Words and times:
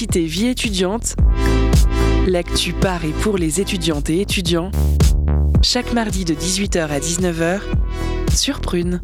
Curiosité 0.00 0.24
vie 0.24 0.46
étudiante, 0.46 1.14
l'actu 2.26 2.72
par 2.72 3.04
et 3.04 3.10
pour 3.10 3.36
les 3.36 3.60
étudiantes 3.60 4.08
et 4.08 4.22
étudiants, 4.22 4.70
chaque 5.60 5.92
mardi 5.92 6.24
de 6.24 6.32
18h 6.32 6.88
à 6.88 6.98
19h 6.98 7.60
sur 8.34 8.62
Prune. 8.62 9.02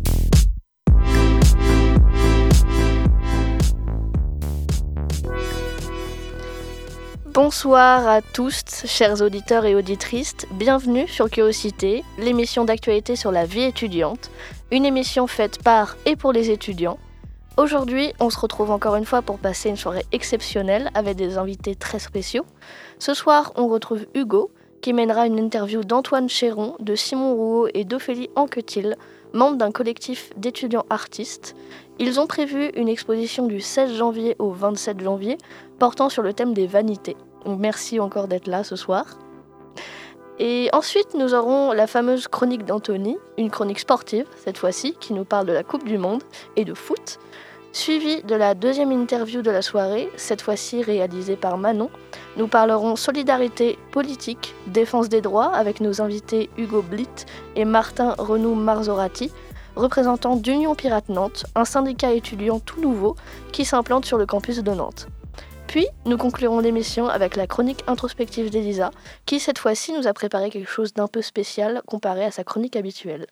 Bonsoir 7.27 8.09
à 8.09 8.23
tous, 8.23 8.63
chers 8.87 9.21
auditeurs 9.21 9.67
et 9.67 9.75
auditrices. 9.75 10.47
Bienvenue 10.53 11.07
sur 11.07 11.29
Curiosité, 11.29 12.05
l'émission 12.17 12.65
d'actualité 12.65 13.17
sur 13.17 13.33
la 13.33 13.45
vie 13.45 13.65
étudiante, 13.65 14.31
une 14.73 14.87
émission 14.87 15.27
faite 15.27 15.63
par 15.63 15.99
et 16.07 16.17
pour 16.17 16.33
les 16.33 16.51
étudiants. 16.51 16.99
Aujourd'hui, 17.59 18.13
on 18.21 18.29
se 18.29 18.39
retrouve 18.39 18.71
encore 18.71 18.97
une 18.97 19.07
fois 19.07 19.23
pour 19.23 19.39
passer 19.39 19.71
une 19.71 19.79
soirée 19.79 20.05
exceptionnelle 20.13 20.91
avec 20.93 21.17
des 21.17 21.39
invités 21.39 21.75
très 21.75 21.99
spéciaux. 21.99 22.45
Ce 22.99 23.15
soir, 23.15 23.55
on 23.57 23.67
retrouve 23.69 24.05
Hugo, 24.15 24.51
qui 24.83 24.93
mènera 24.93 25.27
une 25.27 25.39
interview 25.39 25.83
d'Antoine 25.83 26.29
Chéron, 26.29 26.77
de 26.81 26.95
Simon 26.95 27.35
Rouault 27.35 27.69
et 27.73 27.85
d'Ophélie 27.85 28.29
Anquetil, 28.37 28.97
membres 29.33 29.57
d'un 29.57 29.73
collectif 29.73 30.33
d'étudiants 30.37 30.85
artistes. 30.91 31.57
Ils 31.99 32.21
ont 32.21 32.27
prévu 32.27 32.73
une 32.77 32.91
exposition 32.91 33.47
du 33.47 33.63
16 33.63 33.95
janvier 33.95 34.37
au 34.39 34.51
27 34.51 35.01
janvier 35.01 35.39
portant 35.79 36.11
sur 36.11 36.23
le 36.23 36.35
thème 36.35 36.53
des 36.53 36.67
vanités. 36.67 37.17
Merci 37.47 38.01
encore 38.01 38.29
d'être 38.29 38.49
là 38.49 38.65
ce 38.65 38.77
soir. 38.77 39.19
Et 40.39 40.69
ensuite, 40.75 41.15
nous 41.15 41.33
aurons 41.33 41.73
la 41.73 41.87
fameuse 41.87 42.29
chronique 42.29 42.67
d'Anthony, 42.67 43.17
une 43.39 43.51
chronique 43.51 43.79
sportive 43.79 44.27
cette 44.37 44.59
fois-ci, 44.59 44.95
qui 45.01 45.15
nous 45.15 45.25
parle 45.25 45.47
de 45.47 45.55
la 45.55 45.63
Coupe 45.63 45.85
du 45.85 45.97
Monde 45.97 46.23
et 46.57 46.67
de 46.67 46.75
foot 46.75 47.19
suivi 47.77 48.23
de 48.23 48.35
la 48.35 48.55
deuxième 48.55 48.91
interview 48.91 49.43
de 49.43 49.51
la 49.51 49.61
soirée, 49.61 50.09
cette 50.17 50.41
fois-ci 50.41 50.83
réalisée 50.83 51.37
par 51.37 51.59
Manon. 51.59 51.91
Nous 52.39 52.49
parlerons 52.49 52.97
solidarité 52.97 53.79
politique, 53.93 54.55
défense 54.67 55.11
des 55.11 55.21
droits 55.21 55.55
avec 55.55 55.81
nos 55.81 56.01
invités 56.01 56.49
Hugo 56.57 56.81
Blitt 56.81 57.27
et 57.55 57.67
Martin 57.67 58.15
Renou 58.17 58.55
Marzorati, 58.55 59.31
représentants 59.77 60.37
d'Union 60.37 60.75
Pirate 60.75 61.11
Nantes, 61.11 61.45
un 61.55 61.67
syndicat 61.67 62.13
étudiant 62.13 62.61
tout 62.61 62.81
nouveau 62.81 63.15
qui 63.53 63.67
s'implante 63.67 64.07
sur 64.07 64.17
le 64.17 64.25
campus 64.25 64.63
de 64.63 64.73
Nantes. 64.73 65.09
Puis, 65.67 65.87
nous 66.07 66.17
conclurons 66.17 66.61
l'émission 66.61 67.09
avec 67.09 67.37
la 67.37 67.47
chronique 67.47 67.85
introspective 67.87 68.49
d'Elisa, 68.49 68.91
qui 69.27 69.39
cette 69.39 69.59
fois-ci 69.59 69.93
nous 69.93 70.07
a 70.07 70.15
préparé 70.15 70.49
quelque 70.49 70.71
chose 70.71 70.95
d'un 70.95 71.09
peu 71.09 71.21
spécial 71.21 71.83
comparé 71.87 72.25
à 72.25 72.31
sa 72.31 72.43
chronique 72.43 72.77
habituelle. 72.77 73.27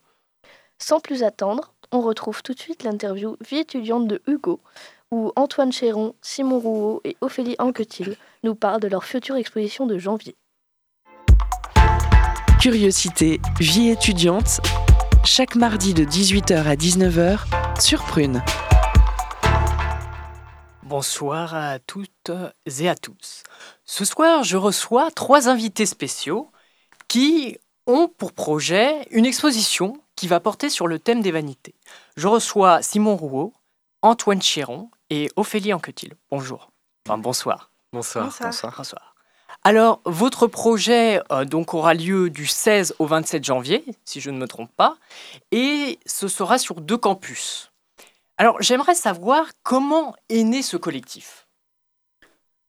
Sans 0.79 1.01
plus 1.01 1.23
attendre, 1.23 1.73
on 1.93 2.01
retrouve 2.01 2.43
tout 2.43 2.55
de 2.55 2.59
suite 2.59 2.83
l'interview 2.83 3.37
Vie 3.49 3.59
étudiante 3.59 4.09
de 4.09 4.23
Hugo, 4.27 4.61
où 5.11 5.33
Antoine 5.37 5.73
Chéron, 5.73 6.15
Simon 6.23 6.59
Rouault 6.59 7.01
et 7.05 7.17
Ophélie 7.21 7.57
Anquetil 7.59 8.17
nous 8.43 8.55
parlent 8.55 8.81
de 8.81 8.89
leur 8.89 9.05
future 9.05 9.37
exposition 9.37 9.87
de 9.87 9.99
janvier. 9.99 10.37
Curiosité, 12.61 13.41
Vie 13.61 13.91
étudiante, 13.91 14.61
chaque 15.25 15.55
mardi 15.55 15.95
de 15.95 16.05
18h 16.05 16.65
à 16.65 16.77
19h 16.77 17.81
sur 17.81 18.03
Prune. 18.05 18.43
Bonsoir 20.83 21.55
à 21.55 21.79
toutes 21.79 22.31
et 22.81 22.89
à 22.89 22.95
tous. 22.95 23.43
Ce 23.85 24.05
soir, 24.05 24.45
je 24.45 24.57
reçois 24.57 25.11
trois 25.11 25.49
invités 25.49 25.87
spéciaux 25.87 26.51
qui 27.09 27.59
ont 27.87 28.09
pour 28.09 28.33
projet 28.33 29.07
une 29.11 29.27
exposition 29.27 29.99
qui 30.17 30.29
va 30.29 30.41
porter 30.41 30.69
sur 30.69 30.87
le 30.87 30.99
thème 30.99 31.23
des 31.23 31.33
vanités. 31.33 31.75
Je 32.17 32.29
reçois 32.29 32.83
Simon 32.83 33.17
Rouault, 33.17 33.53
Antoine 34.03 34.43
Chéron 34.43 34.91
et 35.11 35.31
Ophélie 35.37 35.73
Anquetil. 35.73 36.15
Bonjour. 36.31 36.71
Enfin, 37.07 37.19
bonsoir. 37.19 37.71
Bonsoir. 37.93 38.25
Bonsoir. 38.25 38.75
bonsoir. 38.77 39.15
Alors, 39.67 40.03
votre 40.05 40.47
projet 40.47 41.23
euh, 41.33 41.47
donc 41.47 41.73
aura 41.73 41.95
lieu 41.95 42.29
du 42.29 42.47
16 42.47 42.97
au 42.99 43.07
27 43.07 43.43
janvier, 43.45 43.85
si 44.05 44.21
je 44.21 44.31
ne 44.31 44.39
me 44.39 44.47
trompe 44.47 44.71
pas, 44.77 44.99
et 45.53 45.99
ce 46.05 46.29
sera 46.29 46.59
sur 46.59 46.83
deux 46.83 46.99
campus. 46.99 47.73
Alors, 48.37 48.61
j'aimerais 48.61 48.95
savoir 48.95 49.47
comment 49.63 50.15
est 50.29 50.43
né 50.43 50.61
ce 50.61 50.77
collectif. 50.77 51.47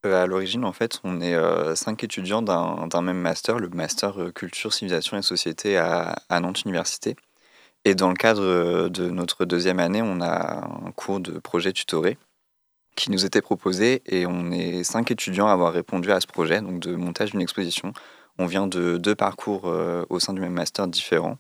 Euh, 0.06 0.24
à 0.24 0.26
l'origine, 0.26 0.64
en 0.64 0.72
fait, 0.72 1.02
on 1.04 1.20
est 1.20 1.34
euh, 1.34 1.76
cinq 1.76 2.04
étudiants 2.06 2.42
d'un 2.42 3.02
même 3.02 3.20
master, 3.20 3.60
le 3.60 3.68
master 3.68 4.32
Culture, 4.34 4.74
Civilisation 4.74 5.18
et 5.18 5.22
Société 5.22 5.78
à, 5.78 6.16
à 6.30 6.40
Nantes 6.40 6.64
Université. 6.64 7.18
Et 7.86 7.94
dans 7.94 8.10
le 8.10 8.16
cadre 8.16 8.42
euh, 8.42 8.90
de 8.90 9.10
notre 9.10 9.46
deuxième 9.46 9.80
année, 9.80 10.02
on 10.02 10.20
a 10.20 10.66
un 10.66 10.92
cours 10.92 11.20
de 11.20 11.38
projet 11.38 11.72
tutoré 11.72 12.18
qui 12.96 13.12
nous 13.12 13.26
était 13.26 13.42
proposé 13.42 14.02
et 14.08 14.26
on 14.26 14.52
est 14.52 14.84
cinq 14.84 15.12
étudiants 15.12 15.48
à 15.48 15.52
avoir 15.52 15.72
répondu 15.72 16.12
à 16.12 16.20
ce 16.20 16.28
projet, 16.28 16.62
donc 16.62 16.80
de 16.80 16.96
montage 16.96 17.32
d'une 17.32 17.42
exposition. 17.42 17.94
On 18.40 18.48
vient 18.48 18.68
de 18.68 18.98
deux 18.98 19.16
parcours 19.16 19.64
euh, 19.66 20.04
au 20.10 20.20
sein 20.20 20.34
du 20.34 20.42
même 20.42 20.54
master 20.54 20.88
différents, 20.88 21.38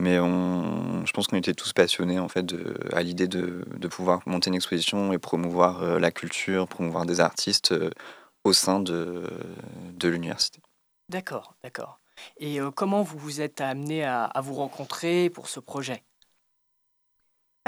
mais 0.00 0.16
je 0.16 1.12
pense 1.12 1.28
qu'on 1.28 1.36
était 1.36 1.54
tous 1.54 1.72
passionnés 1.72 2.18
en 2.18 2.28
fait 2.28 2.44
à 2.92 3.02
l'idée 3.02 3.28
de, 3.28 3.64
pouvoir 3.88 4.20
monter 4.26 4.48
une 4.48 4.56
exposition 4.56 5.12
et 5.12 5.18
promouvoir 5.18 5.82
euh, 5.82 5.98
la 6.00 6.10
culture, 6.10 6.66
promouvoir 6.66 7.06
des 7.06 7.20
artistes 7.20 7.74
au 8.42 8.52
sein 8.52 8.80
de 8.80 9.28
l'université. 10.02 10.60
D'accord, 11.10 11.54
d'accord. 11.62 12.00
Et 12.38 12.60
euh, 12.60 12.70
comment 12.70 13.02
vous 13.02 13.18
vous 13.18 13.40
êtes 13.40 13.60
amené 13.60 14.04
à, 14.04 14.30
vous 14.42 14.54
rencontrer 14.54 15.30
pour 15.30 15.48
ce 15.48 15.60
projet? 15.60 16.02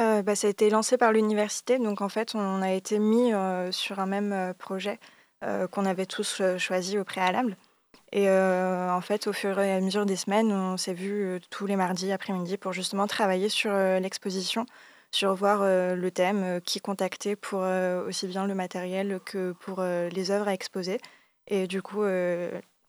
Euh, 0.01 0.23
bah, 0.23 0.37
Ça 0.37 0.47
a 0.47 0.51
été 0.51 0.69
lancé 0.71 0.97
par 0.97 1.13
l'université, 1.13 1.79
donc 1.79 2.01
en 2.01 2.09
fait 2.09 2.35
on 2.35 2.63
a 2.63 2.73
été 2.73 2.99
mis 2.99 3.33
euh, 3.33 3.73
sur 3.73 3.99
un 3.99 4.07
même 4.07 4.55
projet 4.59 4.99
qu'on 5.71 5.85
avait 5.85 6.07
tous 6.07 6.43
choisi 6.59 6.99
au 6.99 7.05
préalable. 7.05 7.57
Et 8.11 8.29
en 8.29 9.01
fait, 9.01 9.29
au 9.29 9.33
fur 9.33 9.61
et 9.61 9.75
à 9.75 9.81
mesure 9.81 10.05
des 10.05 10.17
semaines, 10.17 10.51
on 10.51 10.77
s'est 10.77 10.95
vu 10.95 11.39
tous 11.51 11.67
les 11.67 11.77
mardis 11.77 12.11
après-midi 12.11 12.57
pour 12.57 12.73
justement 12.73 13.07
travailler 13.07 13.49
sur 13.49 13.71
l'exposition, 13.73 14.67
sur 15.13 15.35
voir 15.37 15.61
le 15.63 16.11
thème, 16.11 16.61
qui 16.63 16.81
contacter 16.81 17.37
pour 17.37 17.61
aussi 17.61 18.27
bien 18.27 18.47
le 18.47 18.55
matériel 18.55 19.21
que 19.25 19.53
pour 19.53 19.83
les 19.83 20.31
œuvres 20.33 20.49
à 20.49 20.55
exposer. 20.55 20.99
Et 21.47 21.69
du 21.69 21.81
coup, 21.81 22.03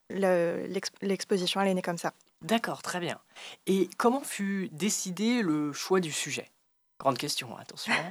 l'exposition, 0.09 1.61
elle 1.61 1.69
est 1.69 1.73
née 1.73 1.81
comme 1.81 1.97
ça. 1.97 2.13
D'accord, 2.41 2.81
très 2.81 2.99
bien. 2.99 3.19
Et 3.65 3.89
comment 3.97 4.21
fut 4.21 4.69
décidé 4.71 5.41
le 5.41 5.73
choix 5.73 5.99
du 5.99 6.11
sujet? 6.11 6.49
Grande 6.99 7.17
question, 7.17 7.49
hein, 7.55 7.59
attention. 7.61 7.93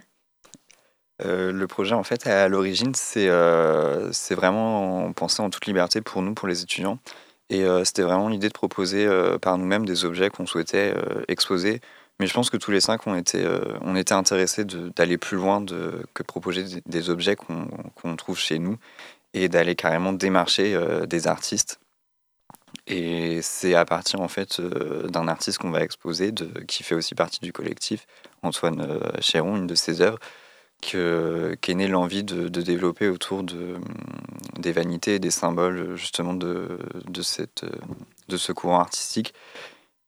Euh, 1.24 1.50
le 1.50 1.66
projet, 1.66 1.94
en 1.94 2.02
fait, 2.02 2.26
à 2.26 2.46
l'origine, 2.46 2.94
c'est 2.94 3.30
euh, 3.30 4.12
c'est 4.12 4.34
vraiment 4.34 5.10
pensé 5.14 5.40
en 5.42 5.48
toute 5.48 5.64
liberté 5.64 6.02
pour 6.02 6.20
nous, 6.20 6.34
pour 6.34 6.46
les 6.46 6.62
étudiants. 6.62 6.98
Et 7.48 7.64
euh, 7.64 7.84
c'était 7.84 8.02
vraiment 8.02 8.28
l'idée 8.28 8.48
de 8.48 8.52
proposer 8.52 9.08
par 9.40 9.56
nous-mêmes 9.56 9.86
des 9.86 10.04
objets 10.04 10.28
qu'on 10.28 10.44
souhaitait 10.44 10.94
exposer. 11.28 11.80
Mais 12.20 12.26
je 12.26 12.34
pense 12.34 12.50
que 12.50 12.58
tous 12.58 12.70
les 12.70 12.82
cinq, 12.82 13.06
on 13.06 13.16
était, 13.16 13.46
on 13.80 13.96
était 13.96 14.12
intéressés 14.12 14.66
d'aller 14.66 15.16
plus 15.16 15.38
loin 15.38 15.62
de, 15.62 16.04
que 16.12 16.22
proposer 16.22 16.64
des, 16.64 16.82
des 16.84 17.08
objets 17.08 17.34
qu'on 17.34 18.16
trouve 18.16 18.38
chez 18.38 18.58
nous 18.58 18.76
et 19.32 19.48
d'aller 19.48 19.74
carrément 19.74 20.12
démarcher 20.12 20.78
des 21.06 21.28
artistes 21.28 21.80
et 22.86 23.42
c'est 23.42 23.74
à 23.74 23.84
partir 23.84 24.20
en 24.20 24.28
fait 24.28 24.60
euh, 24.60 25.08
d'un 25.08 25.26
artiste 25.28 25.58
qu'on 25.58 25.70
va 25.70 25.82
exposer, 25.82 26.32
qui 26.68 26.84
fait 26.84 26.94
aussi 26.94 27.14
partie 27.14 27.40
du 27.40 27.52
collectif, 27.52 28.06
Antoine 28.42 28.80
euh, 28.80 29.00
Chéron, 29.20 29.56
une 29.56 29.66
de 29.66 29.74
ses 29.74 30.00
œuvres, 30.02 30.18
qu'est 30.80 31.74
née 31.74 31.88
l'envie 31.88 32.22
de, 32.22 32.48
développer 32.48 33.08
autour 33.08 33.42
de, 33.42 33.76
mm, 33.76 34.60
des 34.60 34.72
vanités 34.72 35.16
et 35.16 35.18
des 35.18 35.32
symboles 35.32 35.96
justement 35.96 36.34
de, 36.34 36.78
de, 37.08 37.22
cette, 37.22 37.64
de 38.28 38.36
ce 38.36 38.52
courant 38.52 38.80
artistique. 38.80 39.34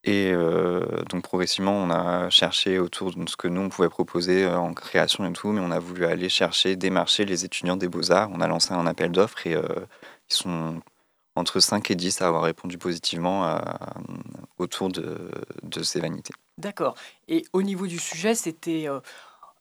Et 0.05 0.31
euh, 0.33 1.03
donc 1.11 1.25
progressivement, 1.25 1.73
on 1.73 1.91
a 1.91 2.31
cherché 2.31 2.79
autour 2.79 3.13
de 3.13 3.29
ce 3.29 3.37
que 3.37 3.49
nous, 3.49 3.63
on 3.63 3.69
pouvait 3.69 3.89
proposer 3.89 4.47
en 4.47 4.73
création 4.73 5.29
et 5.29 5.33
tout, 5.33 5.51
mais 5.51 5.61
on 5.61 5.73
a 5.73 5.81
voulu 5.81 6.07
aller 6.07 6.29
chercher, 6.29 6.77
démarcher 6.77 7.25
les 7.25 7.45
étudiants 7.45 7.77
des 7.77 7.89
beaux-arts. 7.89 8.31
On 8.33 8.41
a 8.41 8.47
lancé 8.47 8.73
un 8.73 8.87
appel 8.87 9.11
d'offres 9.11 9.47
et 9.49 9.53
ils 9.55 10.35
sont 10.35 10.81
entre 11.39 11.61
5 11.61 11.91
et 11.91 11.95
10 11.95 12.21
à 12.23 12.29
avoir 12.29 12.43
répondu 12.43 12.79
positivement 12.79 13.47
euh, 13.47 13.59
autour 14.59 14.89
de, 14.89 15.31
de, 15.63 15.83
ces 15.83 16.01
vanités. 16.01 16.35
D'accord. 16.59 16.95
Et 17.29 17.45
au 17.53 17.63
niveau 17.63 17.87
du 17.87 17.99
sujet, 17.99 18.35
c'était. 18.35 18.89
Euh, 18.89 19.01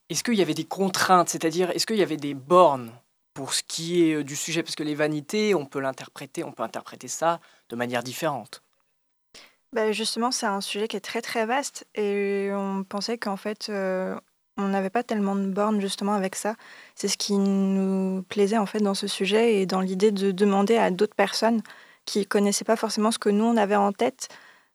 est-ce 0.10 0.24
qu'il 0.24 0.36
y 0.36 0.42
avait 0.42 0.54
des 0.54 0.66
contraintes? 0.66 1.30
C'est-à-dire, 1.30 1.70
est-ce 1.72 1.86
qu'il 1.86 1.98
y 1.98 2.04
avait 2.04 2.18
des 2.18 2.34
bornes 2.34 2.92
pour 3.34 3.54
ce 3.54 3.64
qui 3.64 4.04
est 4.04 4.16
euh, 4.16 4.24
du 4.24 4.36
sujet? 4.36 4.64
Parce 4.64 4.76
que 4.76 4.84
les 4.84 4.96
vanités, 4.96 5.54
on 5.56 5.66
peut 5.66 5.80
l'interpréter, 5.80 6.44
on 6.44 6.52
peut 6.52 6.64
interpréter 6.64 7.08
ça 7.08 7.40
de 7.70 7.76
manière 7.76 8.04
différente. 8.04 8.64
Bah 9.74 9.92
justement, 9.92 10.32
c'est 10.32 10.46
un 10.46 10.62
sujet 10.62 10.88
qui 10.88 10.96
est 10.96 11.02
très 11.02 11.22
très 11.22 11.46
vaste 11.46 11.86
et 11.94 12.52
on 12.54 12.86
pensait 12.86 13.18
qu'en 13.18 13.36
fait, 13.36 13.70
on 14.58 14.70
n'avait 14.70 14.90
pas 14.90 15.04
tellement 15.04 15.36
de 15.36 15.46
bornes 15.46 15.80
justement 15.82 16.14
avec 16.14 16.36
ça. 16.36 16.56
C'est 16.96 17.08
ce 17.08 17.18
qui 17.18 17.38
nous 17.38 18.24
plaisait 18.24 18.58
en 18.58 18.66
fait 18.66 18.80
dans 18.80 18.94
ce 18.94 19.08
sujet 19.08 19.56
et 19.56 19.66
dans 19.66 19.82
l'idée 19.82 20.12
de 20.12 20.32
demander 20.32 20.78
à 20.78 20.92
d'autres 20.92 21.16
personnes 21.16 21.62
qui 22.06 22.26
connaissaient 22.26 22.66
pas 22.66 22.76
forcément 22.76 23.12
ce 23.12 23.20
que 23.20 23.30
nous 23.30 23.46
on 23.46 23.58
avait 23.58 23.76
en 23.76 23.92
tête, 23.92 24.30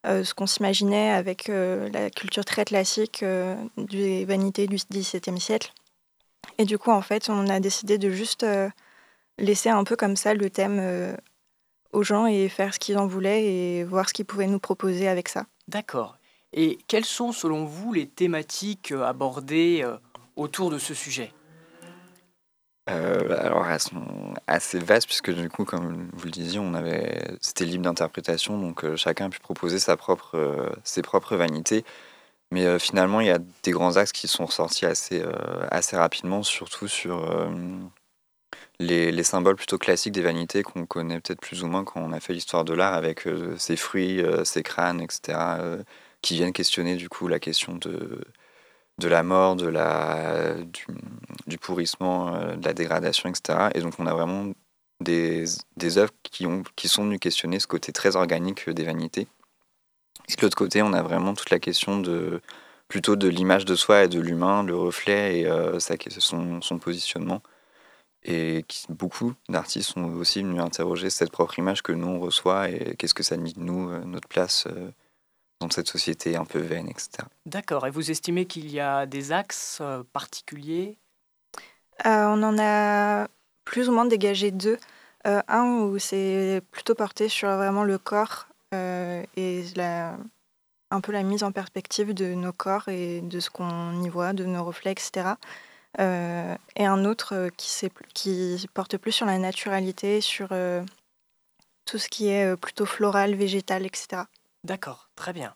euh, 0.07 0.25
ce 0.25 0.35
qu'on 0.35 0.47
s'imaginait 0.47 1.11
avec 1.11 1.49
euh, 1.49 1.89
la 1.91 2.11
culture 2.11 2.45
très 2.45 2.65
classique 2.65 3.23
euh, 3.23 3.57
des 3.77 4.25
vanités 4.25 4.67
du 4.67 4.77
XVIIe 4.77 5.41
siècle. 5.41 5.73
Et 6.59 6.65
du 6.65 6.79
coup, 6.79 6.91
en 6.91 7.03
fait, 7.03 7.29
on 7.31 7.49
a 7.49 7.61
décidé 7.61 7.99
de 7.99 8.11
juste 8.11 8.45
laisser 9.39 9.71
un 9.71 9.85
peu 9.85 9.97
comme 9.97 10.17
ça 10.17 10.35
le 10.35 10.51
thème 10.51 11.17
aux 11.93 12.03
gens 12.03 12.27
et 12.27 12.49
faire 12.49 12.75
ce 12.75 12.81
qu'ils 12.81 12.99
en 12.99 13.07
voulaient 13.07 13.45
et 13.45 13.85
voir 13.85 14.09
ce 14.09 14.13
qu'ils 14.13 14.25
pouvaient 14.25 14.49
nous 14.49 14.59
proposer 14.59 15.09
avec 15.09 15.29
ça. 15.29 15.47
D'accord. 15.69 16.17
Et 16.53 16.79
quelles 16.87 17.05
sont 17.05 17.33
selon 17.33 17.65
vous 17.65 17.93
les 17.93 18.07
thématiques 18.07 18.93
abordées 18.93 19.87
autour 20.37 20.71
de 20.71 20.79
ce 20.79 20.95
sujet? 20.95 21.33
Euh, 22.91 23.39
alors 23.39 23.69
elles 23.69 23.79
sont 23.79 24.35
assez 24.49 24.79
vastes 24.81 25.07
puisque 25.07 25.33
du 25.33 25.49
coup, 25.49 25.65
comme 25.65 26.11
vous 26.13 26.25
le 26.25 26.31
disiez, 26.31 26.61
c'était 27.41 27.65
libre 27.65 27.85
d'interprétation, 27.85 28.59
donc 28.59 28.85
euh, 28.85 28.97
chacun 28.97 29.27
a 29.27 29.29
pu 29.29 29.39
proposer 29.39 29.79
sa 29.79 29.97
propre, 29.97 30.37
euh, 30.37 30.71
ses 30.83 31.03
propres 31.03 31.37
vanités. 31.37 31.85
Mais 32.51 32.79
finalement, 32.79 33.21
il 33.23 33.29
y 33.29 33.31
a 33.31 33.39
des 33.63 33.71
grands 33.71 33.97
axes 33.97 34.13
qui 34.13 34.29
sont 34.29 34.45
ressortis 34.45 34.85
assez, 34.85 35.25
assez 35.71 35.97
rapidement, 35.97 36.43
surtout 36.43 36.87
sur 36.87 37.27
les, 38.79 39.11
les, 39.11 39.23
symboles 39.23 39.57
plutôt 39.57 39.79
classiques 39.79 40.13
des 40.13 40.21
vanités 40.21 40.63
qu'on 40.63 40.85
connaît 40.85 41.19
peut-être 41.19 41.41
plus 41.41 41.65
ou 41.65 41.67
moins 41.67 41.83
quand 41.83 42.03
on 42.03 42.13
a 42.13 42.21
fait 42.21 42.35
l'histoire 42.35 42.67
de 42.67 42.75
l'art 42.75 42.93
avec 42.93 43.27
ses 43.57 43.77
fruits, 43.77 44.23
ses 44.45 44.63
crânes, 44.63 45.01
etc., 45.01 45.39
qui 46.23 46.35
viennent 46.37 46.53
questionner 46.53 46.97
du 46.97 47.09
coup 47.09 47.29
la 47.29 47.39
question 47.41 47.77
de 47.77 48.25
de 48.99 49.09
la 49.09 49.23
mort, 49.23 49.57
de 49.57 49.67
la, 49.67 50.55
du, 51.47 51.59
pourrissement, 51.59 52.35
euh, 52.35 52.57
de 52.57 52.65
la 52.65 52.75
dégradation, 52.75 53.29
etc. 53.29 53.71
Et 53.75 53.81
donc 53.81 53.95
on 53.99 54.07
a 54.07 54.15
vraiment 54.15 54.53
des, 55.01 55.45
des 55.77 55.99
œuvres 55.99 56.13
qui, 56.23 56.47
ont, 56.47 56.63
qui 56.77 56.89
sont 56.89 57.05
venues 57.05 57.19
questionner 57.19 57.59
ce 57.59 57.67
côté 57.67 57.93
très 57.93 58.17
organique 58.17 58.69
des 58.71 58.85
vanités. 58.85 59.27
Et 60.29 60.37
de 60.37 60.43
l'autre 60.43 60.57
côté, 60.57 60.83
on 60.83 60.93
a 60.93 61.03
vraiment 61.03 61.35
toute 61.35 61.51
la 61.51 61.59
question 61.59 61.99
de 61.99 62.41
plutôt 62.89 63.17
de 63.17 63.29
l'image 63.29 63.65
de 63.65 63.75
soi 63.75 64.05
et 64.05 64.09
de 64.09 64.21
l'humain, 64.21 64.63
le 64.63 64.77
reflet 64.77 65.41
et 65.41 65.47
euh, 65.47 65.79
son, 65.81 66.61
son, 66.61 66.79
positionnement. 66.79 67.43
Et 68.25 68.65
beaucoup 68.89 69.33
d'artistes 69.49 69.91
sont 69.95 70.05
aussi 70.15 70.43
venus 70.43 70.61
interroger 70.61 71.11
cette 71.11 71.33
propre 71.33 71.59
image 71.59 71.83
que 71.83 71.93
nous 71.93 72.07
on 72.07 72.21
reçoit 72.21 72.71
et 72.71 72.95
qu'est-ce 72.97 73.15
que 73.15 73.25
ça 73.25 73.37
dit 73.37 73.55
de 73.55 73.61
nous, 73.61 73.91
euh, 73.91 74.05
notre 74.05 74.29
place 74.29 74.69
dans 75.63 75.71
cette 75.71 75.89
société 75.89 76.37
un 76.37 76.45
peu 76.45 76.59
vaine, 76.59 76.89
etc. 76.89 77.25
D'accord. 77.47 77.87
Et 77.87 77.91
vous 77.91 78.11
estimez 78.11 78.47
qu'il 78.47 78.71
y 78.71 78.81
a 78.81 79.07
des 79.07 79.33
axes 79.33 79.79
euh, 79.81 80.03
particuliers? 80.13 80.99
Euh, 82.07 82.27
On 82.27 82.43
en 82.43 82.59
a 82.59 83.29
plus 83.65 83.89
ou 83.89 83.93
moins 83.93 84.05
dégagé 84.05 84.51
deux. 84.51 84.79
Euh, 85.27 85.41
un 85.49 85.65
où 85.65 85.99
c'est 85.99 86.61
plutôt 86.73 86.95
porté 86.95 87.29
sur 87.29 87.49
vraiment 87.49 87.85
le 87.85 87.99
corps 87.99 88.49
et 88.75 89.65
la, 89.77 90.17
un 90.91 91.01
peu 91.03 91.13
la 91.13 91.23
mise 91.23 91.43
en 91.43 91.53
perspective 91.53 92.15
de 92.15 92.33
nos 92.33 92.55
corps 92.55 92.89
et 92.89 93.21
de 93.21 93.39
ce 93.39 93.51
qu'on 93.51 94.03
y 94.03 94.09
voit, 94.09 94.33
de 94.33 94.47
nos 94.47 94.65
reflets, 94.65 94.93
etc. 94.93 95.35
et 95.99 96.87
un 96.87 97.05
autre 97.05 97.51
qui, 97.59 97.91
qui, 98.15 98.67
porte 98.73 98.97
plus 98.97 99.13
sur 99.13 99.27
la 99.27 99.37
naturalité, 99.37 100.23
sur 100.23 100.49
tout 101.85 101.99
ce 101.99 102.09
qui 102.09 102.29
est 102.29 102.57
plutôt 102.57 102.87
floral, 102.87 103.35
végétal, 103.35 103.85
etc. 103.85 104.23
D'accord, 104.65 105.11
très 105.17 105.33
bien. 105.33 105.55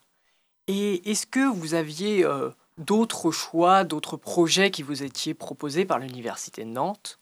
Et 0.66 1.10
est-ce 1.10 1.26
que 1.26 1.48
vous 1.48 1.74
aviez 1.74 2.24
euh, 2.24 2.50
d'autres 2.76 3.30
choix, 3.30 3.84
d'autres 3.84 4.16
projets 4.16 4.70
qui 4.70 4.82
vous 4.82 5.02
étaient 5.02 5.34
proposés 5.34 5.84
par 5.84 5.98
l'Université 5.98 6.64
de 6.64 6.70
Nantes? 6.70 7.20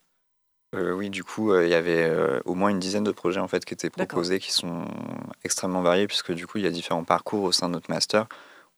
Euh, 0.75 0.93
oui, 0.93 1.11
du 1.11 1.23
coup, 1.23 1.53
euh, 1.53 1.67
il 1.67 1.71
y 1.71 1.75
avait 1.75 2.11
au 2.47 2.55
moins 2.55 2.71
une 2.71 2.79
dizaine 2.79 3.05
de 3.05 3.13
projets 3.13 3.41
en 3.41 3.49
fait 3.49 3.65
qui 3.65 3.75
étaient 3.75 3.91
proposés, 3.91 4.39
qui 4.41 4.51
sont 4.51 4.87
extrêmement 5.45 5.83
variés, 5.83 6.07
puisque 6.07 6.33
du 6.33 6.47
coup, 6.47 6.59
il 6.59 6.65
y 6.65 6.67
a 6.67 6.71
différents 6.71 7.05
parcours 7.05 7.45
au 7.45 7.53
sein 7.53 7.69
de 7.69 7.75
notre 7.75 7.91
master, 7.91 8.27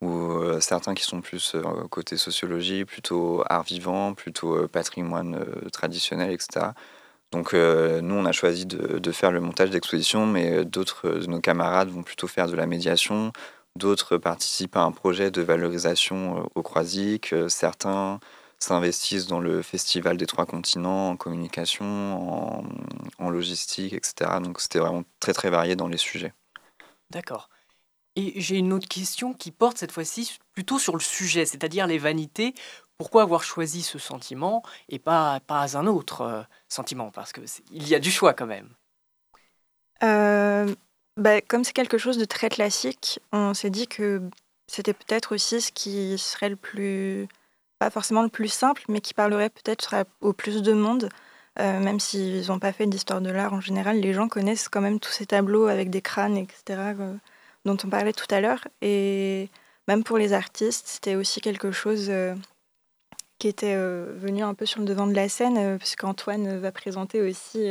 où 0.03 0.61
certains 0.61 0.95
qui 0.95 1.05
sont 1.05 1.23
plus 1.23 1.57
côté 1.91 2.19
sociologie, 2.19 2.85
plutôt 2.85 3.43
art 3.49 3.63
vivant, 3.63 4.13
plutôt 4.13 4.69
patrimoine 4.69 5.43
traditionnel, 5.73 6.33
etc. 6.33 6.73
Donc 7.33 7.53
nous, 7.55 8.15
on 8.15 8.25
a 8.25 8.33
choisi 8.33 8.67
de, 8.67 9.13
faire 9.13 9.33
le 9.33 9.41
montage 9.41 9.71
d'exposition, 9.71 10.27
mais 10.27 10.65
d'autres 10.65 11.09
de 11.09 11.27
nos 11.27 11.41
camarades 11.41 11.89
vont 11.89 12.03
plutôt 12.03 12.29
faire 12.29 12.47
de 12.47 12.55
la 12.55 12.67
médiation, 12.67 13.33
D'autres 13.77 14.17
participent 14.17 14.77
à 14.77 14.83
un 14.83 14.91
projet 14.91 15.31
de 15.31 15.43
valorisation 15.43 16.39
euh, 16.39 16.47
au 16.55 16.63
Croisic. 16.63 17.35
Euh, 17.35 17.51
certains 17.51 18.21
s'investissent 18.59 19.27
dans 19.27 19.39
le 19.39 19.61
Festival 19.61 20.17
des 20.17 20.25
Trois 20.25 20.47
Continents, 20.47 21.11
en 21.11 21.17
communication, 21.17 22.65
en, 23.19 23.29
logistique, 23.29 23.93
etc. 23.93 24.31
Donc 24.43 24.63
c'était 24.63 24.79
vraiment 24.79 25.03
très 25.21 25.35
très 25.35 25.51
varié 25.51 25.77
dans 25.77 25.89
les 25.89 25.99
sujets. 25.99 26.33
D'accord. 27.11 27.51
Et 28.15 28.41
j'ai 28.41 28.57
une 28.57 28.73
autre 28.73 28.89
question 28.89 29.35
qui 29.35 29.51
porte 29.51 29.77
cette 29.77 29.93
fois-ci 29.93 30.39
plutôt 30.55 30.79
sur 30.79 30.95
le 30.95 31.03
sujet, 31.03 31.45
c'est-à-dire 31.45 31.87
les 31.87 31.99
vanités. 31.99 32.55
Pourquoi 32.99 33.23
avoir 33.23 33.43
choisi 33.43 33.83
ce 33.83 33.99
sentiment 33.99 34.63
et 34.89 34.99
pas, 34.99 35.41
pas 35.47 35.77
un 35.77 35.87
autre 35.87 36.23
euh, 36.23 36.43
sentiment? 36.69 37.11
Parce 37.11 37.33
qu'il 37.33 37.89
y 37.89 37.95
a 37.95 37.99
du 37.99 38.11
choix 38.11 38.33
quand 38.35 38.47
même. 38.47 38.71
Bah, 41.17 41.41
comme 41.41 41.65
c'est 41.65 41.73
quelque 41.73 41.97
chose 41.97 42.19
de 42.19 42.27
très 42.27 42.51
classique, 42.51 43.21
on 43.33 43.55
s'est 43.55 43.71
dit 43.71 43.89
que 43.89 44.21
c'était 44.67 44.93
peut-être 44.93 45.35
aussi 45.35 45.63
ce 45.63 45.73
qui 45.73 46.19
serait 46.19 46.51
le 46.51 46.57
plus, 46.57 47.27
pas 47.79 47.89
forcément 47.91 48.23
le 48.23 48.29
plus 48.29 48.49
simple, 48.49 48.83
mais 48.89 49.01
qui 49.01 49.15
parlerait 49.15 49.49
peut-être 49.49 49.95
au 50.21 50.35
plus 50.35 50.63
de 50.63 50.73
monde. 50.75 51.09
Euh, 51.59 51.81
même 51.81 52.01
s'ils 52.01 52.49
n'ont 52.49 52.59
pas 52.59 52.73
fait 52.73 52.87
d'histoire 52.87 53.23
de 53.23 53.31
l'art 53.31 53.55
en 53.55 53.63
général, 53.63 53.99
les 53.99 54.13
gens 54.13 54.29
connaissent 54.29 54.69
quand 54.69 54.83
même 54.83 55.01
tous 55.01 55.11
ces 55.11 55.25
tableaux 55.25 55.69
avec 55.69 55.89
des 55.89 56.03
crânes, 56.03 56.37
etc., 56.37 56.63
euh, 57.01 57.15
dont 57.65 57.79
on 57.83 57.89
parlait 57.89 58.13
tout 58.13 58.27
à 58.31 58.41
l'heure. 58.43 58.69
Et 58.83 59.49
même 59.89 60.05
pour 60.05 60.19
les 60.19 60.35
artistes, 60.35 60.87
c'était 60.87 61.15
aussi 61.15 61.41
quelque 61.41 61.73
chose 61.73 62.09
euh, 62.11 62.35
qui 63.39 63.49
était 63.49 63.77
venu 63.77 64.43
un 64.43 64.55
peu 64.55 64.67
sur 64.67 64.81
le 64.81 64.87
devant 64.87 65.07
de 65.07 65.15
la 65.15 65.29
scène, 65.29 65.79
puisqu'Antoine 65.79 66.59
va 66.59 66.73
présenter 66.73 67.21
aussi 67.21 67.69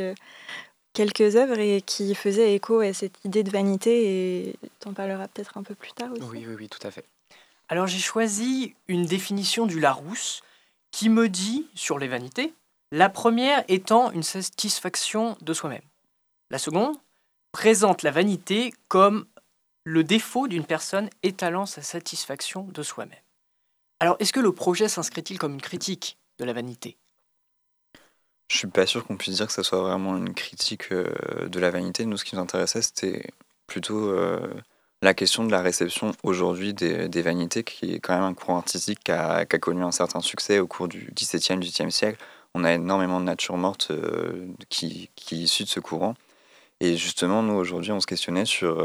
quelques 0.92 1.36
œuvres 1.36 1.58
et 1.58 1.82
qui 1.82 2.14
faisaient 2.14 2.54
écho 2.54 2.80
à 2.80 2.92
cette 2.94 3.22
idée 3.24 3.42
de 3.42 3.50
vanité 3.50 4.48
et 4.48 4.56
tu 4.80 4.88
en 4.88 4.94
parleras 4.94 5.28
peut-être 5.28 5.58
un 5.58 5.62
peu 5.62 5.74
plus 5.74 5.92
tard 5.92 6.10
aussi. 6.12 6.22
Oui, 6.22 6.46
oui, 6.48 6.54
oui, 6.58 6.68
tout 6.68 6.84
à 6.86 6.90
fait. 6.90 7.04
Alors 7.68 7.86
j'ai 7.86 7.98
choisi 7.98 8.74
une 8.88 9.04
définition 9.04 9.66
du 9.66 9.78
Larousse 9.78 10.42
qui 10.92 11.08
me 11.08 11.28
dit 11.28 11.66
sur 11.74 11.98
les 11.98 12.08
vanités, 12.08 12.54
la 12.92 13.10
première 13.10 13.62
étant 13.68 14.10
une 14.12 14.22
satisfaction 14.22 15.36
de 15.42 15.52
soi-même. 15.52 15.82
La 16.48 16.58
seconde 16.58 16.96
présente 17.52 18.02
la 18.02 18.10
vanité 18.10 18.72
comme 18.88 19.26
le 19.84 20.02
défaut 20.02 20.48
d'une 20.48 20.64
personne 20.64 21.10
étalant 21.22 21.66
sa 21.66 21.82
satisfaction 21.82 22.62
de 22.72 22.82
soi-même. 22.82 23.18
Alors 24.00 24.16
est-ce 24.18 24.32
que 24.32 24.40
le 24.40 24.52
projet 24.52 24.88
s'inscrit-il 24.88 25.38
comme 25.38 25.54
une 25.54 25.62
critique 25.62 26.18
de 26.38 26.44
la 26.44 26.52
vanité? 26.52 26.98
Je 28.48 28.58
suis 28.58 28.68
pas 28.68 28.86
sûr 28.86 29.04
qu'on 29.04 29.16
puisse 29.16 29.36
dire 29.36 29.46
que 29.46 29.52
ça 29.52 29.62
soit 29.62 29.80
vraiment 29.80 30.16
une 30.16 30.34
critique 30.34 30.92
euh, 30.92 31.48
de 31.48 31.58
la 31.58 31.70
vanité. 31.70 32.04
Nous, 32.06 32.16
ce 32.16 32.24
qui 32.24 32.36
nous 32.36 32.42
intéressait, 32.42 32.82
c'était 32.82 33.26
plutôt 33.66 34.08
euh, 34.10 34.38
la 35.02 35.14
question 35.14 35.44
de 35.44 35.50
la 35.50 35.62
réception 35.62 36.12
aujourd'hui 36.22 36.72
des, 36.72 37.22
vanités, 37.22 37.64
qui 37.64 37.94
est 37.94 37.98
quand 37.98 38.14
même 38.14 38.22
un 38.22 38.34
courant 38.34 38.58
artistique 38.58 39.00
qui 39.04 39.10
a, 39.10 39.44
connu 39.46 39.82
un 39.82 39.90
certain 39.90 40.20
succès 40.20 40.60
au 40.60 40.68
cours 40.68 40.86
du 40.86 41.10
XVIIe, 41.14 41.58
XVIIIe 41.58 41.90
siècle. 41.90 42.22
On 42.54 42.62
a 42.62 42.72
énormément 42.72 43.18
de 43.18 43.24
nature 43.24 43.56
morte 43.56 43.88
euh, 43.90 44.46
qui, 44.68 45.10
qui 45.16 45.36
est 45.36 45.44
issue 45.44 45.64
de 45.64 45.68
ce 45.68 45.80
courant. 45.80 46.14
Et 46.80 46.96
justement, 46.96 47.42
nous, 47.42 47.54
aujourd'hui, 47.54 47.92
on 47.92 48.00
se 48.00 48.06
questionnait 48.06 48.44
sur 48.44 48.84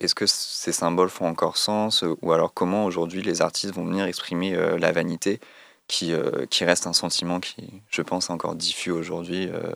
est-ce 0.00 0.14
que 0.14 0.26
ces 0.26 0.72
symboles 0.72 1.10
font 1.10 1.28
encore 1.28 1.58
sens 1.58 2.02
ou 2.22 2.32
alors 2.32 2.54
comment 2.54 2.86
aujourd'hui 2.86 3.20
les 3.20 3.42
artistes 3.42 3.74
vont 3.74 3.84
venir 3.84 4.06
exprimer 4.06 4.56
la 4.78 4.90
vanité 4.90 5.38
qui, 5.88 6.12
euh, 6.12 6.46
qui 6.46 6.64
reste 6.64 6.86
un 6.86 6.92
sentiment 6.92 7.40
qui, 7.40 7.82
je 7.90 8.02
pense, 8.02 8.28
est 8.30 8.32
encore 8.32 8.54
diffus 8.56 8.90
aujourd'hui, 8.90 9.48
euh, 9.48 9.72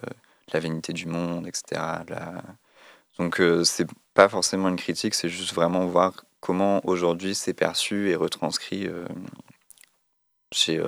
la 0.52 0.60
vanité 0.60 0.92
du 0.92 1.06
monde, 1.06 1.46
etc. 1.46 1.80
Donc, 3.18 3.40
euh, 3.40 3.64
c'est 3.64 3.86
pas 4.14 4.28
forcément 4.28 4.68
une 4.68 4.76
critique, 4.76 5.14
c'est 5.14 5.28
juste 5.28 5.54
vraiment 5.54 5.86
voir 5.86 6.24
comment 6.40 6.80
aujourd'hui 6.86 7.34
c'est 7.34 7.54
perçu 7.54 8.10
et 8.10 8.16
retranscrit 8.16 8.88
chez, 10.52 10.82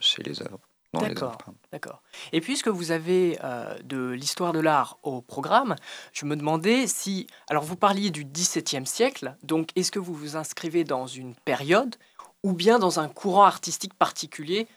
chez 0.00 0.22
les 0.24 0.42
œuvres. 0.42 0.65
D'accord, 0.94 1.36
d'accord. 1.72 2.02
Et 2.32 2.40
puisque 2.40 2.68
vous 2.68 2.90
avez 2.90 3.38
de 3.84 4.10
l'histoire 4.10 4.52
de 4.52 4.60
l'art 4.60 4.98
au 5.02 5.20
programme, 5.20 5.76
je 6.12 6.24
me 6.24 6.36
demandais 6.36 6.86
si... 6.86 7.26
Alors 7.50 7.64
vous 7.64 7.76
parliez 7.76 8.10
du 8.10 8.24
XVIIe 8.24 8.86
siècle, 8.86 9.36
donc 9.42 9.70
est-ce 9.76 9.92
que 9.92 9.98
vous 9.98 10.14
vous 10.14 10.36
inscrivez 10.36 10.84
dans 10.84 11.06
une 11.06 11.34
période 11.34 11.96
ou 12.42 12.52
bien 12.52 12.78
dans 12.78 13.00
un 13.00 13.08
courant 13.08 13.44
artistique 13.44 13.94
particulier 13.94 14.68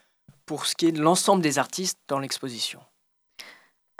pour 0.45 0.65
ce 0.65 0.75
qui 0.75 0.87
est 0.87 0.91
de 0.91 1.01
l'ensemble 1.01 1.41
des 1.41 1.59
artistes 1.59 1.99
dans 2.07 2.19
l'exposition? 2.19 2.81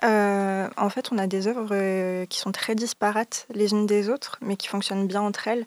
Euh, 0.03 0.69
En 0.77 0.89
fait, 0.89 1.11
on 1.11 1.17
a 1.17 1.27
des 1.27 1.47
œuvres 1.47 1.69
euh, 1.71 2.25
qui 2.25 2.39
sont 2.39 2.51
très 2.51 2.75
disparates 2.75 3.45
les 3.53 3.71
unes 3.71 3.85
des 3.85 4.09
autres, 4.09 4.37
mais 4.41 4.55
qui 4.55 4.67
fonctionnent 4.67 5.07
bien 5.07 5.21
entre 5.21 5.47
elles. 5.47 5.65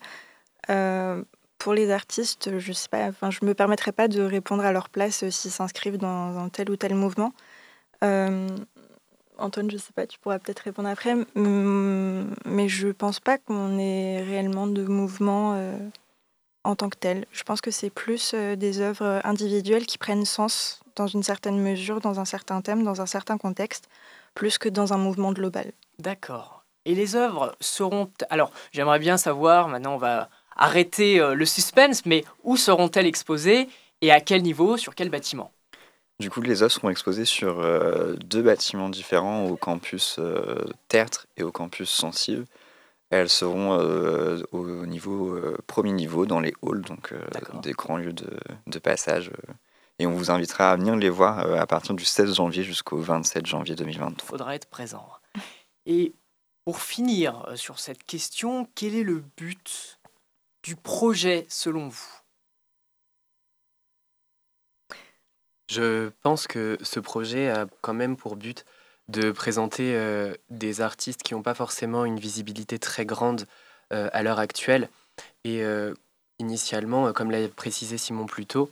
Euh, 0.70 1.22
pour 1.62 1.74
les 1.74 1.92
artistes, 1.92 2.58
je 2.58 2.72
sais 2.72 2.88
pas, 2.88 3.06
enfin, 3.06 3.30
je 3.30 3.38
me 3.44 3.54
permettrai 3.54 3.92
pas 3.92 4.08
de 4.08 4.20
répondre 4.20 4.64
à 4.64 4.72
leur 4.72 4.88
place 4.88 5.28
s'ils 5.30 5.52
s'inscrivent 5.52 5.96
dans 5.96 6.36
un 6.36 6.48
tel 6.48 6.68
ou 6.70 6.76
tel 6.76 6.96
mouvement. 6.96 7.32
Antoine, 9.38 9.70
je 9.70 9.76
sais 9.76 9.92
pas, 9.94 10.08
tu 10.08 10.18
pourras 10.18 10.40
peut-être 10.40 10.58
répondre 10.58 10.88
après, 10.88 11.14
mais 11.36 12.68
je 12.68 12.88
pense 12.88 13.20
pas 13.20 13.38
qu'on 13.38 13.78
ait 13.78 14.22
réellement 14.22 14.66
de 14.66 14.82
mouvement 14.82 15.56
en 16.64 16.74
tant 16.74 16.88
que 16.88 16.98
tel. 16.98 17.26
Je 17.30 17.44
pense 17.44 17.60
que 17.60 17.70
c'est 17.70 17.90
plus 17.90 18.32
euh, 18.34 18.56
des 18.56 18.80
œuvres 18.80 19.20
individuelles 19.24 19.86
qui 19.86 19.98
prennent 19.98 20.24
sens 20.24 20.80
dans 20.96 21.06
une 21.06 21.22
certaine 21.22 21.58
mesure, 21.58 22.00
dans 22.00 22.20
un 22.20 22.24
certain 22.24 22.60
thème, 22.60 22.84
dans 22.84 23.00
un 23.00 23.06
certain 23.06 23.38
contexte, 23.38 23.88
plus 24.34 24.58
que 24.58 24.68
dans 24.68 24.92
un 24.92 24.98
mouvement 24.98 25.32
global. 25.32 25.72
D'accord. 25.98 26.64
Et 26.84 26.94
les 26.94 27.16
œuvres 27.16 27.54
seront... 27.60 28.10
Alors, 28.30 28.50
j'aimerais 28.72 28.98
bien 28.98 29.16
savoir, 29.16 29.68
maintenant 29.68 29.94
on 29.94 29.98
va 29.98 30.28
arrêter 30.56 31.20
euh, 31.20 31.34
le 31.34 31.44
suspense, 31.44 32.04
mais 32.06 32.24
où 32.44 32.56
seront-elles 32.56 33.06
exposées 33.06 33.68
et 34.00 34.10
à 34.10 34.20
quel 34.20 34.42
niveau, 34.42 34.76
sur 34.76 34.94
quel 34.94 35.10
bâtiment? 35.10 35.52
Du 36.20 36.30
coup, 36.30 36.40
les 36.40 36.62
œuvres 36.62 36.72
seront 36.72 36.90
exposées 36.90 37.24
sur 37.24 37.60
euh, 37.60 38.14
deux 38.24 38.42
bâtiments 38.42 38.88
différents, 38.88 39.46
au 39.46 39.56
campus 39.56 40.16
euh, 40.18 40.64
Tertre 40.88 41.26
et 41.36 41.42
au 41.42 41.50
campus 41.50 41.90
Sensible. 41.90 42.46
Elles 43.10 43.28
seront 43.28 43.76
au 44.52 44.86
niveau 44.86 45.38
premier 45.66 45.92
niveau 45.92 46.24
dans 46.24 46.40
les 46.40 46.54
halls, 46.62 46.80
donc 46.80 47.12
des 47.62 47.72
grands 47.72 47.98
lieux 47.98 48.14
de, 48.14 48.30
de 48.66 48.78
passage. 48.78 49.30
et 49.98 50.06
on 50.06 50.12
vous 50.12 50.30
invitera 50.30 50.70
à 50.70 50.76
venir 50.76 50.96
les 50.96 51.10
voir 51.10 51.40
à 51.40 51.66
partir 51.66 51.94
du 51.94 52.06
16 52.06 52.36
janvier 52.36 52.62
jusqu'au 52.62 52.96
27 52.96 53.44
janvier 53.44 53.74
2023. 53.74 54.16
Il 54.16 54.26
faudra 54.26 54.54
être 54.54 54.64
présent. 54.64 55.06
Et 55.84 56.14
pour 56.64 56.80
finir 56.80 57.46
sur 57.54 57.78
cette 57.78 58.02
question, 58.04 58.66
quel 58.74 58.94
est 58.94 59.02
le 59.02 59.22
but 59.36 59.98
du 60.62 60.76
projet 60.76 61.46
selon 61.48 61.88
vous? 61.88 62.22
Je 65.68 66.10
pense 66.22 66.46
que 66.46 66.76
ce 66.82 67.00
projet 67.00 67.48
a 67.48 67.66
quand 67.80 67.94
même 67.94 68.16
pour 68.16 68.36
but 68.36 68.64
de 69.08 69.30
présenter 69.30 69.94
euh, 69.96 70.34
des 70.50 70.80
artistes 70.80 71.22
qui 71.22 71.34
n'ont 71.34 71.42
pas 71.42 71.54
forcément 71.54 72.04
une 72.04 72.18
visibilité 72.18 72.78
très 72.78 73.06
grande 73.06 73.46
euh, 73.92 74.08
à 74.12 74.22
l'heure 74.22 74.38
actuelle. 74.38 74.88
Et 75.44 75.62
euh, 75.62 75.94
initialement, 76.38 77.12
comme 77.12 77.30
l'a 77.30 77.48
précisé 77.48 77.98
Simon 77.98 78.26
plus 78.26 78.46
tôt, 78.46 78.70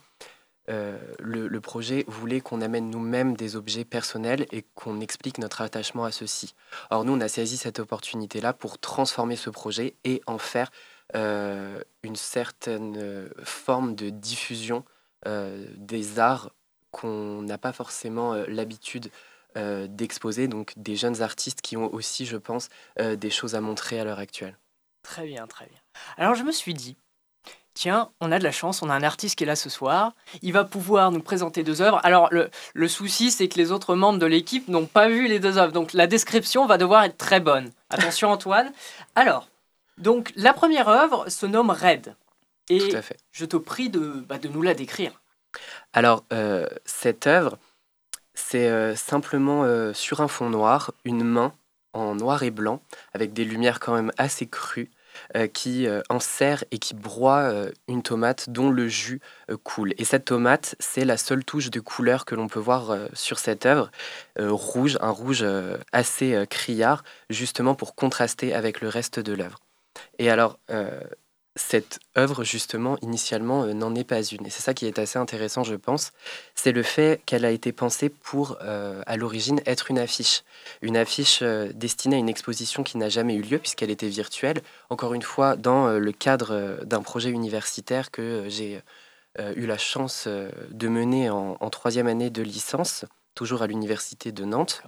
le, 0.68 1.48
le, 1.48 1.60
projet 1.60 2.04
voulait 2.06 2.40
qu'on 2.40 2.60
amène 2.60 2.90
nous-mêmes 2.90 3.36
des 3.36 3.56
objets 3.56 3.84
personnels 3.84 4.46
et 4.52 4.64
qu'on 4.76 5.00
explique 5.00 5.38
notre 5.38 5.62
attachement 5.62 6.04
à 6.04 6.12
ceux-ci. 6.12 6.54
Or, 6.90 7.04
nous, 7.04 7.12
on 7.12 7.20
a 7.20 7.26
saisi 7.26 7.56
cette 7.56 7.80
opportunité-là 7.80 8.52
pour 8.52 8.78
transformer 8.78 9.34
ce 9.34 9.50
projet 9.50 9.96
et 10.04 10.22
en 10.26 10.38
faire 10.38 10.70
euh, 11.14 11.82
une 12.02 12.16
certaine 12.16 12.96
euh, 12.98 13.28
forme 13.42 13.94
de 13.94 14.10
diffusion 14.10 14.84
euh, 15.26 15.66
des 15.76 16.18
arts 16.18 16.50
qu'on 16.90 17.42
n'a 17.42 17.58
pas 17.58 17.72
forcément 17.72 18.34
l'habitude 18.48 19.10
d'exposer, 19.54 20.46
donc 20.46 20.72
des 20.76 20.94
jeunes 20.94 21.22
artistes 21.22 21.60
qui 21.60 21.76
ont 21.76 21.92
aussi, 21.92 22.24
je 22.24 22.36
pense, 22.36 22.68
des 22.98 23.30
choses 23.30 23.54
à 23.56 23.60
montrer 23.60 23.98
à 23.98 24.04
l'heure 24.04 24.18
actuelle. 24.18 24.56
Très 25.02 25.24
bien, 25.26 25.46
très 25.46 25.66
bien. 25.66 25.78
Alors 26.16 26.34
je 26.34 26.42
me 26.42 26.52
suis 26.52 26.74
dit, 26.74 26.96
tiens, 27.74 28.10
on 28.20 28.32
a 28.32 28.38
de 28.38 28.44
la 28.44 28.52
chance, 28.52 28.82
on 28.82 28.90
a 28.90 28.94
un 28.94 29.02
artiste 29.02 29.36
qui 29.36 29.44
est 29.44 29.46
là 29.46 29.56
ce 29.56 29.70
soir, 29.70 30.14
il 30.42 30.52
va 30.52 30.64
pouvoir 30.64 31.10
nous 31.12 31.22
présenter 31.22 31.62
deux 31.62 31.80
œuvres. 31.82 32.00
Alors 32.02 32.28
le, 32.32 32.50
le 32.74 32.88
souci, 32.88 33.30
c'est 33.30 33.48
que 33.48 33.58
les 33.58 33.72
autres 33.72 33.94
membres 33.94 34.18
de 34.18 34.26
l'équipe 34.26 34.68
n'ont 34.68 34.86
pas 34.86 35.08
vu 35.08 35.28
les 35.28 35.40
deux 35.40 35.58
œuvres, 35.58 35.72
donc 35.72 35.92
la 35.92 36.06
description 36.06 36.66
va 36.66 36.78
devoir 36.78 37.04
être 37.04 37.16
très 37.16 37.40
bonne. 37.40 37.70
Attention 37.88 38.30
Antoine. 38.30 38.72
Alors, 39.14 39.48
donc 40.00 40.32
la 40.36 40.52
première 40.52 40.88
œuvre 40.88 41.28
se 41.28 41.46
nomme 41.46 41.70
Red. 41.70 42.16
Et 42.68 42.92
je 43.32 43.44
te 43.44 43.56
prie 43.56 43.90
de, 43.90 44.24
bah, 44.28 44.38
de 44.38 44.48
nous 44.48 44.62
la 44.62 44.74
décrire. 44.74 45.20
Alors, 45.92 46.24
euh, 46.32 46.66
cette 46.84 47.26
œuvre, 47.26 47.58
c'est 48.34 48.68
euh, 48.68 48.94
simplement 48.94 49.64
euh, 49.64 49.92
sur 49.92 50.20
un 50.20 50.28
fond 50.28 50.50
noir, 50.50 50.92
une 51.04 51.24
main 51.24 51.52
en 51.92 52.14
noir 52.14 52.44
et 52.44 52.52
blanc, 52.52 52.80
avec 53.12 53.32
des 53.32 53.44
lumières 53.44 53.80
quand 53.80 53.94
même 53.94 54.12
assez 54.16 54.46
crues, 54.46 54.90
qui 55.52 55.88
enserre 56.08 56.62
et 56.70 56.78
qui 56.78 56.94
broie 56.94 57.52
une 57.88 58.00
tomate 58.00 58.48
dont 58.48 58.70
le 58.70 58.86
jus 58.86 59.20
coule. 59.64 59.92
Et 59.98 60.04
cette 60.04 60.26
tomate, 60.26 60.76
c'est 60.78 61.04
la 61.04 61.16
seule 61.16 61.44
touche 61.44 61.68
de 61.68 61.80
couleur 61.80 62.24
que 62.24 62.36
l'on 62.36 62.46
peut 62.46 62.60
voir 62.60 62.96
sur 63.12 63.40
cette 63.40 63.66
œuvre, 63.66 63.90
rouge, 64.38 64.98
un 65.00 65.10
rouge 65.10 65.44
assez 65.90 66.46
criard, 66.48 67.02
justement 67.28 67.74
pour 67.74 67.96
contraster 67.96 68.54
avec 68.54 68.80
le 68.80 68.88
reste 68.88 69.18
de 69.18 69.32
l'œuvre. 69.32 69.58
Et 70.18 70.30
alors, 70.30 70.58
euh, 70.70 71.00
cette 71.56 71.98
œuvre, 72.16 72.44
justement, 72.44 72.96
initialement, 73.02 73.64
euh, 73.64 73.72
n'en 73.72 73.94
est 73.94 74.04
pas 74.04 74.22
une. 74.22 74.46
Et 74.46 74.50
c'est 74.50 74.62
ça 74.62 74.74
qui 74.74 74.86
est 74.86 74.98
assez 74.98 75.18
intéressant, 75.18 75.64
je 75.64 75.74
pense. 75.74 76.12
C'est 76.54 76.72
le 76.72 76.82
fait 76.82 77.20
qu'elle 77.26 77.44
a 77.44 77.50
été 77.50 77.72
pensée 77.72 78.08
pour, 78.08 78.58
euh, 78.62 79.02
à 79.06 79.16
l'origine, 79.16 79.60
être 79.66 79.90
une 79.90 79.98
affiche. 79.98 80.42
Une 80.82 80.96
affiche 80.96 81.42
destinée 81.42 82.16
à 82.16 82.18
une 82.18 82.28
exposition 82.28 82.82
qui 82.82 82.98
n'a 82.98 83.08
jamais 83.08 83.34
eu 83.34 83.42
lieu, 83.42 83.58
puisqu'elle 83.58 83.90
était 83.90 84.08
virtuelle. 84.08 84.62
Encore 84.88 85.14
une 85.14 85.22
fois, 85.22 85.56
dans 85.56 85.88
le 85.98 86.12
cadre 86.12 86.84
d'un 86.84 87.02
projet 87.02 87.30
universitaire 87.30 88.10
que 88.10 88.44
j'ai 88.48 88.80
eu 89.38 89.66
la 89.66 89.78
chance 89.78 90.26
de 90.26 90.88
mener 90.88 91.30
en, 91.30 91.56
en, 91.60 91.70
troisième 91.70 92.06
année 92.06 92.30
de 92.30 92.42
licence, 92.42 93.04
toujours 93.34 93.62
à 93.62 93.66
l'université 93.66 94.32
de 94.32 94.44
Nantes. 94.44 94.82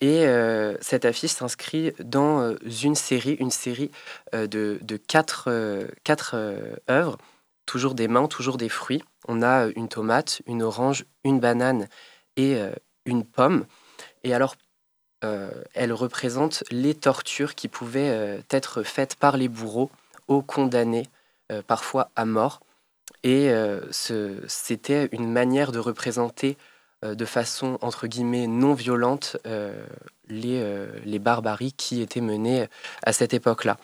Et 0.00 0.26
euh, 0.26 0.76
cette 0.80 1.04
affiche 1.04 1.32
s'inscrit 1.32 1.92
dans 1.98 2.40
euh, 2.40 2.54
une 2.84 2.94
série, 2.94 3.34
une 3.34 3.50
série 3.50 3.90
euh, 4.34 4.46
de, 4.46 4.96
quatre, 4.96 5.48
œuvres, 6.88 7.18
toujours 7.66 7.94
des 7.94 8.06
mains, 8.06 8.28
toujours 8.28 8.58
des 8.58 8.68
fruits. 8.68 9.02
On 9.26 9.42
a 9.42 9.66
une 9.74 9.88
tomate, 9.88 10.40
une 10.46 10.62
orange, 10.62 11.04
une 11.24 11.40
banane 11.40 11.88
et 12.36 12.56
une 13.04 13.24
pomme. 13.24 13.66
Et 14.22 14.32
alors, 14.32 14.54
elle 15.20 15.92
représente 15.92 16.62
les 16.70 16.94
tortures 16.94 17.56
qui 17.56 17.66
pouvaient 17.66 18.40
être 18.48 18.84
faites 18.84 19.16
par 19.16 19.36
les 19.36 19.48
bourreaux 19.48 19.90
aux 20.28 20.40
condamnés, 20.40 21.08
parfois 21.66 22.10
à 22.16 22.24
mort. 22.24 22.60
Et 23.22 23.52
c'était 23.90 25.08
une 25.12 25.30
manière 25.30 25.72
de 25.72 25.80
représenter 25.80 26.56
de 27.02 27.24
façon 27.24 27.78
entre 27.80 28.06
guillemets 28.06 28.46
non 28.46 28.74
violente 28.74 29.36
euh, 29.46 29.86
les, 30.28 30.60
euh, 30.60 30.88
les 31.04 31.18
barbaries 31.18 31.72
qui 31.72 32.00
étaient 32.00 32.20
menées 32.20 32.66
à 33.02 33.12
cette 33.12 33.34
époque-là. 33.34 33.76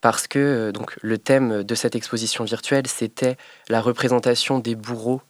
Parce 0.00 0.26
que 0.26 0.70
donc, 0.72 0.96
le 1.02 1.18
thème 1.18 1.62
de 1.62 1.74
cette 1.74 1.94
exposition 1.94 2.44
virtuelle, 2.44 2.86
c'était 2.86 3.36
la 3.68 3.80
représentation 3.80 4.58
des 4.58 4.74
bourreaux 4.74 5.22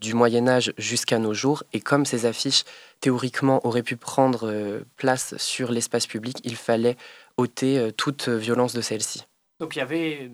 du 0.00 0.12
Moyen 0.12 0.46
Âge 0.46 0.74
jusqu'à 0.76 1.18
nos 1.18 1.32
jours. 1.32 1.64
Et 1.72 1.80
comme 1.80 2.04
ces 2.04 2.26
affiches, 2.26 2.64
théoriquement, 3.00 3.66
auraient 3.66 3.82
pu 3.82 3.96
prendre 3.96 4.82
place 4.96 5.36
sur 5.38 5.72
l'espace 5.72 6.06
public, 6.06 6.38
il 6.44 6.54
fallait 6.54 6.96
ôter 7.38 7.90
toute 7.96 8.28
violence 8.28 8.72
de 8.72 8.82
celle-ci. 8.82 9.24
Donc 9.58 9.74
il 9.74 9.80
y 9.80 9.82
avait, 9.82 10.30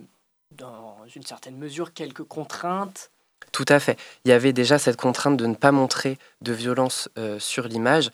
dans 0.50 0.98
une 1.14 1.22
certaine 1.22 1.56
mesure, 1.56 1.94
quelques 1.94 2.24
contraintes 2.24 3.12
tout 3.54 3.64
à 3.68 3.78
fait. 3.78 3.96
Il 4.24 4.30
y 4.30 4.32
avait 4.32 4.52
déjà 4.52 4.78
cette 4.78 4.96
contrainte 4.96 5.36
de 5.36 5.46
ne 5.46 5.54
pas 5.54 5.70
montrer 5.70 6.18
de 6.40 6.52
violence 6.52 7.08
euh, 7.18 7.38
sur 7.38 7.68
l'image 7.68 8.10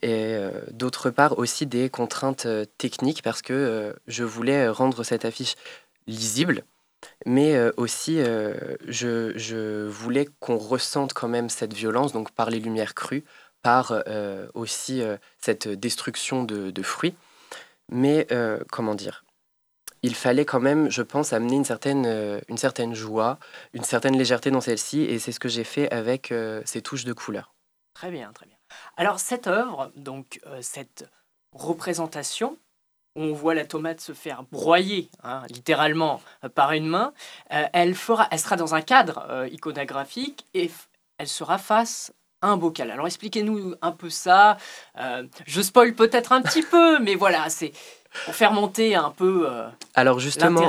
et 0.00 0.32
euh, 0.34 0.50
d'autre 0.70 1.10
part 1.10 1.38
aussi 1.38 1.66
des 1.66 1.90
contraintes 1.90 2.46
euh, 2.46 2.64
techniques 2.78 3.22
parce 3.22 3.42
que 3.42 3.94
je 4.06 4.24
voulais 4.24 4.66
rendre 4.68 5.04
cette 5.04 5.26
affiche 5.26 5.56
lisible, 6.06 6.64
mais 7.26 7.54
aussi 7.76 8.16
je, 8.86 9.86
voulais 9.88 10.26
qu'on 10.40 10.56
ressente 10.56 11.12
quand 11.12 11.28
même 11.28 11.50
cette 11.50 11.74
violence, 11.74 12.12
donc 12.12 12.30
par 12.30 12.48
les 12.48 12.58
lumières 12.58 12.94
crues, 12.94 13.24
par 13.62 13.92
aussi 14.54 15.02
cette 15.38 15.68
destruction 15.68 16.44
de, 16.44 16.70
de 16.70 16.82
fruits. 16.82 17.14
Mais 17.90 18.26
comment 18.70 18.94
dire? 18.94 19.22
Il 20.02 20.14
fallait 20.14 20.44
quand 20.44 20.60
même, 20.60 20.90
je 20.90 21.02
pense, 21.02 21.32
amener 21.32 21.56
une 21.56 21.64
certaine, 21.64 22.06
euh, 22.06 22.40
une 22.48 22.58
certaine 22.58 22.94
joie, 22.94 23.38
une 23.72 23.84
certaine 23.84 24.16
légèreté 24.16 24.50
dans 24.50 24.60
celle-ci, 24.60 25.02
et 25.02 25.18
c'est 25.18 25.32
ce 25.32 25.40
que 25.40 25.48
j'ai 25.48 25.64
fait 25.64 25.90
avec 25.92 26.32
euh, 26.32 26.62
ces 26.64 26.82
touches 26.82 27.04
de 27.04 27.12
couleur. 27.12 27.54
Très 27.94 28.10
bien, 28.10 28.32
très 28.32 28.46
bien. 28.46 28.56
Alors 28.96 29.18
cette 29.18 29.46
œuvre, 29.46 29.90
donc 29.96 30.40
euh, 30.46 30.58
cette 30.62 31.08
représentation, 31.52 32.58
où 33.16 33.22
on 33.22 33.32
voit 33.32 33.54
la 33.54 33.64
tomate 33.64 34.00
se 34.00 34.12
faire 34.12 34.44
broyer, 34.44 35.10
hein, 35.24 35.42
littéralement, 35.50 36.20
par 36.54 36.72
une 36.72 36.86
main, 36.86 37.12
elle, 37.48 37.96
fera, 37.96 38.28
elle 38.30 38.38
sera 38.38 38.54
dans 38.54 38.76
un 38.76 38.82
cadre 38.82 39.46
iconographique 39.50 40.46
et 40.54 40.70
elle 41.16 41.26
sera 41.26 41.58
face 41.58 42.12
un 42.42 42.56
bocal. 42.56 42.90
Alors 42.90 43.06
expliquez-nous 43.06 43.74
un 43.82 43.92
peu 43.92 44.10
ça. 44.10 44.56
je 45.46 45.60
spoil 45.60 45.94
peut-être 45.94 46.32
un 46.32 46.42
petit 46.42 46.62
peu, 46.62 46.98
mais 47.00 47.14
voilà, 47.14 47.48
c'est 47.48 47.72
pour 48.24 48.34
faire 48.34 48.52
monter 48.52 48.94
un 48.94 49.10
peu 49.10 49.46
euh, 49.48 49.68
Alors 49.94 50.18
justement, 50.18 50.68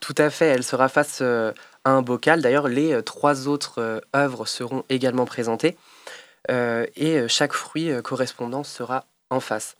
tout 0.00 0.14
à 0.18 0.30
fait, 0.30 0.46
elle 0.46 0.64
sera 0.64 0.88
face 0.88 1.18
euh, 1.22 1.52
à 1.84 1.90
un 1.90 2.02
bocal. 2.02 2.42
D'ailleurs, 2.42 2.68
les 2.68 2.92
euh, 2.92 3.02
trois 3.02 3.48
autres 3.48 4.02
œuvres 4.14 4.46
seront 4.46 4.84
également 4.88 5.26
présentées 5.26 5.76
et 6.50 7.28
chaque 7.28 7.52
fruit 7.52 7.90
correspondant 8.02 8.64
sera 8.64 9.04
en 9.28 9.38
face. 9.38 9.76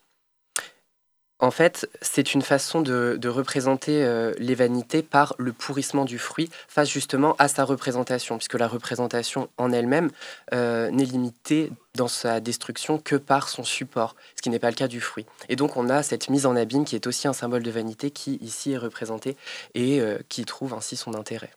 En 1.41 1.53
fait, 1.53 1.89
c'est 2.03 2.35
une 2.35 2.43
façon 2.43 2.81
de, 2.81 3.29
représenter 3.29 4.05
euh, 4.05 4.33
les 4.39 4.57
vanités 4.57 5.03
par 5.03 5.35
le 5.39 5.53
pourrissement 5.53 6.05
du 6.05 6.19
fruit 6.19 6.51
face 6.67 6.91
justement 6.91 7.37
à 7.39 7.47
sa 7.47 7.65
représentation, 7.65 8.39
puisque 8.39 8.55
la 8.55 8.67
représentation 8.67 9.49
en 9.57 9.71
elle-même 9.71 10.11
euh, 10.53 10.91
n'est 10.91 11.05
limitée 11.05 11.71
dans 11.95 12.09
sa 12.09 12.41
destruction 12.41 12.99
que 12.99 13.15
par 13.15 13.49
son 13.49 13.63
support, 13.63 14.17
ce 14.35 14.43
qui 14.43 14.51
n'est 14.51 14.59
pas 14.59 14.71
le 14.71 14.77
cas 14.77 14.89
du 14.89 15.01
fruit. 15.01 15.27
Et 15.49 15.55
donc 15.55 15.77
on 15.77 15.89
a 15.89 16.03
cette 16.03 16.29
mise 16.29 16.47
en 16.47 16.57
abîme 16.57 16.85
qui 16.85 16.97
est 16.97 17.07
aussi 17.07 17.29
un 17.29 17.33
symbole 17.33 17.63
de 17.63 17.71
vanité 17.71 18.11
qui 18.11 18.37
ici 18.37 18.73
est 18.73 18.79
représenté 18.79 19.37
et 19.75 20.01
euh, 20.01 20.19
qui 20.29 20.45
trouve 20.45 20.75
ainsi 20.75 20.97
son 20.97 21.15
intérêt. 21.15 21.51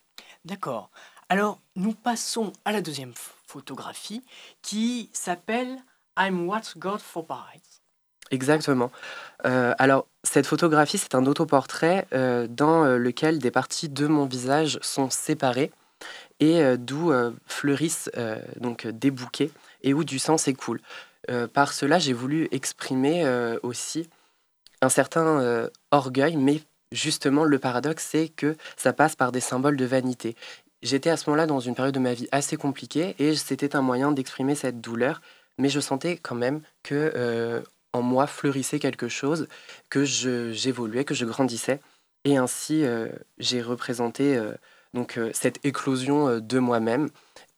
D'accord. 0.45 0.91
Alors 1.29 1.59
nous 1.75 1.93
passons 1.93 2.53
à 2.65 2.71
la 2.71 2.81
deuxième 2.81 3.13
photographie 3.47 4.23
qui 4.61 5.09
s'appelle 5.13 5.77
I'm 6.19 6.47
What 6.47 6.73
God 6.77 7.00
Forbides 7.00 7.71
Exactement. 8.31 8.91
Euh, 9.45 9.73
alors, 9.77 10.07
cette 10.23 10.47
photographie, 10.47 10.97
c'est 10.97 11.15
un 11.15 11.25
autoportrait 11.25 12.07
euh, 12.13 12.47
dans 12.50 12.85
euh, 12.85 12.97
lequel 12.97 13.39
des 13.39 13.51
parties 13.51 13.89
de 13.89 14.07
mon 14.07 14.25
visage 14.25 14.79
sont 14.81 15.09
séparées 15.09 15.71
et 16.39 16.75
d'où 16.75 17.13
fleurissent 17.45 18.09
donc 18.59 18.88
des 18.88 19.11
bouquets 19.11 19.51
et 19.83 19.93
où 19.93 20.03
du 20.03 20.17
sang 20.17 20.39
s'écoule. 20.39 20.81
par 21.53 21.71
cela, 21.71 22.00
j'ai 22.00 22.13
voulu 22.13 22.47
exprimer 22.50 23.23
aussi 23.61 24.09
un 24.81 24.89
certain 24.89 25.69
orgueil, 25.91 26.38
mais 26.38 26.61
justement, 26.91 27.43
le 27.43 27.59
paradoxe, 27.59 28.07
c'est 28.09 28.29
que 28.29 28.57
ça 28.75 28.91
passe 28.91 29.15
par 29.15 29.31
des 29.31 29.39
symboles 29.39 29.77
de 29.77 29.85
vanité. 29.85 30.35
J'étais 30.81 31.11
à 31.11 31.17
ce 31.17 31.29
moment-là 31.29 31.45
dans 31.45 31.59
une 31.59 31.75
période 31.75 31.93
de 31.93 32.00
ma 32.00 32.15
vie 32.15 32.27
assez 32.31 32.57
compliquée 32.57 33.13
et 33.19 33.35
c'était 33.35 33.75
un 33.75 33.83
moyen 33.83 34.11
d'exprimer 34.11 34.55
cette 34.55 34.81
douleur, 34.81 35.21
mais 35.59 35.69
je 35.69 35.79
sentais 35.79 36.17
quand 36.17 36.33
même 36.33 36.61
que 36.81 37.61
en 37.93 38.01
moi 38.01 38.27
fleurissait 38.27 38.79
quelque 38.79 39.07
chose, 39.07 39.48
que 39.89 40.03
j'évoluais, 40.03 41.05
que 41.05 41.13
je 41.13 41.25
grandissais. 41.25 41.79
Et 42.24 42.38
ainsi, 42.38 42.83
euh, 42.83 43.10
j'ai 43.38 43.62
représenté 43.62 44.38
euh, 44.38 44.53
donc 44.93 45.17
euh, 45.17 45.31
cette 45.33 45.63
éclosion 45.65 46.39
de 46.39 46.60
moi-même 46.60 47.10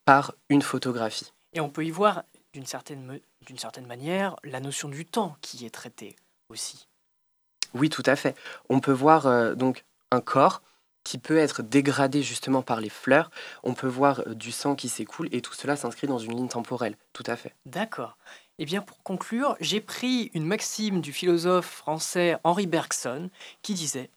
par 0.04 0.34
une 0.48 0.62
photographie. 0.62 1.32
Et 1.52 1.60
on 1.60 1.68
peut 1.68 1.84
y 1.84 1.90
voir, 1.90 2.24
d'une 2.52 2.66
certaine, 2.66 3.20
d'une 3.46 3.58
certaine 3.58 3.86
manière, 3.86 4.36
la 4.42 4.60
notion 4.60 4.88
du 4.88 5.04
temps 5.04 5.36
qui 5.40 5.66
est 5.66 5.74
traitée 5.74 6.16
aussi. 6.48 6.88
Oui, 7.74 7.90
tout 7.90 8.02
à 8.06 8.16
fait. 8.16 8.36
On 8.68 8.80
peut 8.80 8.92
voir 8.92 9.56
donc 9.56 9.84
un 10.10 10.20
corps 10.20 10.62
qui 11.02 11.18
peut 11.18 11.36
être 11.36 11.62
dégradé 11.62 12.22
justement 12.22 12.62
par 12.62 12.80
les 12.80 12.88
fleurs. 12.88 13.30
On 13.62 13.74
peut 13.74 13.88
voir 13.88 14.26
du 14.34 14.52
sang 14.52 14.74
qui 14.74 14.88
s'écoule 14.88 15.28
et 15.32 15.42
tout 15.42 15.52
cela 15.52 15.76
s'inscrit 15.76 16.06
dans 16.06 16.18
une 16.18 16.36
ligne 16.36 16.48
temporelle. 16.48 16.96
Tout 17.12 17.24
à 17.26 17.36
fait. 17.36 17.54
D'accord. 17.66 18.16
Eh 18.58 18.64
bien, 18.66 18.82
pour 18.82 19.02
conclure, 19.02 19.56
j'ai 19.60 19.80
pris 19.80 20.30
une 20.32 20.46
maxime 20.46 21.00
du 21.00 21.12
philosophe 21.12 21.66
français 21.66 22.36
Henri 22.44 22.66
Bergson 22.66 23.28
qui 23.62 23.74
disait 23.74 24.10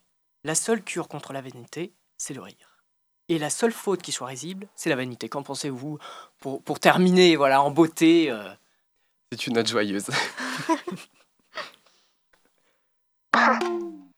La 0.44 0.54
seule 0.54 0.84
cure 0.84 1.08
contre 1.08 1.34
la 1.34 1.42
vanité, 1.42 1.92
c'est 2.18 2.36
le 2.36 2.42
rire. 2.42 2.84
Et 3.30 3.40
la 3.40 3.50
seule 3.50 3.72
faute 3.72 4.04
qui 4.04 4.12
soit 4.12 4.28
risible, 4.28 4.68
c'est 4.76 4.90
la 4.90 4.96
vanité. 4.96 5.28
Qu'en 5.28 5.42
pensez-vous 5.42 5.98
pour, 6.40 6.62
pour, 6.62 6.80
terminer 6.80 7.36
voilà, 7.36 7.62
en 7.64 7.72
beauté 7.72 8.30
euh... 8.30 8.44
C'est 9.32 9.48
une 9.48 9.56
note 9.56 9.68
joyeuse. 9.68 10.08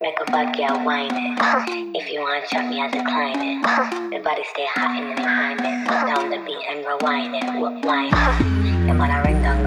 Make 0.01 0.15
a 0.25 0.31
bad 0.31 0.55
girl 0.55 0.85
whine 0.85 1.11
it. 1.11 1.37
If 1.93 2.11
you 2.11 2.21
want 2.21 2.45
chop 2.49 2.65
me, 2.69 2.79
I 2.79 2.89
decline 2.89 3.41
it. 3.41 3.61
The 4.11 4.23
body 4.23 4.43
stay 4.53 4.65
hot 4.73 4.95
in 4.95 5.15
behind 5.15 5.59
it. 5.59 5.87
Down 5.89 6.29
the 6.29 6.37
beat 6.45 6.63
and 6.69 6.85
rewind 6.85 7.35
it. 7.35 7.49
Man, 8.99 9.11
I 9.11 9.21
ring 9.21 9.41
down 9.41 9.58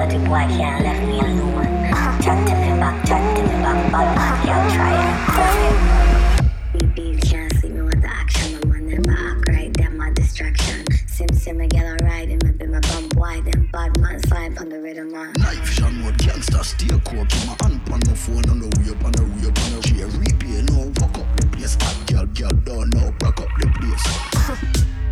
Dirty 0.00 0.16
boy 0.16 0.46
can't 0.56 0.82
left 0.82 1.06
me 1.06 1.20
alone. 1.20 1.92
Chat 2.22 2.48
to 2.48 2.54
me 2.54 2.70
back, 2.80 3.06
chat 3.06 3.36
to 3.36 3.42
me 3.42 3.48
back. 3.60 3.92
Bad 3.92 4.16
man, 4.16 4.46
y'all 4.48 4.64
try 4.72 4.96
it. 4.96 6.72
Beep, 6.72 6.94
beep, 6.94 7.20
can't 7.20 7.52
the 7.52 8.08
action. 8.08 8.58
I'm 8.64 8.88
never 8.88 9.10
act 9.10 9.48
right. 9.50 9.92
My 9.92 10.10
distraction. 10.12 10.86
Sim, 11.06 11.28
sim, 11.34 11.58
get 11.68 11.84
alright. 11.84 12.30
And 12.30 12.42
me 12.42 12.50
be 12.52 12.66
my 12.66 12.80
bump 12.80 13.14
wide. 13.16 13.44
Them 13.44 13.68
bad 13.74 14.00
man 14.00 14.18
slide 14.20 14.56
on 14.56 14.70
the 14.70 14.80
rhythm, 14.80 15.12
man. 15.12 15.34
Knife, 15.36 15.68
Sean, 15.68 16.02
what 16.02 16.16
gangster, 16.16 16.64
steel 16.64 16.98
core. 17.00 17.26
Keep 17.26 17.46
my 17.48 17.56
hand 17.60 17.82
on 17.92 18.00
my 18.06 18.14
phone 18.14 18.48
on 18.48 18.58
the 18.58 18.72
way 18.80 18.96
up, 18.96 19.04
on 19.04 19.12
the 19.12 19.22
way 19.22 19.48
up, 19.52 19.58
on 19.60 19.70
the 19.70 19.80
way. 19.84 20.08
Replay, 20.16 20.64
no, 20.70 20.88
walk 20.96 21.18
up 21.18 21.28
the 21.36 21.46
place. 21.52 21.76
Girl, 22.06 22.24
girl, 22.24 22.56
don't 22.64 22.88
know, 22.94 23.12
up 23.38 23.50
the 23.60 23.68
place. 23.76 24.06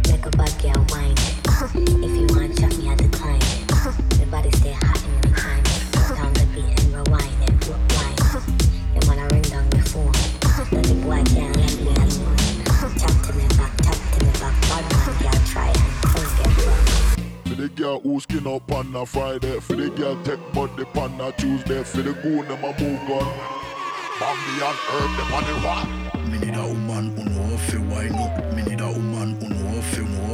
Make 0.08 0.24
a 0.24 0.30
bad 0.30 0.54
girl 0.62 0.82
whine. 0.88 1.12
If 1.76 2.12
you 2.16 2.26
want 2.34 2.56
chop 2.58 2.72
me, 2.78 2.88
I 2.88 2.94
decline 2.94 3.36
it. 3.36 3.47
The 3.88 4.26
body 4.30 4.50
stay 4.50 4.72
hot 4.72 5.02
in 5.02 5.20
the 5.22 5.40
time 5.40 5.64
it. 5.64 6.14
Down 6.14 6.32
the 6.34 6.44
beat 6.52 6.76
and 6.84 6.92
rewind 6.92 7.40
it. 7.40 7.56
Rewind. 7.64 8.20
And 8.94 9.04
when 9.08 9.18
I 9.18 9.26
ring 9.32 9.40
down 9.48 9.64
your 9.72 9.84
phone, 9.88 10.12
dirty 10.68 10.92
boy 11.00 11.24
can't 11.32 11.56
let 11.56 11.72
me 11.80 11.88
alone. 11.96 12.36
Chat 13.00 13.16
to 13.24 13.32
me 13.32 13.48
back, 13.56 13.72
chat 13.80 13.96
to 13.96 14.24
me 14.24 14.30
back. 14.36 14.52
Bad 14.68 14.84
man, 14.92 15.08
girl, 15.24 15.40
try 15.48 15.68
and 15.72 15.92
come 16.04 16.28
get 16.36 16.52
rough. 16.66 17.16
For 17.46 17.54
the 17.54 17.68
girl 17.70 18.00
who 18.00 18.20
skin 18.20 18.46
up 18.46 18.70
on 18.70 18.94
a 18.94 19.06
Friday 19.06 19.58
For 19.60 19.74
the 19.74 19.88
girl 19.88 20.22
take 20.22 20.52
body 20.52 20.84
on 20.94 21.18
a 21.20 21.32
Tuesday 21.32 21.82
For 21.82 22.02
the 22.02 22.12
goon 22.12 22.46
them 22.46 22.62
a 22.62 22.78
move 22.78 23.10
on 23.10 23.24
Bambi 24.20 24.52
and 24.68 24.78
herb 24.92 25.16
them 25.16 25.32
on 25.32 25.44
the 25.48 25.54
what? 25.64 26.28
Me 26.28 26.38
need 26.38 26.54
a 26.54 26.66
woman 26.66 27.16
who 27.16 27.24
know 27.24 27.56
fi 27.56 27.78
wine 27.78 28.14
up 28.16 28.52
Me 28.52 28.62
need 28.64 28.80
a 28.82 28.92
woman 28.92 29.40
who 29.40 29.47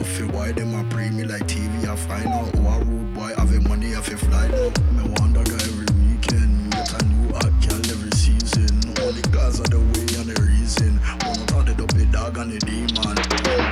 fi 0.04 0.24
why 0.24 0.52
them 0.52 0.74
a 0.74 0.84
pray 0.90 1.10
me 1.10 1.24
like 1.24 1.46
TV 1.46 1.88
I 1.88 1.96
find 1.96 2.28
out 2.28 2.54
who 2.54 2.66
a 2.66 2.84
rude 2.84 3.14
boy 3.14 3.32
have 3.36 3.68
money 3.68 3.94
I 3.94 4.00
fi 4.00 4.14
fly. 4.14 4.48
Now 4.48 4.70
Me 4.92 5.02
wonder 5.18 5.40
every 5.40 5.86
weekend 6.04 6.72
Get 6.72 6.92
a 6.92 7.04
new 7.06 7.32
hot 7.32 7.52
girl 7.62 7.80
every 7.94 8.10
season. 8.12 8.68
Only 9.00 9.22
guys 9.32 9.60
are 9.60 9.70
the 9.72 9.80
way 9.80 10.06
and 10.20 10.28
the 10.28 10.36
reason. 10.42 10.98
One 11.24 11.40
out 11.56 11.66
the 11.66 11.74
double 11.76 12.06
dog 12.12 12.36
and 12.38 12.52
the 12.52 12.58
demon. 12.66 13.16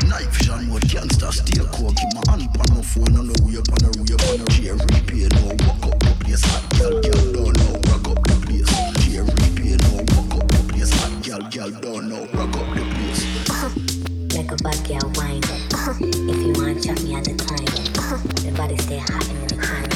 Knife 0.09 0.37
shot 0.43 0.65
mode 0.65 0.89
gangster 0.89 1.33
steel 1.33 1.67
core. 1.69 1.93
Keep 1.93 2.13
my 2.17 2.23
hand 2.33 2.49
on 2.49 2.69
my 2.77 2.83
phone 2.83 3.15
on 3.17 3.27
the 3.29 3.37
way 3.45 3.59
up 3.61 3.69
on 3.75 3.81
the 3.85 3.91
way 4.01 4.13
up 4.17 4.23
on 4.31 4.37
the 4.41 4.47
chair. 4.53 4.75
Replay 4.77 5.29
now 5.37 5.53
Walk 5.67 5.85
up 5.93 5.99
the 6.01 6.13
place 6.25 6.45
hot 6.45 6.65
girl 6.79 6.97
girl 7.03 7.23
don't 7.35 7.57
know. 7.61 7.75
Rock 7.91 8.09
up 8.09 8.21
the 8.25 8.37
place 8.47 8.73
Chair 9.05 9.25
replay 9.27 9.77
now 9.77 10.01
walk 10.17 10.33
up 10.41 10.49
the 10.49 10.61
place 10.73 10.93
hot 10.97 11.13
girl 11.21 11.43
girl 11.51 11.71
don't 11.83 12.09
know. 12.09 12.23
Rock 12.33 12.57
up 12.57 12.69
the 12.75 12.82
you 16.99 16.99
want 16.99 16.99
chop 16.99 17.05
me, 17.05 17.15
I 17.15 17.21
decline 17.21 17.63
it. 17.63 18.45
The 18.45 18.53
body 18.57 18.77
stay 18.79 18.99
hot 18.99 19.29
in 19.29 19.47
the 19.47 19.57
time 19.57 19.92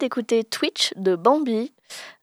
d'écouter 0.00 0.42
Twitch 0.44 0.92
de 0.96 1.14
Bambi. 1.14 1.72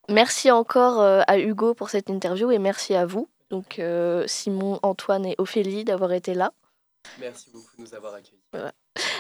Merci 0.10 0.52
encore 0.52 1.00
euh, 1.00 1.22
à 1.28 1.40
Hugo 1.40 1.74
pour 1.74 1.90
cette 1.90 2.10
interview 2.10 2.52
et 2.52 2.60
merci 2.60 2.96
à 2.96 3.06
vous, 3.06 3.30
donc 3.50 3.80
euh, 3.80 4.26
Simon, 4.28 4.80
Antoine 4.84 5.26
et 5.26 5.36
Ophélie 5.38 5.86
d'avoir 5.86 6.12
été 6.12 6.34
là. 6.34 6.52
Merci 7.20 7.52
beaucoup 7.52 7.78
de 7.78 7.84
nous 7.84 7.94
avoir 7.94 8.16
accueillis. 8.16 8.42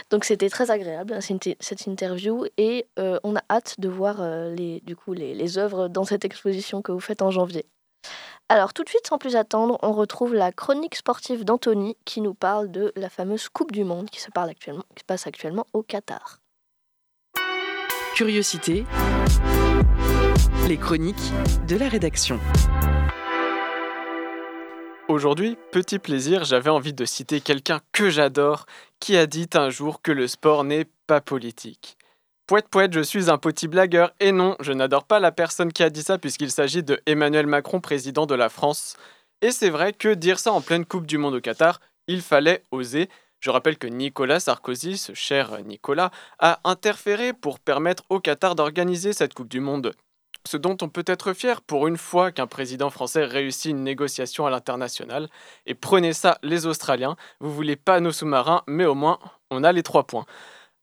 Donc 0.09 0.25
c'était 0.25 0.49
très 0.49 0.71
agréable 0.71 1.13
hein, 1.13 1.21
cette 1.21 1.57
cette 1.59 1.85
interview 1.85 2.45
et 2.57 2.87
euh, 2.97 3.19
on 3.23 3.35
a 3.35 3.43
hâte 3.49 3.79
de 3.79 3.89
voir 3.89 4.21
euh, 4.21 4.53
les, 4.53 4.79
du 4.81 4.95
coup, 4.95 5.13
les, 5.13 5.33
les 5.35 5.57
œuvres 5.57 5.87
dans 5.87 6.05
cette 6.05 6.25
exposition 6.25 6.81
que 6.81 6.91
vous 6.91 6.99
faites 6.99 7.21
en 7.21 7.31
janvier. 7.31 7.65
Alors 8.49 8.73
tout 8.73 8.83
de 8.83 8.89
suite, 8.89 9.05
sans 9.07 9.17
plus 9.17 9.35
attendre, 9.35 9.77
on 9.83 9.91
retrouve 9.91 10.33
la 10.33 10.51
chronique 10.51 10.95
sportive 10.95 11.43
d'Anthony 11.43 11.97
qui 12.05 12.21
nous 12.21 12.33
parle 12.33 12.71
de 12.71 12.93
la 12.95 13.09
fameuse 13.09 13.49
Coupe 13.49 13.73
du 13.73 13.83
Monde 13.83 14.09
qui 14.09 14.21
se, 14.21 14.31
parle 14.31 14.49
actuellement, 14.49 14.85
qui 14.95 15.01
se 15.01 15.05
passe 15.05 15.27
actuellement 15.27 15.67
au 15.73 15.83
Qatar. 15.83 16.39
Curiosité. 18.17 18.83
Les 20.67 20.77
chroniques 20.77 21.31
de 21.67 21.75
la 21.75 21.87
rédaction. 21.87 22.39
Aujourd'hui, 25.07 25.55
petit 25.71 25.99
plaisir, 25.99 26.43
j'avais 26.43 26.71
envie 26.71 26.93
de 26.93 27.05
citer 27.05 27.41
quelqu'un 27.41 27.79
que 27.91 28.09
j'adore, 28.09 28.65
qui 28.99 29.15
a 29.17 29.27
dit 29.27 29.47
un 29.53 29.69
jour 29.69 30.01
que 30.01 30.11
le 30.11 30.27
sport 30.27 30.63
n'est 30.63 30.87
pas 31.05 31.21
politique. 31.21 31.95
Poète 32.47 32.67
poète, 32.69 32.93
je 32.93 33.01
suis 33.01 33.29
un 33.29 33.37
petit 33.37 33.67
blagueur, 33.67 34.11
et 34.19 34.31
non, 34.31 34.55
je 34.61 34.73
n'adore 34.73 35.03
pas 35.03 35.19
la 35.19 35.31
personne 35.31 35.71
qui 35.71 35.83
a 35.83 35.91
dit 35.91 36.01
ça 36.01 36.17
puisqu'il 36.17 36.49
s'agit 36.49 36.81
de 36.81 36.99
Emmanuel 37.05 37.45
Macron, 37.45 37.81
président 37.81 38.25
de 38.25 38.33
la 38.33 38.49
France. 38.49 38.97
Et 39.43 39.51
c'est 39.51 39.69
vrai 39.69 39.93
que 39.93 40.15
dire 40.15 40.39
ça 40.39 40.53
en 40.53 40.61
pleine 40.61 40.85
Coupe 40.85 41.05
du 41.05 41.19
Monde 41.19 41.35
au 41.35 41.39
Qatar, 41.39 41.81
il 42.07 42.23
fallait 42.23 42.63
oser. 42.71 43.09
Je 43.39 43.49
rappelle 43.49 43.77
que 43.77 43.87
Nicolas 43.87 44.39
Sarkozy, 44.39 44.97
ce 44.97 45.13
cher 45.13 45.61
Nicolas, 45.63 46.11
a 46.39 46.59
interféré 46.63 47.33
pour 47.33 47.59
permettre 47.59 48.03
au 48.09 48.19
Qatar 48.19 48.55
d'organiser 48.55 49.13
cette 49.13 49.33
Coupe 49.33 49.49
du 49.49 49.59
Monde. 49.59 49.93
Ce 50.47 50.57
dont 50.57 50.77
on 50.81 50.89
peut 50.89 51.03
être 51.05 51.33
fier 51.33 51.61
pour 51.61 51.87
une 51.87 51.97
fois 51.97 52.31
qu'un 52.31 52.47
président 52.47 52.89
français 52.89 53.25
réussit 53.25 53.71
une 53.71 53.83
négociation 53.83 54.45
à 54.45 54.49
l'international. 54.49 55.29
Et 55.65 55.75
prenez 55.75 56.13
ça, 56.13 56.39
les 56.41 56.65
Australiens, 56.65 57.15
vous 57.39 57.53
voulez 57.53 57.75
pas 57.75 57.99
nos 57.99 58.11
sous-marins, 58.11 58.63
mais 58.65 58.85
au 58.85 58.95
moins, 58.95 59.19
on 59.51 59.63
a 59.63 59.71
les 59.71 59.83
trois 59.83 60.07
points. 60.07 60.25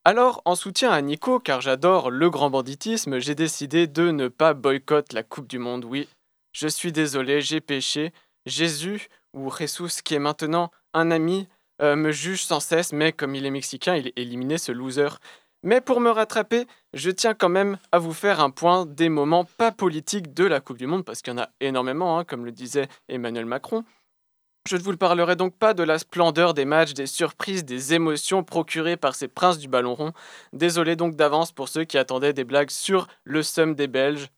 Alors, 0.04 0.42
en 0.44 0.54
soutien 0.54 0.90
à 0.90 1.00
Nico, 1.00 1.40
car 1.40 1.62
j'adore 1.62 2.10
le 2.10 2.28
grand 2.28 2.50
banditisme, 2.50 3.18
j'ai 3.20 3.34
décidé 3.34 3.86
de 3.86 4.10
ne 4.10 4.28
pas 4.28 4.52
boycotter 4.52 5.14
la 5.14 5.22
Coupe 5.22 5.48
du 5.48 5.58
Monde. 5.58 5.86
Oui, 5.86 6.08
je 6.52 6.68
suis 6.68 6.92
désolé, 6.92 7.40
j'ai 7.40 7.62
péché. 7.62 8.12
Jésus, 8.44 9.08
ou 9.32 9.50
Jesus, 9.50 10.02
qui 10.04 10.14
est 10.14 10.18
maintenant 10.18 10.70
un 10.92 11.10
ami, 11.10 11.48
euh, 11.82 11.96
me 11.96 12.12
juge 12.12 12.44
sans 12.44 12.60
cesse, 12.60 12.92
mais 12.92 13.12
comme 13.12 13.34
il 13.34 13.46
est 13.46 13.50
mexicain, 13.50 13.96
il 13.96 14.08
est 14.08 14.18
éliminé 14.18 14.58
ce 14.58 14.72
loser. 14.72 15.08
Mais 15.62 15.80
pour 15.80 16.00
me 16.00 16.10
rattraper, 16.10 16.66
je 16.92 17.10
tiens 17.10 17.34
quand 17.34 17.48
même 17.48 17.78
à 17.90 17.98
vous 17.98 18.12
faire 18.12 18.40
un 18.40 18.50
point 18.50 18.84
des 18.84 19.08
moments 19.08 19.44
pas 19.44 19.72
politiques 19.72 20.34
de 20.34 20.44
la 20.44 20.60
Coupe 20.60 20.76
du 20.76 20.86
Monde, 20.86 21.04
parce 21.04 21.22
qu'il 21.22 21.32
y 21.32 21.36
en 21.36 21.42
a 21.42 21.48
énormément, 21.60 22.18
hein, 22.18 22.24
comme 22.24 22.44
le 22.44 22.52
disait 22.52 22.88
Emmanuel 23.08 23.46
Macron. 23.46 23.84
Je 24.66 24.76
ne 24.76 24.82
vous 24.82 24.96
parlerai 24.96 25.36
donc 25.36 25.56
pas 25.56 25.74
de 25.74 25.82
la 25.82 25.98
splendeur 25.98 26.54
des 26.54 26.64
matchs, 26.64 26.94
des 26.94 27.06
surprises, 27.06 27.66
des 27.66 27.92
émotions 27.92 28.42
procurées 28.42 28.96
par 28.96 29.14
ces 29.14 29.28
princes 29.28 29.58
du 29.58 29.68
ballon 29.68 29.94
rond. 29.94 30.12
Désolé 30.54 30.96
donc 30.96 31.16
d'avance 31.16 31.52
pour 31.52 31.68
ceux 31.68 31.84
qui 31.84 31.98
attendaient 31.98 32.32
des 32.32 32.44
blagues 32.44 32.70
sur 32.70 33.06
le 33.24 33.42
somme 33.42 33.74
des 33.74 33.88
Belges. 33.88 34.28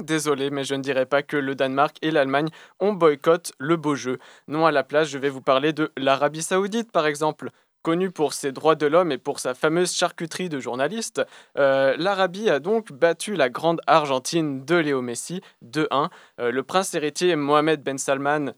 Désolé, 0.00 0.50
mais 0.50 0.64
je 0.64 0.74
ne 0.74 0.82
dirais 0.82 1.06
pas 1.06 1.22
que 1.22 1.36
le 1.36 1.54
Danemark 1.54 1.96
et 2.00 2.10
l'Allemagne 2.10 2.48
ont 2.80 2.92
boycotté 2.92 3.52
le 3.58 3.76
beau 3.76 3.94
jeu. 3.94 4.18
Non, 4.48 4.64
à 4.64 4.72
la 4.72 4.82
place, 4.82 5.08
je 5.08 5.18
vais 5.18 5.28
vous 5.28 5.42
parler 5.42 5.72
de 5.72 5.92
l'Arabie 5.96 6.42
Saoudite, 6.42 6.90
par 6.90 7.06
exemple. 7.06 7.50
Connue 7.82 8.10
pour 8.10 8.34
ses 8.34 8.52
droits 8.52 8.74
de 8.74 8.86
l'homme 8.86 9.10
et 9.10 9.16
pour 9.16 9.40
sa 9.40 9.54
fameuse 9.54 9.94
charcuterie 9.94 10.50
de 10.50 10.60
journalistes, 10.60 11.22
euh, 11.56 11.94
l'Arabie 11.98 12.50
a 12.50 12.60
donc 12.60 12.92
battu 12.92 13.36
la 13.36 13.48
grande 13.48 13.80
Argentine 13.86 14.66
de 14.66 14.74
Léo 14.74 15.00
Messi 15.00 15.40
2-1. 15.64 16.10
Euh, 16.40 16.50
le 16.50 16.62
prince 16.62 16.92
héritier 16.92 17.36
Mohamed 17.36 17.82
Ben 17.82 17.96
Salman, 17.96 18.52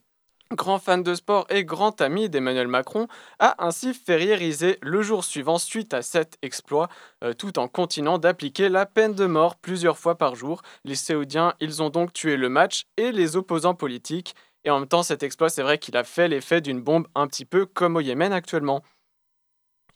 grand 0.54 0.78
fan 0.78 1.02
de 1.02 1.14
sport 1.14 1.46
et 1.50 1.64
grand 1.64 2.00
ami 2.00 2.28
d'Emmanuel 2.28 2.68
Macron, 2.68 3.08
a 3.38 3.64
ainsi 3.64 3.94
ferriérisé 3.94 4.78
le 4.82 5.02
jour 5.02 5.24
suivant 5.24 5.58
suite 5.58 5.94
à 5.94 6.02
cet 6.02 6.38
exploit, 6.42 6.88
euh, 7.24 7.32
tout 7.32 7.58
en 7.58 7.68
continuant 7.68 8.18
d'appliquer 8.18 8.68
la 8.68 8.86
peine 8.86 9.14
de 9.14 9.26
mort 9.26 9.56
plusieurs 9.56 9.98
fois 9.98 10.16
par 10.16 10.34
jour. 10.34 10.62
Les 10.84 10.94
Saoudiens, 10.94 11.54
ils 11.60 11.82
ont 11.82 11.90
donc 11.90 12.12
tué 12.12 12.36
le 12.36 12.48
match 12.48 12.84
et 12.96 13.12
les 13.12 13.36
opposants 13.36 13.74
politiques. 13.74 14.34
Et 14.64 14.70
en 14.70 14.78
même 14.78 14.88
temps, 14.88 15.02
cet 15.02 15.22
exploit, 15.22 15.50
c'est 15.50 15.62
vrai 15.62 15.78
qu'il 15.78 15.96
a 15.96 16.04
fait 16.04 16.28
l'effet 16.28 16.60
d'une 16.60 16.82
bombe 16.82 17.08
un 17.14 17.26
petit 17.26 17.44
peu 17.44 17.66
comme 17.66 17.96
au 17.96 18.00
Yémen 18.00 18.32
actuellement. 18.32 18.82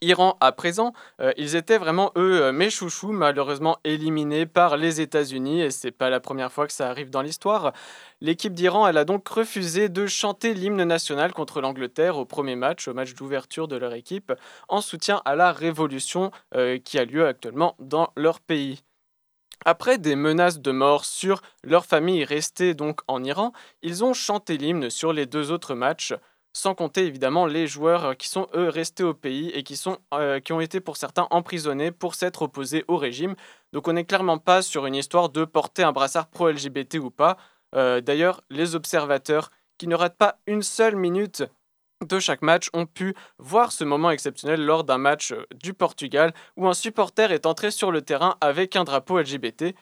Iran 0.02 0.36
à 0.40 0.52
présent, 0.52 0.92
euh, 1.20 1.32
ils 1.38 1.56
étaient 1.56 1.78
vraiment 1.78 2.12
eux 2.16 2.42
euh, 2.42 2.52
mes 2.52 2.68
chouchous, 2.68 3.12
malheureusement 3.12 3.78
éliminés 3.84 4.44
par 4.44 4.76
les 4.76 5.00
États-Unis 5.00 5.62
et 5.62 5.70
c'est 5.70 5.90
pas 5.90 6.10
la 6.10 6.20
première 6.20 6.52
fois 6.52 6.66
que 6.66 6.72
ça 6.72 6.90
arrive 6.90 7.08
dans 7.08 7.22
l'histoire. 7.22 7.72
L'équipe 8.20 8.52
d'Iran, 8.52 8.86
elle 8.86 8.98
a 8.98 9.04
donc 9.04 9.26
refusé 9.28 9.88
de 9.88 10.06
chanter 10.06 10.52
l'hymne 10.52 10.84
national 10.84 11.32
contre 11.32 11.62
l'Angleterre 11.62 12.18
au 12.18 12.26
premier 12.26 12.56
match, 12.56 12.88
au 12.88 12.94
match 12.94 13.14
d'ouverture 13.14 13.68
de 13.68 13.76
leur 13.76 13.94
équipe, 13.94 14.32
en 14.68 14.82
soutien 14.82 15.22
à 15.24 15.34
la 15.34 15.50
révolution 15.52 16.30
euh, 16.54 16.78
qui 16.78 16.98
a 16.98 17.06
lieu 17.06 17.26
actuellement 17.26 17.74
dans 17.78 18.12
leur 18.16 18.40
pays. 18.40 18.82
Après 19.64 19.98
des 19.98 20.14
menaces 20.14 20.60
de 20.60 20.70
mort 20.70 21.06
sur 21.06 21.40
leur 21.64 21.86
famille 21.86 22.24
restée 22.24 22.74
donc 22.74 23.00
en 23.08 23.24
Iran, 23.24 23.52
ils 23.82 24.04
ont 24.04 24.12
chanté 24.12 24.58
l'hymne 24.58 24.90
sur 24.90 25.12
les 25.12 25.26
deux 25.26 25.50
autres 25.50 25.74
matchs 25.74 26.12
sans 26.56 26.74
compter 26.74 27.04
évidemment 27.04 27.44
les 27.44 27.66
joueurs 27.66 28.04
euh, 28.06 28.14
qui 28.14 28.30
sont 28.30 28.48
eux 28.54 28.70
restés 28.70 29.04
au 29.04 29.12
pays 29.12 29.50
et 29.50 29.62
qui, 29.62 29.76
sont, 29.76 29.98
euh, 30.14 30.40
qui 30.40 30.54
ont 30.54 30.60
été 30.62 30.80
pour 30.80 30.96
certains 30.96 31.26
emprisonnés 31.30 31.90
pour 31.90 32.14
s'être 32.14 32.40
opposés 32.40 32.82
au 32.88 32.96
régime. 32.96 33.34
Donc 33.74 33.88
on 33.88 33.92
n'est 33.92 34.06
clairement 34.06 34.38
pas 34.38 34.62
sur 34.62 34.86
une 34.86 34.94
histoire 34.94 35.28
de 35.28 35.44
porter 35.44 35.82
un 35.82 35.92
brassard 35.92 36.28
pro-LGBT 36.28 36.94
ou 36.94 37.10
pas. 37.10 37.36
Euh, 37.74 38.00
D'ailleurs, 38.00 38.40
les 38.48 38.74
observateurs 38.74 39.50
qui 39.76 39.86
ne 39.86 39.94
ratent 39.94 40.16
pas 40.16 40.38
une 40.46 40.62
seule 40.62 40.96
minute 40.96 41.44
de 42.02 42.18
chaque 42.18 42.40
match 42.40 42.70
ont 42.72 42.86
pu 42.86 43.14
voir 43.38 43.70
ce 43.70 43.84
moment 43.84 44.10
exceptionnel 44.10 44.64
lors 44.64 44.84
d'un 44.84 44.98
match 44.98 45.34
du 45.62 45.74
Portugal 45.74 46.32
où 46.56 46.66
un 46.66 46.74
supporter 46.74 47.32
est 47.32 47.44
entré 47.44 47.70
sur 47.70 47.92
le 47.92 48.00
terrain 48.00 48.38
avec 48.40 48.76
un 48.76 48.84
drapeau 48.84 49.20
LGBT. 49.20 49.74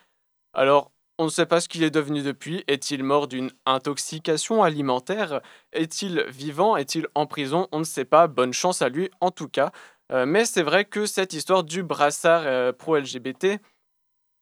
Alors, 0.52 0.90
on 1.18 1.24
ne 1.24 1.30
sait 1.30 1.46
pas 1.46 1.60
ce 1.60 1.68
qu'il 1.68 1.82
est 1.84 1.90
devenu 1.90 2.22
depuis. 2.22 2.64
Est-il 2.66 3.04
mort 3.04 3.28
d'une 3.28 3.50
intoxication 3.66 4.62
alimentaire? 4.62 5.40
Est-il 5.72 6.24
vivant? 6.28 6.76
Est-il 6.76 7.06
en 7.14 7.26
prison? 7.26 7.68
On 7.72 7.78
ne 7.78 7.84
sait 7.84 8.04
pas. 8.04 8.26
Bonne 8.26 8.52
chance 8.52 8.82
à 8.82 8.88
lui 8.88 9.10
en 9.20 9.30
tout 9.30 9.48
cas. 9.48 9.70
Euh, 10.12 10.26
mais 10.26 10.44
c'est 10.44 10.62
vrai 10.62 10.84
que 10.84 11.06
cette 11.06 11.32
histoire 11.32 11.64
du 11.64 11.82
brassard 11.82 12.42
euh, 12.44 12.72
pro-LGBT, 12.72 13.58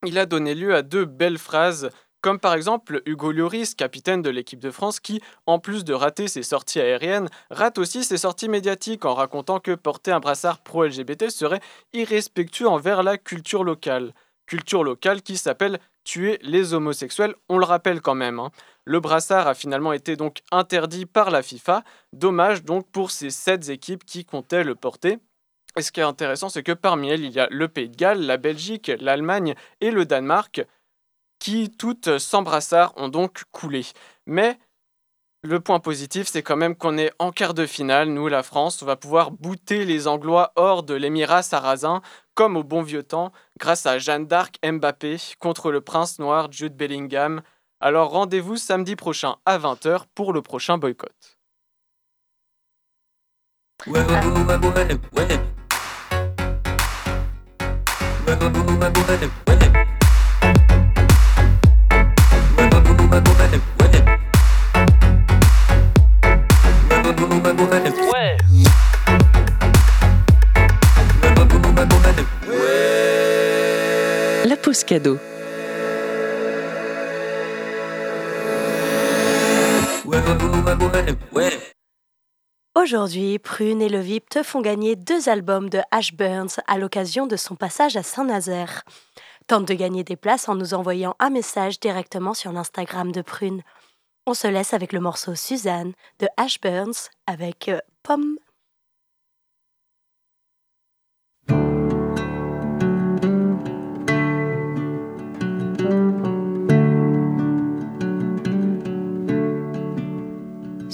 il 0.04 0.18
a 0.18 0.26
donné 0.26 0.54
lieu 0.54 0.74
à 0.74 0.82
deux 0.82 1.04
belles 1.04 1.38
phrases, 1.38 1.90
comme 2.20 2.40
par 2.40 2.54
exemple 2.54 3.02
Hugo 3.06 3.30
Lloris, 3.30 3.74
capitaine 3.76 4.22
de 4.22 4.30
l'équipe 4.30 4.58
de 4.58 4.72
France, 4.72 4.98
qui, 4.98 5.20
en 5.46 5.60
plus 5.60 5.84
de 5.84 5.94
rater 5.94 6.26
ses 6.26 6.42
sorties 6.42 6.80
aériennes, 6.80 7.28
rate 7.50 7.78
aussi 7.78 8.02
ses 8.02 8.16
sorties 8.16 8.48
médiatiques 8.48 9.04
en 9.04 9.14
racontant 9.14 9.60
que 9.60 9.74
porter 9.74 10.10
un 10.10 10.20
brassard 10.20 10.58
pro-LGBT 10.62 11.30
serait 11.30 11.60
irrespectueux 11.92 12.68
envers 12.68 13.04
la 13.04 13.16
culture 13.16 13.62
locale. 13.62 14.12
Culture 14.46 14.82
locale 14.82 15.22
qui 15.22 15.36
s'appelle 15.36 15.78
tuer 16.04 16.38
les 16.42 16.74
homosexuels, 16.74 17.34
on 17.48 17.58
le 17.58 17.64
rappelle 17.64 18.00
quand 18.00 18.14
même. 18.14 18.38
hein. 18.38 18.50
Le 18.84 19.00
brassard 19.00 19.46
a 19.46 19.54
finalement 19.54 19.92
été 19.92 20.16
donc 20.16 20.42
interdit 20.50 21.06
par 21.06 21.30
la 21.30 21.42
FIFA. 21.42 21.84
Dommage 22.12 22.64
donc 22.64 22.90
pour 22.90 23.10
ces 23.10 23.30
sept 23.30 23.68
équipes 23.68 24.04
qui 24.04 24.24
comptaient 24.24 24.64
le 24.64 24.74
porter. 24.74 25.18
Et 25.76 25.82
ce 25.82 25.92
qui 25.92 26.00
est 26.00 26.04
intéressant, 26.04 26.48
c'est 26.48 26.62
que 26.62 26.72
parmi 26.72 27.08
elles, 27.08 27.24
il 27.24 27.32
y 27.32 27.40
a 27.40 27.48
le 27.50 27.68
Pays 27.68 27.88
de 27.88 27.96
Galles, 27.96 28.20
la 28.26 28.36
Belgique, 28.36 28.90
l'Allemagne 29.00 29.54
et 29.80 29.90
le 29.90 30.04
Danemark, 30.04 30.66
qui 31.38 31.70
toutes 31.70 32.18
sans 32.18 32.42
brassard 32.42 32.92
ont 32.96 33.08
donc 33.08 33.44
coulé. 33.52 33.86
Mais 34.26 34.58
le 35.42 35.58
point 35.58 35.80
positif, 35.80 36.28
c'est 36.28 36.42
quand 36.42 36.56
même 36.56 36.76
qu'on 36.76 36.96
est 36.98 37.12
en 37.18 37.32
quart 37.32 37.54
de 37.54 37.66
finale. 37.66 38.08
Nous, 38.08 38.28
la 38.28 38.42
France, 38.44 38.80
on 38.82 38.86
va 38.86 38.94
pouvoir 38.96 39.32
bouter 39.32 39.84
les 39.84 40.06
Anglois 40.06 40.52
hors 40.54 40.84
de 40.84 40.94
l'émirat 40.94 41.42
sarrasin, 41.42 42.00
comme 42.34 42.56
au 42.56 42.64
bon 42.64 42.82
vieux 42.82 43.02
temps, 43.02 43.32
grâce 43.58 43.86
à 43.86 43.98
Jeanne 43.98 44.26
d'Arc 44.26 44.58
Mbappé 44.64 45.16
contre 45.38 45.70
le 45.70 45.80
prince 45.80 46.18
noir 46.18 46.50
Jude 46.50 46.76
Bellingham. 46.76 47.42
Alors 47.80 48.10
rendez-vous 48.10 48.56
samedi 48.56 48.96
prochain 48.96 49.36
à 49.44 49.58
20h 49.58 50.04
pour 50.14 50.32
le 50.32 50.42
prochain 50.42 50.78
boycott. 50.78 51.38
Cadeau. 74.84 75.18
Aujourd'hui, 82.74 83.38
Prune 83.38 83.82
et 83.82 83.88
Le 83.88 84.00
VIP 84.00 84.28
te 84.28 84.42
font 84.42 84.60
gagner 84.60 84.96
deux 84.96 85.28
albums 85.28 85.68
de 85.68 85.80
Ash 85.90 86.14
Burns 86.14 86.60
à 86.66 86.78
l'occasion 86.78 87.26
de 87.26 87.36
son 87.36 87.54
passage 87.54 87.96
à 87.96 88.02
Saint-Nazaire. 88.02 88.82
Tente 89.46 89.66
de 89.66 89.74
gagner 89.74 90.04
des 90.04 90.16
places 90.16 90.48
en 90.48 90.54
nous 90.54 90.74
envoyant 90.74 91.14
un 91.18 91.30
message 91.30 91.80
directement 91.80 92.34
sur 92.34 92.52
l'Instagram 92.52 93.12
de 93.12 93.22
Prune. 93.22 93.62
On 94.26 94.34
se 94.34 94.46
laisse 94.46 94.72
avec 94.72 94.92
le 94.92 95.00
morceau 95.00 95.34
Suzanne 95.34 95.92
de 96.18 96.28
Ash 96.36 96.60
Burns 96.60 97.10
avec 97.26 97.68
euh, 97.68 97.78
Pomme. 98.02 98.36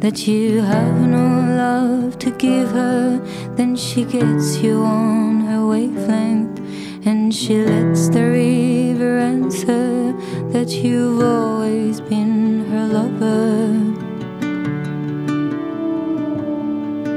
That 0.00 0.26
you 0.26 0.62
have 0.62 1.00
no 1.06 1.26
love 1.56 2.18
to 2.18 2.30
give 2.30 2.70
her, 2.70 3.18
then 3.56 3.76
she 3.76 4.04
gets 4.04 4.56
you 4.58 4.82
on 4.82 5.42
her 5.42 5.66
wavelength. 5.66 6.58
And 7.06 7.34
she 7.34 7.62
lets 7.64 8.08
the 8.08 8.22
river 8.22 9.18
answer 9.18 10.12
that 10.52 10.70
you've 10.70 11.22
always 11.22 12.00
been 12.00 12.64
her 12.70 12.86
lover. 12.86 13.70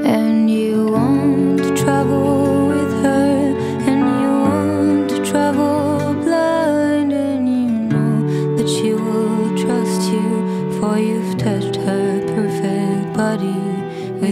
And 0.06 0.50
you 0.50 0.86
want 0.92 1.58
to 1.58 1.74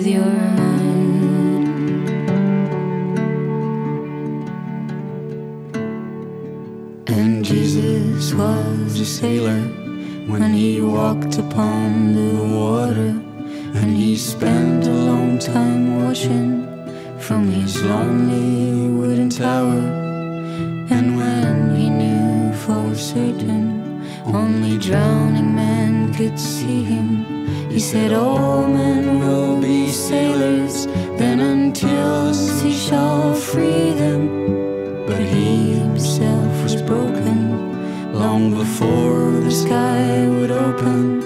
with 0.03 0.15
your 0.15 0.25
mind. 0.25 0.89
And 7.09 7.45
Jesus 7.45 8.35
was 8.35 8.99
a 8.99 9.05
sailor 9.05 9.61
when 10.27 10.53
he 10.53 10.81
walked 10.81 11.39
upon 11.39 12.15
the 12.15 12.35
water. 12.59 13.13
And 13.79 13.97
he 13.97 14.17
spent 14.17 14.87
a 14.87 14.99
long 15.11 15.39
time 15.39 16.05
watching 16.05 16.67
from 17.19 17.49
his 17.49 17.83
lonely 17.83 18.91
wooden 18.99 19.31
tower. 19.31 19.83
And 20.95 21.17
when 21.17 21.77
he 21.77 21.89
knew 21.89 22.53
for 22.65 22.95
certain 22.95 24.03
only 24.27 24.79
drowning 24.79 25.55
men 25.55 26.13
could 26.15 26.39
see 26.39 26.83
him, 26.83 27.09
he 27.71 27.81
said, 27.81 28.13
All 28.13 28.67
men 28.69 29.21
will 29.21 29.52
sailors, 29.93 30.87
then 31.19 31.41
until 31.41 32.33
sea 32.33 32.73
shall 32.73 33.35
free 33.35 33.91
them. 33.93 35.07
But 35.07 35.21
he 35.21 35.75
himself 35.75 36.63
was 36.63 36.81
broken 36.83 38.13
long 38.13 38.55
before 38.55 39.31
the 39.47 39.51
sky 39.51 40.27
would 40.29 40.51
open, 40.51 41.21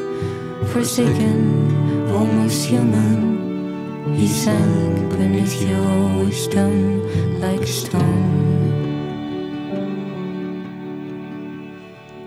forsaken, 0.66 2.10
almost 2.10 2.66
human. 2.66 4.14
He 4.14 4.28
sank 4.28 5.10
beneath 5.10 5.60
your 5.62 6.24
wisdom 6.24 7.02
like 7.40 7.60
a 7.60 7.66
stone. 7.66 8.46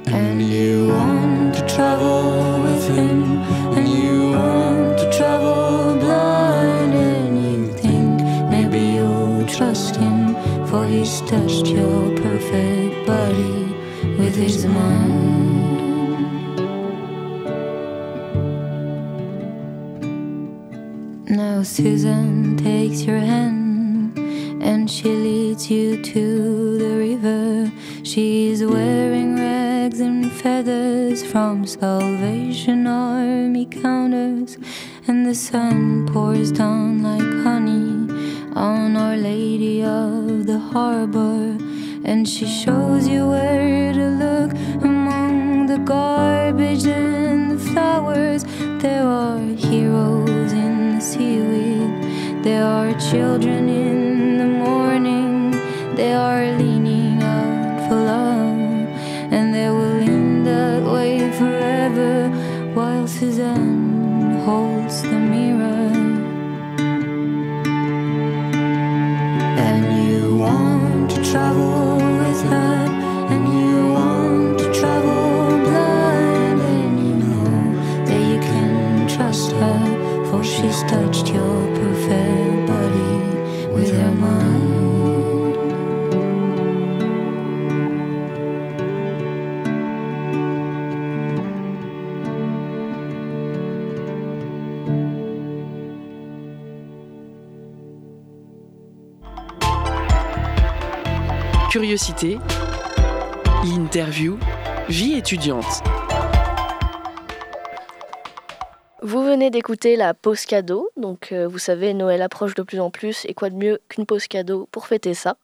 And 0.07 0.41
you 0.41 0.89
want 0.89 1.55
to 1.55 1.67
travel 1.67 2.28
for 10.67 10.85
he's 10.85 11.21
touched 11.21 11.67
your 11.67 12.15
perfect 12.17 13.07
body 13.07 13.75
with 14.17 14.35
his 14.35 14.65
mind. 14.65 15.39
Now 21.29 21.63
Susan 21.63 22.57
takes 22.57 23.03
your 23.03 23.19
hand 23.19 24.17
and 24.61 24.89
she 24.89 25.09
leads 25.09 25.69
you 25.69 26.01
to 26.03 26.77
the 26.77 26.95
river. 26.97 27.71
She's 28.03 28.63
wearing 28.63 29.35
rags 29.35 29.99
and 29.99 30.31
feathers 30.31 31.23
from 31.23 31.65
Salvation 31.65 32.87
Army 32.87 33.65
counters, 33.65 34.57
and 35.07 35.25
the 35.25 35.35
sun 35.35 36.07
pours 36.07 36.51
down 36.51 37.03
like 37.03 37.38
on 38.55 38.95
Our 38.95 39.17
Lady 39.17 39.83
of 39.83 40.45
the 40.45 40.59
Harbor. 40.59 41.57
And 42.03 42.27
she 42.27 42.45
shows 42.45 43.07
you 43.07 43.27
where 43.29 43.93
to 43.93 44.07
look 44.23 44.51
among 44.83 45.67
the 45.67 45.77
garbage 45.79 46.85
and 46.85 47.51
the 47.51 47.59
flowers. 47.59 48.43
There 48.81 49.05
are 49.05 49.39
heroes 49.39 50.51
in 50.51 50.95
the 50.95 51.01
seaweed. 51.01 52.43
There 52.43 52.63
are 52.63 52.93
children 52.99 53.69
in 53.69 54.37
the 54.37 54.45
morning. 54.45 55.51
They 55.95 56.13
are 56.13 56.45
travel 71.31 71.68
Curiosité, 101.69 102.39
l'interview, 103.63 104.39
vie 104.89 105.13
étudiante. 105.13 105.83
Venez 109.39 109.51
d'écouter 109.51 109.95
la 109.95 110.13
pause 110.13 110.43
cadeau, 110.45 110.89
donc 110.97 111.29
euh, 111.31 111.47
vous 111.47 111.59
savez, 111.59 111.93
Noël 111.93 112.21
approche 112.21 112.55
de 112.55 112.61
plus 112.61 112.81
en 112.81 112.89
plus, 112.89 113.23
et 113.23 113.33
quoi 113.33 113.49
de 113.49 113.55
mieux 113.55 113.79
qu'une 113.87 114.05
pause 114.05 114.27
cadeau 114.27 114.67
pour 114.69 114.85
fêter 114.85 115.13
ça 115.13 115.37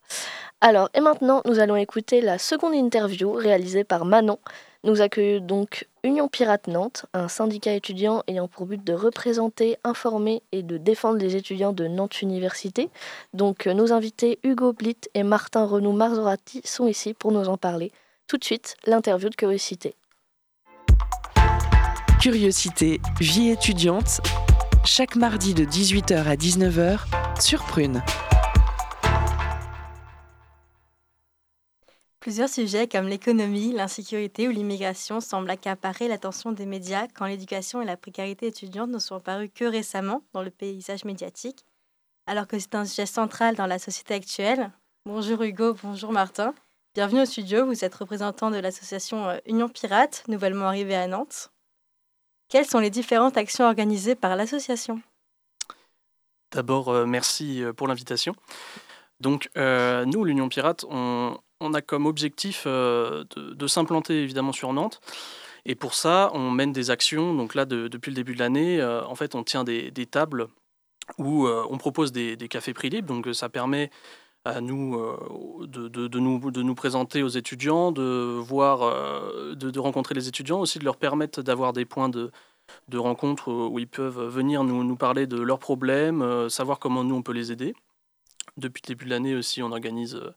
Alors, 0.60 0.90
et 0.92 1.00
maintenant, 1.00 1.40
nous 1.46 1.60
allons 1.60 1.76
écouter 1.76 2.20
la 2.20 2.36
seconde 2.36 2.74
interview 2.74 3.32
réalisée 3.32 3.84
par 3.84 4.04
Manon. 4.04 4.38
Nous 4.84 5.00
accueillons 5.00 5.40
donc 5.40 5.88
Union 6.02 6.28
Pirate 6.28 6.66
Nantes, 6.66 7.06
un 7.14 7.28
syndicat 7.28 7.72
étudiant 7.72 8.22
ayant 8.26 8.48
pour 8.48 8.66
but 8.66 8.84
de 8.84 8.92
représenter, 8.92 9.78
informer 9.82 10.42
et 10.52 10.62
de 10.62 10.76
défendre 10.76 11.18
les 11.18 11.34
étudiants 11.34 11.72
de 11.72 11.86
Nantes 11.86 12.20
Université. 12.20 12.90
Donc, 13.32 13.66
euh, 13.66 13.72
nos 13.72 13.94
invités 13.94 14.38
Hugo 14.42 14.74
Blit 14.74 15.08
et 15.14 15.22
Martin 15.22 15.64
Renaud 15.64 15.92
Marzorati 15.92 16.60
sont 16.66 16.86
ici 16.86 17.14
pour 17.14 17.32
nous 17.32 17.48
en 17.48 17.56
parler. 17.56 17.92
Tout 18.26 18.36
de 18.36 18.44
suite, 18.44 18.76
l'interview 18.84 19.30
de 19.30 19.36
curiosité. 19.36 19.94
Curiosité, 22.20 23.00
vie 23.20 23.50
étudiante, 23.50 24.20
chaque 24.84 25.16
mardi 25.16 25.52
de 25.52 25.64
18h 25.64 26.24
à 26.24 26.34
19h 26.34 27.00
sur 27.40 27.62
Prune. 27.64 28.02
Plusieurs 32.18 32.48
sujets 32.48 32.88
comme 32.88 33.06
l'économie, 33.06 33.72
l'insécurité 33.72 34.48
ou 34.48 34.50
l'immigration 34.50 35.20
semblent 35.20 35.50
accaparer 35.50 36.08
l'attention 36.08 36.52
des 36.52 36.66
médias 36.66 37.06
quand 37.14 37.26
l'éducation 37.26 37.82
et 37.82 37.84
la 37.84 37.98
précarité 37.98 38.46
étudiante 38.46 38.90
ne 38.90 38.98
sont 38.98 39.16
apparus 39.16 39.50
que 39.54 39.66
récemment 39.66 40.22
dans 40.32 40.42
le 40.42 40.50
paysage 40.50 41.04
médiatique, 41.04 41.64
alors 42.26 42.46
que 42.46 42.58
c'est 42.58 42.74
un 42.74 42.86
sujet 42.86 43.06
central 43.06 43.56
dans 43.56 43.66
la 43.66 43.78
société 43.78 44.14
actuelle. 44.14 44.72
Bonjour 45.04 45.42
Hugo, 45.42 45.76
bonjour 45.82 46.12
Martin. 46.12 46.54
Bienvenue 46.94 47.20
au 47.20 47.26
studio, 47.26 47.66
vous 47.66 47.84
êtes 47.84 47.94
représentant 47.94 48.50
de 48.50 48.56
l'association 48.56 49.28
euh, 49.28 49.36
Union 49.46 49.68
Pirate, 49.68 50.24
nouvellement 50.28 50.66
arrivée 50.66 50.96
à 50.96 51.06
Nantes. 51.06 51.52
Quelles 52.48 52.66
sont 52.66 52.78
les 52.78 52.90
différentes 52.90 53.36
actions 53.36 53.64
organisées 53.64 54.14
par 54.14 54.36
l'association? 54.36 55.00
D'abord, 56.52 56.88
euh, 56.88 57.06
merci 57.06 57.62
euh, 57.62 57.72
pour 57.72 57.88
l'invitation. 57.88 58.34
Donc, 59.20 59.50
euh, 59.56 60.04
nous, 60.04 60.24
l'Union 60.24 60.48
Pirate, 60.48 60.84
on, 60.88 61.38
a 61.74 61.80
comme 61.80 62.06
objectif 62.06 62.66
de, 62.66 63.66
s'implanter 63.66 64.22
évidemment 64.22 64.52
sur 64.52 64.72
Nantes. 64.72 65.00
Et 65.64 65.74
pour 65.74 65.94
ça, 65.94 66.30
on 66.34 66.50
mène 66.50 66.72
des 66.72 66.90
actions. 66.90 67.34
Donc 67.34 67.54
là, 67.54 67.64
de- 67.64 67.88
depuis 67.88 68.10
le 68.10 68.14
début 68.14 68.34
de 68.34 68.38
l'année, 68.38 68.82
en 68.84 69.14
fait, 69.14 69.34
on 69.34 69.42
tient 69.42 69.64
des, 69.64 69.90
tables 70.06 70.48
où 71.18 71.48
on 71.48 71.78
propose 71.78 72.12
des, 72.12 72.36
des 72.36 72.48
cafés 72.48 72.74
prix 72.74 72.90
libres. 72.90 73.08
Donc, 73.08 73.34
ça 73.34 73.48
permet 73.48 73.90
à 74.46 74.60
nous, 74.60 74.94
euh, 74.98 75.66
de, 75.66 75.88
de- 75.88 76.18
nous 76.20 76.50
de 76.50 76.62
nous 76.62 76.74
présenter 76.74 77.22
aux 77.22 77.28
étudiants, 77.28 77.92
de 77.92 78.38
voir, 78.38 78.82
euh, 78.82 79.54
de, 79.54 79.78
rencontrer 79.80 80.14
les 80.14 80.28
étudiants, 80.28 80.60
aussi 80.60 80.78
de 80.78 80.84
leur 80.84 80.96
permettre 80.96 81.42
d'avoir 81.42 81.72
des 81.72 81.84
points 81.84 82.08
de, 82.08 82.30
de 82.88 82.98
rencontres 82.98 83.50
où 83.52 83.78
ils 83.78 83.88
peuvent 83.88 84.22
venir 84.28 84.64
nous, 84.64 84.84
nous 84.84 84.96
parler 84.96 85.26
de 85.26 85.38
leurs 85.40 85.58
problèmes, 85.58 86.22
euh, 86.22 86.48
savoir 86.48 86.78
comment 86.78 87.04
nous 87.04 87.14
on 87.16 87.22
peut 87.22 87.32
les 87.32 87.50
aider. 87.52 87.74
Depuis 88.56 88.82
le 88.84 88.88
début 88.88 89.04
de 89.06 89.10
l'année 89.10 89.34
aussi, 89.34 89.62
on 89.62 89.72
organise 89.72 90.14
euh, 90.14 90.30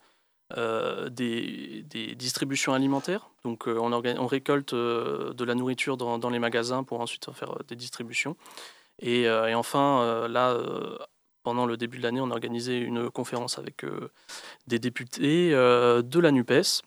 euh, 0.57 1.09
des, 1.09 1.83
des 1.83 2.15
distributions 2.15 2.73
alimentaires. 2.73 3.29
Donc 3.43 3.67
euh, 3.67 3.77
on, 3.79 3.91
on 3.93 4.27
récolte 4.27 4.73
euh, 4.73 5.33
de 5.33 5.43
la 5.45 5.53
nourriture 5.55 5.95
dans, 5.97 6.17
dans 6.17 6.29
les 6.31 6.39
magasins 6.39 6.83
pour 6.83 6.99
ensuite 7.01 7.29
en 7.29 7.33
faire 7.33 7.51
euh, 7.51 7.63
des 7.67 7.75
distributions. 7.75 8.35
Et, 9.01 9.27
euh, 9.29 9.47
et 9.47 9.55
enfin, 9.55 10.01
euh, 10.01 10.27
là, 10.27 10.49
euh, 10.51 10.97
pendant 11.43 11.65
le 11.65 11.77
début 11.77 11.97
de 11.97 12.03
l'année, 12.03 12.21
on 12.21 12.31
a 12.31 12.33
organisé 12.33 12.77
une 12.77 13.09
conférence 13.09 13.57
avec 13.57 13.83
euh, 13.83 14.11
des 14.67 14.79
députés 14.79 15.53
euh, 15.53 16.01
de 16.01 16.19
la 16.19 16.31
NUPES. 16.31 16.83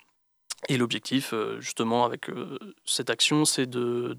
Et 0.68 0.76
l'objectif, 0.76 1.32
euh, 1.32 1.60
justement, 1.60 2.04
avec 2.04 2.30
cette 2.84 3.10
action, 3.10 3.44
c'est 3.44 3.66
de, 3.66 4.16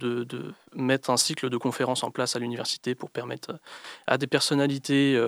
mettre 0.73 1.09
un 1.09 1.17
cycle 1.17 1.49
de 1.49 1.57
conférences 1.57 2.03
en 2.03 2.11
place 2.11 2.35
à 2.35 2.39
l'université 2.39 2.95
pour 2.95 3.09
permettre 3.09 3.59
à 4.07 4.17
des 4.17 4.27
personnalités 4.27 5.21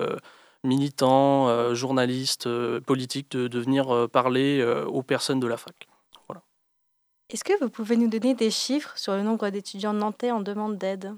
militants, 0.62 1.74
journalistes, 1.74 2.48
politiques 2.80 3.30
de, 3.30 3.58
venir 3.58 4.08
parler 4.10 4.62
aux 4.86 5.02
personnes 5.02 5.40
de 5.40 5.46
la 5.46 5.56
fac. 5.56 5.88
Est-ce 7.28 7.42
que 7.42 7.58
vous 7.60 7.70
pouvez 7.70 7.96
nous 7.96 8.08
donner 8.08 8.34
des 8.34 8.50
chiffres 8.50 8.96
sur 8.96 9.14
le 9.14 9.22
nombre 9.22 9.48
d'étudiants 9.48 9.94
nantais 9.94 10.30
en 10.30 10.40
demande 10.40 10.78
d'aide? 10.78 11.14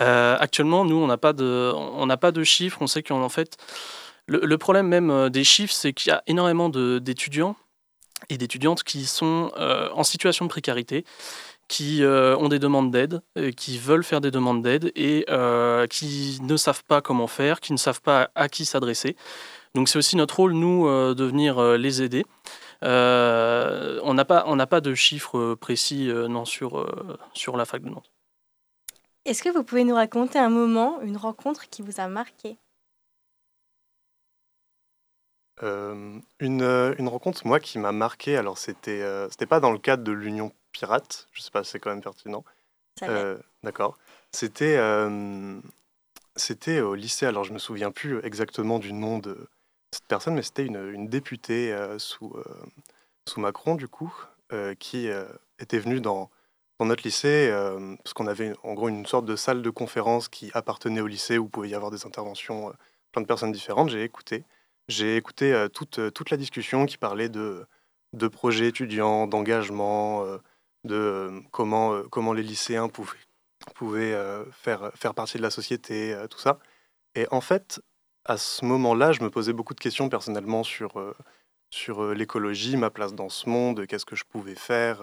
Euh, 0.00 0.36
actuellement, 0.38 0.84
nous, 0.84 0.96
on 0.96 1.06
n'a 1.06 1.18
pas 1.18 1.32
de, 1.32 1.72
on 1.74 2.06
n'a 2.06 2.16
pas 2.16 2.32
de 2.32 2.42
chiffres. 2.44 2.78
On 2.80 2.86
sait 2.86 3.02
qu'en 3.02 3.22
en 3.22 3.28
fait, 3.28 3.56
le, 4.26 4.56
problème 4.58 4.88
même 4.88 5.10
euh, 5.10 5.28
des 5.28 5.44
chiffres, 5.44 5.74
c'est 5.74 5.92
qu'il 5.92 6.10
y 6.10 6.12
a 6.12 6.22
énormément 6.26 6.68
d'étudiants 6.68 7.56
et 8.30 8.38
d'étudiantes 8.38 8.84
qui 8.84 9.04
sont 9.04 9.52
euh, 9.58 9.90
en 9.92 10.04
situation 10.04 10.44
de 10.46 10.50
précarité, 10.50 11.04
qui 11.68 12.02
ont 12.04 12.48
des 12.48 12.58
demandes 12.58 12.90
d'aide, 12.90 13.22
qui 13.56 13.78
veulent 13.78 14.04
faire 14.04 14.20
des 14.20 14.30
demandes 14.30 14.62
d'aide 14.62 14.92
et 14.94 15.24
qui 15.88 16.38
ne 16.42 16.56
savent 16.58 16.84
pas 16.84 17.00
comment 17.00 17.26
faire, 17.26 17.60
qui 17.60 17.72
ne 17.72 17.78
savent 17.78 18.02
pas 18.02 18.30
à 18.34 18.48
qui 18.48 18.66
s'adresser. 18.66 19.16
Donc 19.74 19.88
c'est 19.88 19.96
aussi 19.96 20.16
notre 20.16 20.36
rôle, 20.36 20.52
nous, 20.52 20.86
de 21.14 21.24
venir 21.24 21.62
les 21.78 22.02
aider. 22.02 22.26
On 22.82 24.14
n'a 24.14 24.24
pas, 24.26 24.66
pas 24.66 24.80
de 24.82 24.94
chiffres 24.94 25.54
précis 25.54 26.10
non, 26.28 26.44
sur, 26.44 26.86
sur 27.32 27.56
la 27.56 27.64
fac 27.64 27.82
de 27.82 27.88
Nantes. 27.88 28.11
Est-ce 29.24 29.42
que 29.42 29.48
vous 29.48 29.62
pouvez 29.62 29.84
nous 29.84 29.94
raconter 29.94 30.38
un 30.38 30.50
moment, 30.50 31.00
une 31.00 31.16
rencontre 31.16 31.68
qui 31.68 31.82
vous 31.82 32.00
a 32.00 32.08
marqué? 32.08 32.58
Euh, 35.62 36.18
une, 36.40 36.62
euh, 36.62 36.94
une 36.98 37.06
rencontre, 37.08 37.46
moi, 37.46 37.60
qui 37.60 37.78
m'a 37.78 37.92
marqué, 37.92 38.36
alors 38.36 38.58
c'était 38.58 39.02
euh, 39.02 39.28
c'était 39.30 39.46
pas 39.46 39.60
dans 39.60 39.70
le 39.70 39.78
cadre 39.78 40.02
de 40.02 40.10
l'Union 40.10 40.52
Pirate, 40.72 41.28
je 41.32 41.40
sais 41.40 41.50
pas 41.52 41.62
si 41.62 41.70
c'est 41.70 41.78
quand 41.78 41.90
même 41.90 42.02
pertinent. 42.02 42.44
Euh, 43.02 43.38
D'accord. 43.62 43.96
C'était 44.32 44.78
c'était 46.34 46.80
au 46.80 46.94
lycée, 46.94 47.26
alors 47.26 47.44
je 47.44 47.52
me 47.52 47.58
souviens 47.58 47.90
plus 47.90 48.24
exactement 48.24 48.78
du 48.78 48.92
nom 48.92 49.18
de 49.18 49.48
cette 49.92 50.06
personne, 50.06 50.34
mais 50.34 50.42
c'était 50.42 50.64
une, 50.64 50.90
une 50.90 51.06
députée 51.08 51.76
sous, 51.98 52.34
sous 53.28 53.40
Macron, 53.40 53.74
du 53.74 53.86
coup, 53.86 54.14
qui 54.78 55.08
était 55.58 55.78
venue 55.78 56.00
dans, 56.00 56.30
dans 56.82 56.86
notre 56.86 57.04
lycée, 57.04 57.48
euh, 57.52 57.94
parce 58.02 58.12
qu'on 58.12 58.26
avait 58.26 58.54
en 58.64 58.74
gros 58.74 58.88
une 58.88 59.06
sorte 59.06 59.24
de 59.24 59.36
salle 59.36 59.62
de 59.62 59.70
conférence 59.70 60.28
qui 60.28 60.50
appartenait 60.52 61.00
au 61.00 61.06
lycée 61.06 61.38
où 61.38 61.48
pouvait 61.48 61.68
y 61.68 61.76
avoir 61.76 61.92
des 61.92 62.06
interventions, 62.06 62.70
euh, 62.70 62.72
plein 63.12 63.22
de 63.22 63.26
personnes 63.28 63.52
différentes. 63.52 63.90
J'ai 63.90 64.02
écouté. 64.02 64.42
J'ai 64.88 65.16
écouté 65.16 65.52
euh, 65.52 65.68
toute, 65.68 66.00
euh, 66.00 66.10
toute 66.10 66.30
la 66.30 66.36
discussion 66.36 66.86
qui 66.86 66.98
parlait 66.98 67.28
de, 67.28 67.64
de 68.14 68.26
projets 68.26 68.66
étudiants, 68.66 69.28
d'engagement, 69.28 70.26
de 70.82 71.30
comment, 71.52 72.02
comment 72.10 72.32
les 72.32 72.42
lycéens 72.42 72.88
pouvaient, 72.88 73.16
pouvaient 73.76 74.18
faire, 74.50 74.90
faire 74.96 75.14
partie 75.14 75.38
de 75.38 75.42
la 75.42 75.50
société, 75.50 76.14
tout 76.28 76.40
ça. 76.40 76.58
Et 77.14 77.26
en 77.30 77.40
fait, 77.40 77.80
à 78.24 78.36
ce 78.36 78.64
moment-là, 78.64 79.12
je 79.12 79.22
me 79.22 79.30
posais 79.30 79.52
beaucoup 79.52 79.74
de 79.74 79.80
questions 79.80 80.08
personnellement 80.08 80.64
sur, 80.64 81.14
sur 81.70 82.12
l'écologie, 82.12 82.76
ma 82.76 82.90
place 82.90 83.14
dans 83.14 83.30
ce 83.30 83.48
monde, 83.48 83.86
qu'est-ce 83.86 84.04
que 84.04 84.16
je 84.16 84.24
pouvais 84.24 84.56
faire. 84.56 84.98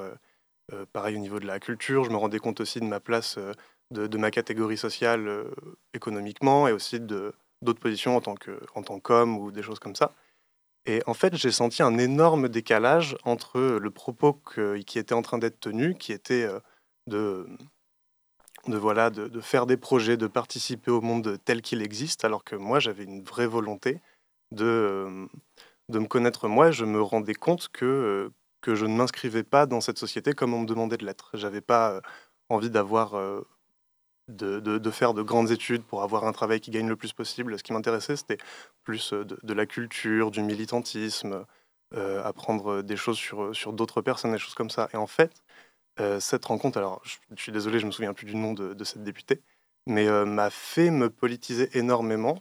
Euh, 0.74 0.86
pareil 0.92 1.16
au 1.16 1.20
niveau 1.20 1.40
de 1.40 1.48
la 1.48 1.60
culture, 1.60 2.04
je 2.04 2.10
me 2.10 2.18
rendais 2.18 2.40
compte 2.40 2.60
aussi 2.62 2.80
de 2.80 2.86
ma 2.86 3.00
place, 3.00 3.38
euh, 3.38 3.54
de, 3.92 4.18
ma 4.18 4.32
catégorie 4.32 4.78
sociale 4.78 5.28
euh, 5.28 5.52
économiquement 5.94 6.68
et 6.68 6.72
aussi 6.72 7.00
de 7.00 7.34
d'autres 7.62 7.80
positions 7.80 8.16
en 8.16 8.22
tant 8.22 8.36
que 8.36 8.60
en 8.76 8.84
tant 8.84 9.00
qu'homme 9.00 9.38
ou 9.38 9.52
des 9.52 9.64
choses 9.64 9.80
comme 9.80 9.96
ça. 9.96 10.14
Et 10.86 11.02
en 11.08 11.14
fait, 11.14 11.36
j'ai 11.36 11.52
senti 11.52 11.84
un 11.84 11.98
énorme 11.98 12.48
décalage 12.48 13.18
entre 13.26 13.60
le 13.60 13.92
propos 13.92 14.42
qui 14.88 14.98
était 14.98 15.14
en 15.14 15.22
train 15.22 15.38
d'être 15.38 15.60
tenu, 15.60 15.96
qui 15.96 16.14
était 16.14 16.48
de, 17.08 17.46
de, 18.68 18.78
voilà, 18.78 19.10
de, 19.10 19.42
faire 19.42 19.66
des 19.66 19.76
projets, 19.76 20.16
de 20.16 20.28
participer 20.28 20.90
au 20.90 21.02
monde 21.02 21.38
tel 21.44 21.62
qu'il 21.62 21.82
existe, 21.82 22.24
alors 22.24 22.46
que 22.46 22.56
moi, 22.56 22.80
j'avais 22.80 23.04
une 23.04 23.22
vraie 23.22 23.46
volonté 23.46 24.00
de, 24.52 25.28
de 25.90 26.00
me 26.00 26.08
connaître 26.08 26.48
moi. 26.48 26.72
Je 26.72 26.86
me 26.86 27.02
rendais 27.02 27.36
compte 27.36 27.68
que, 27.68 28.32
que 28.62 28.76
je 28.76 28.86
ne 28.86 28.96
m'inscrivais 28.96 29.44
pas 29.44 29.66
dans 29.66 29.82
cette 29.82 29.98
société 29.98 30.34
comme 30.34 30.54
on 30.54 30.62
me 30.62 30.66
demandait 30.66 30.98
de 30.98 31.06
l'être. 31.06 31.32
J'avais 31.34 31.62
pas 31.62 31.92
euh, 31.92 32.02
envie 32.50 32.70
d'avoir... 32.70 33.16
euh, 33.16 33.46
de, 34.28 34.92
faire 34.92 35.16
de 35.16 35.24
grandes 35.24 35.50
études 35.50 35.84
pour 35.84 36.04
avoir 36.04 36.24
un 36.26 36.32
travail 36.32 36.60
qui 36.62 36.70
gagne 36.70 36.88
le 36.88 36.96
plus 36.96 37.14
possible. 37.14 37.58
Ce 37.58 37.64
qui 37.64 37.74
m'intéressait, 37.74 38.16
c'était 38.16 38.38
plus 38.84 39.14
euh, 39.14 39.26
de, 39.26 39.54
la 39.54 39.66
culture, 39.66 40.30
du 40.32 40.44
militantisme, 40.44 41.46
apprendre 42.24 42.84
des 42.84 42.96
choses 42.96 43.18
sur, 43.18 43.56
sur 43.56 43.74
d'autres 43.74 44.02
personnes, 44.02 44.32
des 44.32 44.38
choses 44.38 44.54
comme 44.54 44.70
ça. 44.70 44.88
Et 44.94 44.98
en 44.98 45.08
fait, 45.08 45.42
cette 46.20 46.46
rencontre, 46.46 46.78
alors 46.78 47.02
je, 47.04 47.42
suis 47.42 47.52
désolé, 47.52 47.80
je 47.80 47.88
me 47.88 47.92
souviens 47.92 48.14
plus 48.14 48.28
du 48.28 48.36
nom 48.36 48.54
de, 48.54 48.84
cette 48.84 49.04
députée, 49.04 49.42
mais 49.88 50.06
m'a 50.24 50.52
fait 50.52 50.92
me 50.92 51.10
politiser 51.10 51.76
énormément, 51.76 52.38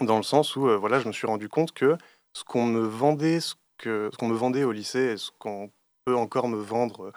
dans 0.00 0.16
le 0.16 0.22
sens 0.22 0.56
où 0.56 0.62
voilà, 0.80 0.98
je 0.98 1.06
me 1.06 1.12
suis 1.12 1.26
rendu 1.26 1.50
compte 1.50 1.72
que 1.72 1.98
ce 2.32 2.42
qu'on 2.42 2.64
me 2.64 2.80
vendait, 2.80 3.40
ce 3.84 4.16
qu'on 4.16 4.28
me 4.28 4.36
vendait 4.36 4.64
au 4.64 4.72
lycée, 4.72 5.12
et 5.12 5.16
ce 5.16 5.30
qu'on 5.38 5.70
peut 6.04 6.16
encore 6.16 6.48
me 6.48 6.58
vendre 6.58 7.12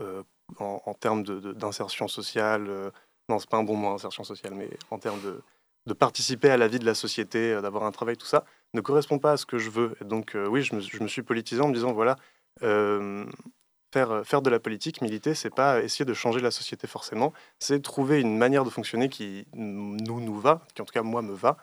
euh, 0.00 0.22
en, 0.58 0.94
termes 0.94 1.22
d'insertion 1.22 2.08
sociale, 2.08 2.66
euh, 2.68 2.90
non, 3.28 3.38
c'est 3.38 3.48
pas 3.48 3.56
un 3.56 3.62
bon 3.62 3.76
mot, 3.76 3.88
insertion 3.88 4.24
sociale, 4.24 4.54
mais 4.54 4.68
en 4.90 4.98
termes 4.98 5.20
de, 5.20 5.92
participer 5.94 6.50
à 6.50 6.56
la 6.56 6.68
vie 6.68 6.78
de 6.78 6.86
la 6.86 6.94
société, 6.94 7.52
euh, 7.52 7.60
d'avoir 7.60 7.84
un 7.84 7.92
travail, 7.92 8.16
tout 8.16 8.26
ça, 8.26 8.44
ne 8.74 8.80
correspond 8.80 9.18
pas 9.18 9.32
à 9.32 9.36
ce 9.36 9.46
que 9.46 9.58
je 9.58 9.70
veux. 9.70 9.96
Et 10.00 10.04
donc, 10.04 10.34
euh, 10.34 10.46
oui, 10.46 10.62
je 10.62 10.74
me, 10.74 11.08
suis 11.08 11.22
politisé 11.22 11.60
en 11.60 11.68
me 11.68 11.74
disant, 11.74 11.92
voilà, 11.92 12.16
faire, 12.60 14.26
faire 14.26 14.42
de 14.42 14.50
la 14.50 14.60
politique, 14.60 15.02
militer, 15.02 15.34
c'est 15.34 15.54
pas 15.54 15.82
essayer 15.82 16.04
de 16.04 16.14
changer 16.14 16.40
la 16.40 16.50
société 16.50 16.86
forcément, 16.86 17.32
c'est 17.58 17.80
trouver 17.80 18.20
une 18.20 18.36
manière 18.36 18.64
de 18.64 18.70
fonctionner 18.70 19.08
qui 19.08 19.46
nous, 19.54 20.20
nous 20.20 20.40
va, 20.40 20.62
qui 20.74 20.82
en 20.82 20.84
tout 20.84 20.92
cas, 20.92 21.02
moi, 21.02 21.22
me 21.22 21.34
va. 21.34 21.56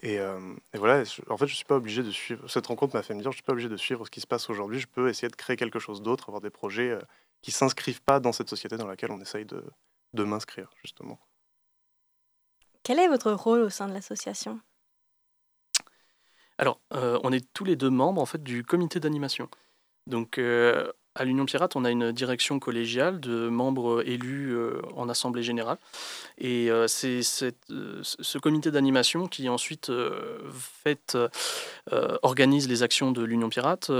Et, 0.00 0.18
euh, 0.18 0.54
et 0.72 0.78
voilà, 0.78 1.04
en 1.28 1.36
fait, 1.36 1.46
je 1.46 1.54
suis 1.54 1.64
pas 1.64 1.76
obligé 1.76 2.02
de 2.02 2.10
suivre. 2.10 2.48
Cette 2.48 2.66
rencontre 2.66 2.96
m'a 2.96 3.02
fait 3.02 3.14
me 3.14 3.20
dire, 3.20 3.30
je 3.30 3.36
suis 3.36 3.42
pas 3.42 3.52
obligé 3.52 3.68
de 3.68 3.76
suivre 3.76 4.04
ce 4.06 4.10
qui 4.10 4.20
se 4.20 4.26
passe 4.26 4.48
aujourd'hui. 4.48 4.80
Je 4.80 4.88
peux 4.88 5.08
essayer 5.08 5.28
de 5.28 5.36
créer 5.36 5.56
quelque 5.56 5.78
chose 5.78 6.02
d'autre, 6.02 6.28
avoir 6.28 6.40
des 6.40 6.50
projets 6.50 6.90
euh, 6.90 7.00
qui 7.42 7.52
s'inscrivent 7.52 8.02
pas 8.02 8.18
dans 8.18 8.32
cette 8.32 8.48
société 8.48 8.76
dans 8.76 8.86
laquelle 8.86 9.10
on 9.12 9.20
essaye 9.20 9.44
de, 9.44 9.62
de 10.14 10.24
m'inscrire, 10.24 10.70
justement. 10.82 11.20
Quel 12.82 12.98
est 12.98 13.08
votre 13.08 13.32
rôle 13.32 13.60
au 13.60 13.70
sein 13.70 13.86
de 13.86 13.92
l'association? 13.92 14.60
Alors, 16.58 16.80
euh, 16.92 17.18
on 17.22 17.32
est 17.32 17.52
tous 17.52 17.64
les 17.64 17.76
deux 17.76 17.90
membres 17.90 18.20
en 18.20 18.26
fait 18.26 18.42
du 18.42 18.64
comité 18.64 19.00
d'animation. 19.00 19.48
Donc, 20.06 20.38
euh, 20.38 20.92
à 21.14 21.24
l'Union 21.24 21.44
Pirate, 21.44 21.76
on 21.76 21.84
a 21.84 21.90
une 21.90 22.12
direction 22.12 22.58
collégiale 22.58 23.20
de 23.20 23.48
membres 23.48 24.02
élus 24.06 24.54
euh, 24.54 24.80
en 24.96 25.08
assemblée 25.08 25.42
générale, 25.42 25.78
et 26.38 26.70
euh, 26.70 26.86
c'est 26.88 27.20
euh, 27.70 28.00
ce 28.02 28.38
comité 28.38 28.70
d'animation 28.70 29.26
qui 29.26 29.48
ensuite 29.48 29.92
fait, 30.52 31.16
organise 32.22 32.68
les 32.68 32.82
actions 32.82 33.12
de 33.12 33.22
l'Union 33.22 33.48
Pirate, 33.48 33.90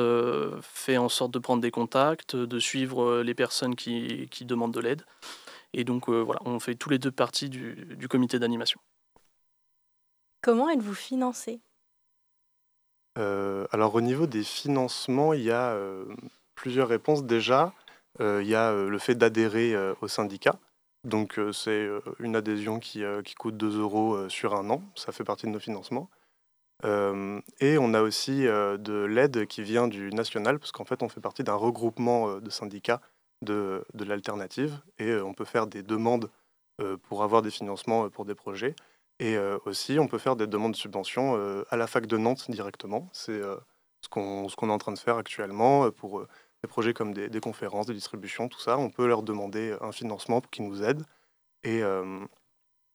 fait 0.62 0.96
en 0.96 1.08
sorte 1.08 1.32
de 1.32 1.38
prendre 1.38 1.62
des 1.62 1.70
contacts, 1.70 2.36
de 2.36 2.58
suivre 2.58 3.22
les 3.22 3.34
personnes 3.34 3.76
qui, 3.76 4.28
qui 4.30 4.44
demandent 4.44 4.74
de 4.74 4.80
l'aide, 4.80 5.02
et 5.72 5.84
donc 5.84 6.08
voilà, 6.08 6.40
on 6.44 6.60
fait 6.60 6.74
tous 6.74 6.90
les 6.90 6.98
deux 6.98 7.10
partie 7.10 7.48
du, 7.48 7.86
du 7.96 8.08
comité 8.08 8.38
d'animation. 8.38 8.80
Comment 10.42 10.68
êtes-vous 10.68 10.94
financé 10.94 11.60
Euh, 13.18 13.66
alors 13.70 13.94
au 13.94 14.00
niveau 14.00 14.26
des 14.26 14.42
financements, 14.42 15.32
il 15.34 15.42
y 15.42 15.50
a 15.50 15.72
euh, 15.72 16.04
plusieurs 16.62 16.88
réponses. 16.88 17.24
Déjà, 17.24 17.74
euh, 18.20 18.40
il 18.40 18.48
y 18.48 18.54
a 18.54 18.70
euh, 18.70 18.88
le 18.88 18.98
fait 18.98 19.16
d'adhérer 19.16 19.74
euh, 19.74 19.94
au 20.00 20.08
syndicat. 20.08 20.58
Donc 21.04 21.40
c'est 21.52 21.88
une 22.20 22.36
adhésion 22.36 22.78
qui, 22.78 23.02
qui 23.24 23.34
coûte 23.34 23.56
2 23.56 23.80
euros 23.80 24.28
sur 24.28 24.54
un 24.54 24.70
an. 24.70 24.80
Ça 24.94 25.10
fait 25.10 25.24
partie 25.24 25.46
de 25.46 25.50
nos 25.50 25.58
financements. 25.58 26.08
Et 26.84 27.76
on 27.76 27.92
a 27.92 28.02
aussi 28.02 28.42
de 28.42 29.04
l'aide 29.04 29.46
qui 29.46 29.64
vient 29.64 29.88
du 29.88 30.12
national, 30.12 30.60
parce 30.60 30.70
qu'en 30.70 30.84
fait 30.84 31.02
on 31.02 31.08
fait 31.08 31.20
partie 31.20 31.42
d'un 31.42 31.56
regroupement 31.56 32.38
de 32.38 32.50
syndicats 32.50 33.00
de, 33.44 33.84
de 33.94 34.04
l'alternative. 34.04 34.78
Et 35.00 35.16
on 35.16 35.34
peut 35.34 35.44
faire 35.44 35.66
des 35.66 35.82
demandes 35.82 36.30
pour 37.02 37.24
avoir 37.24 37.42
des 37.42 37.50
financements 37.50 38.08
pour 38.08 38.24
des 38.24 38.36
projets. 38.36 38.76
Et 39.18 39.36
aussi, 39.64 39.98
on 39.98 40.06
peut 40.06 40.18
faire 40.18 40.36
des 40.36 40.46
demandes 40.46 40.74
de 40.74 40.76
subventions 40.76 41.64
à 41.68 41.76
la 41.76 41.88
fac 41.88 42.06
de 42.06 42.16
Nantes 42.16 42.48
directement. 42.48 43.08
C'est 43.12 43.40
ce 44.02 44.08
qu'on 44.08 44.46
qu'on 44.46 44.68
est 44.68 44.72
en 44.72 44.78
train 44.78 44.92
de 44.92 45.00
faire 45.00 45.16
actuellement 45.16 45.90
pour 45.90 46.24
des 46.62 46.68
projets 46.68 46.94
comme 46.94 47.12
des, 47.12 47.28
des 47.28 47.40
conférences, 47.40 47.86
des 47.86 47.94
distributions, 47.94 48.48
tout 48.48 48.60
ça, 48.60 48.78
on 48.78 48.90
peut 48.90 49.06
leur 49.06 49.22
demander 49.22 49.76
un 49.80 49.92
financement 49.92 50.40
pour 50.40 50.50
qu'ils 50.50 50.66
nous 50.66 50.82
aident. 50.82 51.04
Et 51.64 51.82
euh, 51.82 52.24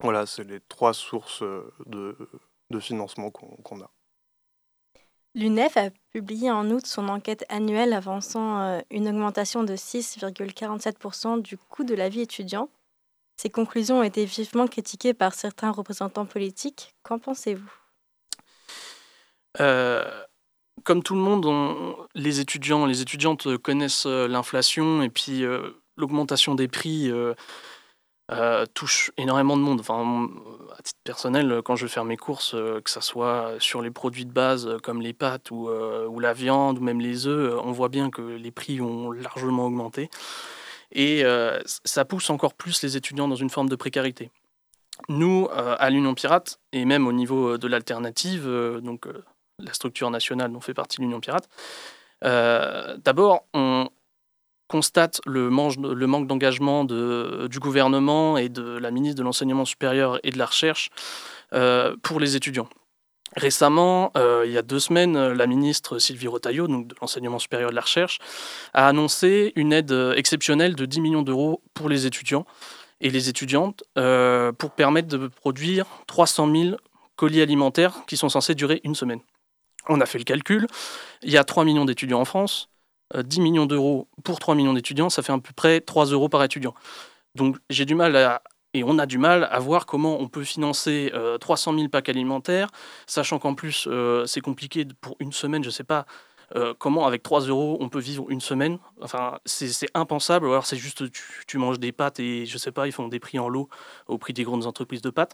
voilà, 0.02 0.26
c'est 0.26 0.44
les 0.44 0.60
trois 0.62 0.94
sources 0.94 1.42
euh, 1.42 1.74
de, 1.86 2.18
de 2.70 2.80
financement 2.80 3.32
qu'on 3.32 3.82
a. 3.82 3.92
L'UNEF 5.36 5.78
a 5.78 5.90
publié 6.12 6.50
en 6.50 6.70
août 6.72 6.88
son 6.88 7.10
enquête 7.10 7.46
annuelle 7.50 7.94
avançant 7.94 8.60
euh, 8.60 8.80
une 8.90 9.08
augmentation 9.08 9.64
de 9.64 9.76
6,47% 9.76 11.42
du 11.42 11.58
coût 11.58 11.84
de 11.84 11.94
la 11.94 12.10
vie 12.10 12.22
étudiante. 12.22 12.72
Ces 13.40 13.52
conclusions 13.52 14.00
ont 14.00 14.04
été 14.04 14.26
vivement 14.26 14.66
critiquées 14.66 15.14
par 15.14 15.36
certains 15.36 15.70
représentants 15.70 16.26
politiques. 16.26 16.96
Qu'en 17.04 17.20
pensez-vous? 17.20 17.72
Euh, 19.60 20.26
comme 20.84 21.04
tout 21.04 21.16
le 21.16 21.22
monde, 21.22 21.46
on- 21.46 21.96
les 22.16 22.40
étudiants, 22.40 22.86
les 22.86 23.02
étudiantes 23.02 23.58
connaissent 23.58 24.06
euh, 24.06 24.28
l'inflation 24.28 25.02
et 25.02 25.10
puis 25.10 25.44
euh, 25.44 25.72
l'augmentation 25.98 26.56
des 26.56 26.68
prix 26.68 27.10
euh, 27.12 27.34
euh, 28.32 28.66
touche 28.74 29.12
énormément 29.18 29.56
de 29.58 29.62
monde. 29.62 29.80
Enfin, 29.80 30.28
à 30.78 30.82
titre 30.82 31.00
personnel, 31.04 31.62
quand 31.64 31.76
je 31.76 31.86
vais 31.86 31.92
faire 31.92 32.06
mes 32.06 32.18
courses, 32.18 32.54
euh, 32.54 32.82
que 32.82 32.90
ce 32.90 33.00
soit 33.02 33.54
sur 33.60 33.82
les 33.82 33.92
produits 33.92 34.26
de 34.26 34.32
base 34.32 34.68
euh, 34.68 34.78
comme 34.80 35.02
les 35.02 35.14
pâtes 35.14 35.50
ou, 35.52 35.70
euh, 35.70 36.10
la 36.20 36.34
viande 36.34 36.80
ou 36.80 36.82
même 36.82 37.00
les 37.00 37.28
œufs, 37.28 37.54
euh, 37.54 37.62
on 37.64 37.72
voit 37.72 37.90
bien 37.90 38.10
que 38.10 38.22
les 38.22 38.52
prix 38.52 38.82
ont 38.82 39.12
largement 39.12 39.66
augmenté. 39.66 40.10
Et 40.92 41.24
euh, 41.26 41.60
ça 41.66 42.06
pousse 42.06 42.30
encore 42.30 42.54
plus 42.54 42.82
les 42.84 42.96
étudiants 42.98 43.28
dans 43.28 43.36
une 43.36 43.50
forme 43.50 43.70
de 43.70 43.76
précarité. 43.76 44.30
Nous, 45.10 45.48
euh, 45.52 45.76
à 45.80 45.90
l'Union 45.90 46.14
Pirate, 46.16 46.60
et 46.72 46.86
même 46.86 47.08
au 47.08 47.14
niveau 47.14 47.54
euh, 47.54 47.58
de 47.58 47.68
l'alternative, 47.68 48.48
euh, 48.48 48.82
donc 48.82 49.08
euh, 49.08 49.24
la 49.64 49.74
structure 49.74 50.10
nationale 50.12 50.52
dont 50.52 50.62
fait 50.62 50.74
partie 50.74 51.02
l'Union 51.02 51.20
Pirate, 51.20 51.50
euh, 52.24 52.98
d'abord, 53.04 53.46
on 53.54 53.90
constate 54.68 55.22
le, 55.26 55.50
manque- 55.50 56.28
d'engagement 56.28 56.84
de- 56.84 57.48
du 57.50 57.60
gouvernement 57.60 58.38
et 58.38 58.50
de 58.50 58.78
la 58.78 58.92
ministre 58.92 59.18
de 59.18 59.24
l'Enseignement 59.24 59.66
supérieur 59.66 60.20
et 60.24 60.32
de 60.32 60.38
la 60.38 60.46
Recherche 60.46 60.90
euh, 61.54 61.96
pour 62.04 62.20
les 62.20 62.36
étudiants. 62.36 62.68
Récemment, 63.36 64.12
euh, 64.18 64.44
il 64.46 64.52
y 64.52 64.58
a 64.58 64.62
deux 64.62 64.80
semaines, 64.80 65.32
la 65.34 65.48
ministre 65.48 66.00
Sylvie 66.00 66.28
Rotaillot, 66.28 66.68
donc 66.68 66.88
de 66.88 66.96
l'Enseignement 67.02 67.40
supérieur 67.40 67.70
et 67.70 67.72
de 67.72 67.76
la 67.76 67.82
Recherche, 67.82 68.20
a 68.74 68.88
annoncé 68.88 69.54
une 69.56 69.74
aide 69.74 69.92
exceptionnelle 70.16 70.76
de 70.76 70.86
10 70.86 71.02
millions 71.02 71.22
d'euros 71.24 71.62
pour 71.74 71.90
les 71.90 72.06
étudiants 72.06 72.46
et 73.02 73.10
les 73.10 73.30
étudiantes 73.30 73.84
pour 73.96 74.72
permettre 74.72 75.08
de 75.08 75.28
produire 75.28 75.86
300 76.08 76.52
000 76.52 76.78
colis 77.16 77.42
alimentaires 77.42 77.94
qui 78.08 78.18
sont 78.18 78.30
censés 78.30 78.56
durer 78.56 78.82
une 78.84 78.96
semaine. 78.96 79.20
On 79.90 80.02
a 80.02 80.06
fait 80.06 80.18
le 80.18 80.24
calcul. 80.24 80.68
Il 81.22 81.32
y 81.32 81.38
a 81.38 81.44
3 81.44 81.66
millions 81.66 81.86
d'étudiants 81.86 82.22
en 82.22 82.26
France. 82.26 82.70
Euh, 83.16 83.24
10 83.24 83.42
millions 83.42 83.66
d'euros 83.66 84.08
pour 84.24 84.40
3 84.40 84.56
millions 84.56 84.74
d'étudiants, 84.74 85.10
ça 85.10 85.22
fait 85.22 85.32
à 85.32 85.38
peu 85.38 85.54
près 85.56 85.82
3 85.82 86.08
euros 86.08 86.30
par 86.30 86.44
étudiant. 86.44 86.74
Donc 87.36 87.58
j'ai 87.70 87.86
du 87.86 87.96
mal 87.96 88.16
à, 88.18 88.42
et 88.74 88.84
on 88.84 89.00
a 89.00 89.06
du 89.06 89.18
mal 89.18 89.48
à 89.50 89.60
voir 89.60 89.86
comment 89.86 90.20
on 90.20 90.28
peut 90.28 90.44
financer 90.44 91.12
euh, 91.14 91.38
300 91.38 91.74
000 91.76 91.88
packs 91.90 92.10
alimentaires, 92.10 92.70
sachant 93.06 93.40
qu'en 93.40 93.56
plus 93.56 93.88
euh, 93.90 94.26
c'est 94.26 94.42
compliqué 94.42 94.86
pour 95.02 95.16
une 95.20 95.32
semaine, 95.32 95.64
je 95.64 95.70
ne 95.70 95.74
sais 95.74 95.84
pas 95.84 96.06
euh, 96.56 96.74
comment 96.78 97.06
avec 97.08 97.24
3 97.24 97.42
euros 97.42 97.78
on 97.82 97.90
peut 97.90 98.00
vivre 98.00 98.30
une 98.30 98.42
semaine. 98.42 98.80
C'est 99.46 99.90
impensable. 99.94 100.46
Ou 100.48 100.52
alors 100.52 100.66
c'est 100.66 100.78
juste 100.78 101.12
tu, 101.12 101.24
tu 101.48 101.58
manges 101.58 101.80
des 101.80 101.92
pâtes 101.92 102.20
et 102.20 102.46
je 102.46 102.58
sais 102.58 102.72
pas, 102.72 102.88
ils 102.88 102.92
font 102.94 103.08
des 103.08 103.20
prix 103.20 103.40
en 103.40 103.50
lot 103.50 103.70
au 104.08 104.18
prix 104.18 104.34
des 104.34 104.44
grandes 104.44 104.66
entreprises 104.66 105.02
de 105.02 105.10
pâtes. 105.10 105.34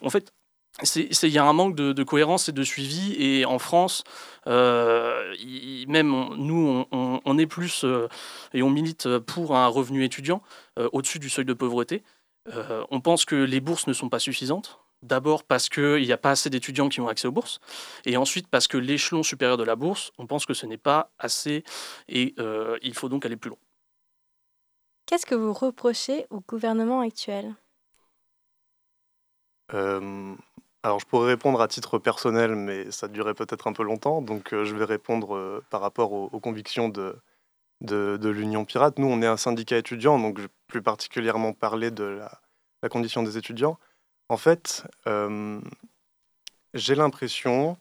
En 0.00 0.10
fait, 0.10 0.32
il 0.96 1.28
y 1.32 1.38
a 1.38 1.44
un 1.44 1.52
manque 1.52 1.74
de, 1.74 1.92
de 1.92 2.02
cohérence 2.02 2.48
et 2.48 2.52
de 2.52 2.62
suivi. 2.62 3.14
Et 3.18 3.44
en 3.44 3.58
France, 3.58 4.04
euh, 4.46 5.34
même 5.88 6.14
on- 6.14 6.34
nous, 6.36 6.86
on, 6.92 6.96
on- 6.96 7.20
on 7.24 7.38
est 7.38 7.46
plus 7.46 7.84
euh, 7.84 8.08
et 8.52 8.62
on 8.62 8.70
milite 8.70 9.18
pour 9.18 9.56
un 9.56 9.66
revenu 9.68 10.04
étudiant 10.04 10.42
euh, 10.78 10.88
au-dessus 10.92 11.18
du 11.18 11.28
seuil 11.28 11.44
de 11.44 11.54
pauvreté. 11.54 12.02
Euh, 12.54 12.84
on 12.90 13.00
pense 13.00 13.24
que 13.24 13.36
les 13.36 13.60
bourses 13.60 13.86
ne 13.86 13.92
sont 13.92 14.08
pas 14.08 14.18
suffisantes. 14.18 14.80
D'abord 15.02 15.44
parce 15.44 15.70
qu'il 15.70 16.02
n'y 16.02 16.12
a 16.12 16.18
pas 16.18 16.32
assez 16.32 16.50
d'étudiants 16.50 16.90
qui 16.90 17.00
ont 17.00 17.08
accès 17.08 17.26
aux 17.26 17.32
bourses, 17.32 17.58
et 18.04 18.18
ensuite 18.18 18.48
parce 18.48 18.68
que 18.68 18.76
l'échelon 18.76 19.22
supérieur 19.22 19.56
de 19.56 19.64
la 19.64 19.74
bourse, 19.74 20.12
on 20.18 20.26
pense 20.26 20.44
que 20.44 20.52
ce 20.52 20.66
n'est 20.66 20.76
pas 20.76 21.10
assez, 21.18 21.64
et 22.08 22.34
euh, 22.38 22.78
il 22.82 22.92
faut 22.92 23.08
donc 23.08 23.24
aller 23.24 23.38
plus 23.38 23.48
loin. 23.48 23.58
Qu'est-ce 25.06 25.24
que 25.24 25.34
vous 25.34 25.54
reprochez 25.54 26.26
au 26.28 26.40
gouvernement 26.40 27.00
actuel? 27.00 27.54
Euh, 29.72 30.34
alors, 30.82 30.98
je 30.98 31.04
pourrais 31.04 31.28
répondre 31.28 31.60
à 31.60 31.68
titre 31.68 31.98
personnel, 31.98 32.54
mais 32.56 32.90
ça 32.90 33.06
durerait 33.06 33.34
peut-être 33.34 33.66
un 33.66 33.74
peu 33.74 33.82
longtemps. 33.82 34.22
Donc, 34.22 34.54
euh, 34.54 34.64
je 34.64 34.74
vais 34.74 34.86
répondre 34.86 35.36
euh, 35.36 35.62
par 35.68 35.82
rapport 35.82 36.12
aux, 36.12 36.40
convictions 36.40 36.88
de, 36.88 37.16
de, 37.82 38.28
l'Union 38.30 38.64
Pirate. 38.64 38.98
Nous, 38.98 39.06
on 39.06 39.20
est 39.20 39.26
un 39.26 39.36
syndicat 39.36 39.76
étudiant, 39.76 40.18
donc 40.18 40.38
je 40.38 40.44
vais 40.44 40.48
plus 40.68 40.80
particulièrement 40.80 41.52
parler 41.52 41.90
de 41.90 42.04
la, 42.82 42.88
condition 42.88 43.22
des 43.22 43.36
étudiants. 43.36 43.78
En 44.30 44.38
fait, 44.38 44.84
euh, 45.06 45.60
j'ai 46.72 46.94
l'impression 46.94 47.76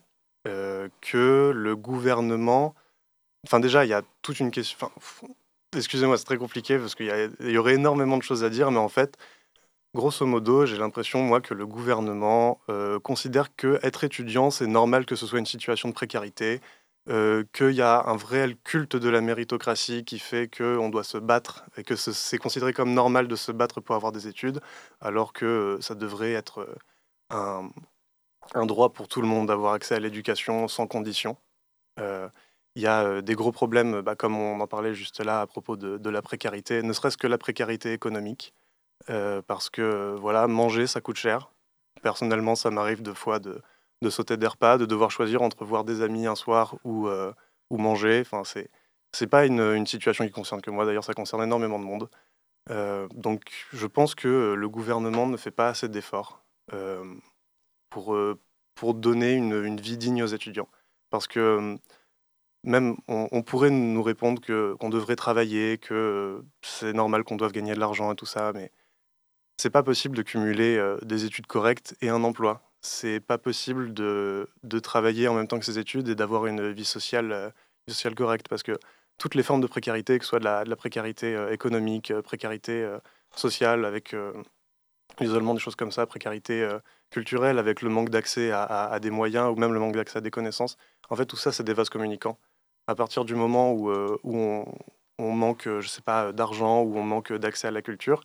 que 1.01 1.51
le 1.55 1.75
gouvernement. 1.75 2.73
Enfin, 3.45 3.59
déjà, 3.59 3.85
il 3.85 3.89
y 3.89 3.93
a 3.93 4.01
toute 4.23 4.39
une 4.39 4.49
question. 4.49 4.91
Excusez-moi, 5.77 6.17
c'est 6.17 6.25
très 6.25 6.37
compliqué 6.37 6.79
parce 6.79 6.95
qu'il 6.95 7.31
y 7.41 7.57
aurait 7.57 7.75
énormément 7.75 8.17
de 8.17 8.23
choses 8.23 8.43
à 8.43 8.49
dire, 8.49 8.71
mais 8.71 8.79
en 8.79 8.89
fait, 8.89 9.15
Grosso 9.95 10.25
modo, 10.25 10.65
j'ai 10.67 10.77
l'impression, 10.77 11.21
moi, 11.23 11.41
que 11.41 11.53
le 11.55 11.65
gouvernement 11.65 12.61
euh, 12.69 12.99
considère 12.99 13.55
que 13.55 13.79
être 13.81 14.03
étudiant, 14.03 14.51
c'est 14.51 14.67
normal 14.67 15.05
que 15.05 15.15
ce 15.15 15.25
soit 15.25 15.39
une 15.39 15.47
situation 15.47 15.89
de 15.89 15.93
précarité, 15.95 16.61
euh, 17.09 17.43
qu'il 17.53 17.71
y 17.71 17.81
a 17.81 18.03
un 18.05 18.15
vrai 18.15 18.55
culte 18.63 18.95
de 18.95 19.09
la 19.09 19.19
méritocratie 19.21 20.05
qui 20.05 20.19
fait 20.19 20.47
qu'on 20.55 20.89
doit 20.89 21.03
se 21.03 21.17
battre 21.17 21.65
et 21.75 21.83
que 21.83 21.95
ce- 21.95 22.11
c'est 22.11 22.37
considéré 22.37 22.71
comme 22.71 22.93
normal 22.93 23.27
de 23.27 23.35
se 23.35 23.51
battre 23.51 23.81
pour 23.81 23.95
avoir 23.95 24.11
des 24.11 24.27
études, 24.27 24.59
alors 25.01 25.33
que 25.33 25.45
euh, 25.45 25.81
ça 25.81 25.95
devrait 25.95 26.33
être 26.33 26.67
un, 27.31 27.69
droit 28.65 28.93
pour 28.93 29.07
tout 29.07 29.21
le 29.21 29.27
monde 29.27 29.47
d'avoir 29.47 29.73
accès 29.73 29.95
à 29.95 29.99
l'éducation 29.99 30.67
sans 30.67 30.87
condition. 30.87 31.37
Il 32.75 32.81
y 32.81 32.87
a 32.87 33.21
des 33.21 33.35
gros 33.35 33.51
problèmes, 33.51 34.01
bah, 34.01 34.15
comme 34.15 34.35
on 34.35 34.59
en 34.59 34.65
parlait 34.67 34.95
juste 34.95 35.19
là 35.23 35.41
à 35.41 35.47
propos 35.47 35.75
de 35.77 36.09
la 36.09 36.21
précarité, 36.23 36.81
ne 36.81 36.93
serait-ce 36.93 37.17
que 37.17 37.27
la 37.27 37.37
précarité 37.37 37.93
économique. 37.93 38.53
Euh, 39.09 39.41
parce 39.41 39.69
que 39.69 40.15
voilà, 40.19 40.47
manger, 40.47 40.87
ça 40.87 41.01
coûte 41.01 41.15
cher. 41.15 41.51
Personnellement, 42.01 42.55
ça 42.55 42.69
m'arrive 42.69 43.01
deux 43.01 43.13
fois 43.13 43.39
de, 43.39 43.61
de 44.01 44.09
sauter 44.09 44.37
des 44.37 44.47
repas, 44.47 44.77
de 44.77 44.85
devoir 44.85 45.11
choisir 45.11 45.41
entre 45.41 45.65
voir 45.65 45.83
des 45.83 46.01
amis 46.01 46.27
un 46.27 46.35
soir 46.35 46.75
ou, 46.83 47.07
euh, 47.07 47.33
ou 47.69 47.77
manger. 47.77 48.21
Enfin, 48.21 48.43
c'est 48.43 48.69
c'est 49.11 49.27
pas 49.27 49.45
une, 49.45 49.61
une 49.61 49.87
situation 49.87 50.25
qui 50.25 50.31
concerne 50.31 50.61
que 50.61 50.69
moi. 50.69 50.85
D'ailleurs, 50.85 51.03
ça 51.03 51.13
concerne 51.13 51.43
énormément 51.43 51.79
de 51.79 51.85
monde. 51.85 52.09
Euh, 52.69 53.07
donc, 53.13 53.67
je 53.73 53.87
pense 53.87 54.13
que 54.13 54.53
le 54.53 54.69
gouvernement 54.69 55.25
ne 55.25 55.37
fait 55.37 55.51
pas 55.51 55.69
assez 55.69 55.89
d'efforts 55.89 56.43
pour, 57.89 58.15
pour 58.75 58.93
donner 58.93 59.33
une, 59.33 59.63
une 59.65 59.81
vie 59.81 59.97
digne 59.97 60.21
aux 60.21 60.27
étudiants. 60.27 60.69
Parce 61.09 61.27
que 61.27 61.77
même 62.63 62.97
on, 63.07 63.27
on 63.31 63.41
pourrait 63.41 63.71
nous 63.71 64.03
répondre 64.03 64.41
que 64.41 64.75
qu'on 64.79 64.89
devrait 64.89 65.15
travailler, 65.15 65.77
que 65.77 66.43
c'est 66.61 66.93
normal 66.93 67.23
qu'on 67.23 67.37
doive 67.37 67.51
gagner 67.51 67.73
de 67.73 67.79
l'argent 67.79 68.11
et 68.11 68.15
tout 68.15 68.27
ça, 68.27 68.51
mais 68.53 68.71
c'est 69.59 69.69
pas 69.69 69.83
possible 69.83 70.15
de 70.15 70.21
cumuler 70.21 70.77
euh, 70.77 70.97
des 71.01 71.25
études 71.25 71.45
correctes 71.45 71.93
et 72.01 72.07
un 72.09 72.23
emploi. 72.23 72.61
C'est 72.81 73.19
pas 73.19 73.37
possible 73.37 73.93
de, 73.93 74.47
de 74.63 74.79
travailler 74.79 75.27
en 75.27 75.33
même 75.33 75.47
temps 75.47 75.59
que 75.59 75.65
ses 75.65 75.77
études 75.77 76.07
et 76.07 76.15
d'avoir 76.15 76.45
une 76.45 76.71
vie 76.71 76.85
sociale, 76.85 77.33
euh, 77.33 77.49
sociale 77.89 78.15
correcte 78.15 78.47
parce 78.47 78.63
que 78.63 78.79
toutes 79.17 79.35
les 79.35 79.43
formes 79.43 79.59
de 79.59 79.67
précarité, 79.67 80.17
que 80.17 80.23
ce 80.23 80.29
soit 80.29 80.39
de 80.39 80.45
la, 80.45 80.75
précarité 80.77 81.35
euh, 81.35 81.51
économique, 81.51 82.13
précarité 82.21 82.89
sociale 83.35 83.83
avec 83.83 84.15
l'isolement, 85.19 85.53
des 85.53 85.59
choses 85.59 85.75
comme 85.75 85.91
ça, 85.91 86.05
précarité 86.05 86.67
culturelle 87.09 87.59
avec 87.59 87.81
le 87.81 87.89
manque 87.89 88.09
d'accès 88.09 88.51
à, 88.51 88.63
à- 88.63 88.99
des 89.01 89.11
moyens 89.11 89.51
ou 89.51 89.55
même 89.55 89.73
le 89.73 89.79
manque 89.79 89.95
d'accès 89.95 90.19
à 90.19 90.21
des 90.21 90.31
connaissances, 90.31 90.77
en 91.09 91.15
fait 91.17 91.25
tout 91.25 91.35
ça 91.35 91.51
c'est 91.51 91.63
des 91.63 91.73
vases 91.73 91.89
communicants. 91.89 92.39
À 92.87 92.95
partir 92.95 93.25
du 93.25 93.35
moment 93.35 93.73
où, 93.73 93.91
où 93.91 94.37
on, 94.37 94.65
on 95.19 95.31
manque, 95.33 95.65
je 95.65 95.87
sais 95.87 96.01
pas, 96.01 96.31
d'argent, 96.31 96.81
ou 96.81 96.97
on 96.97 97.03
manque 97.03 97.33
d'accès 97.33 97.67
à 97.67 97.71
la 97.71 97.81
culture, 97.81 98.21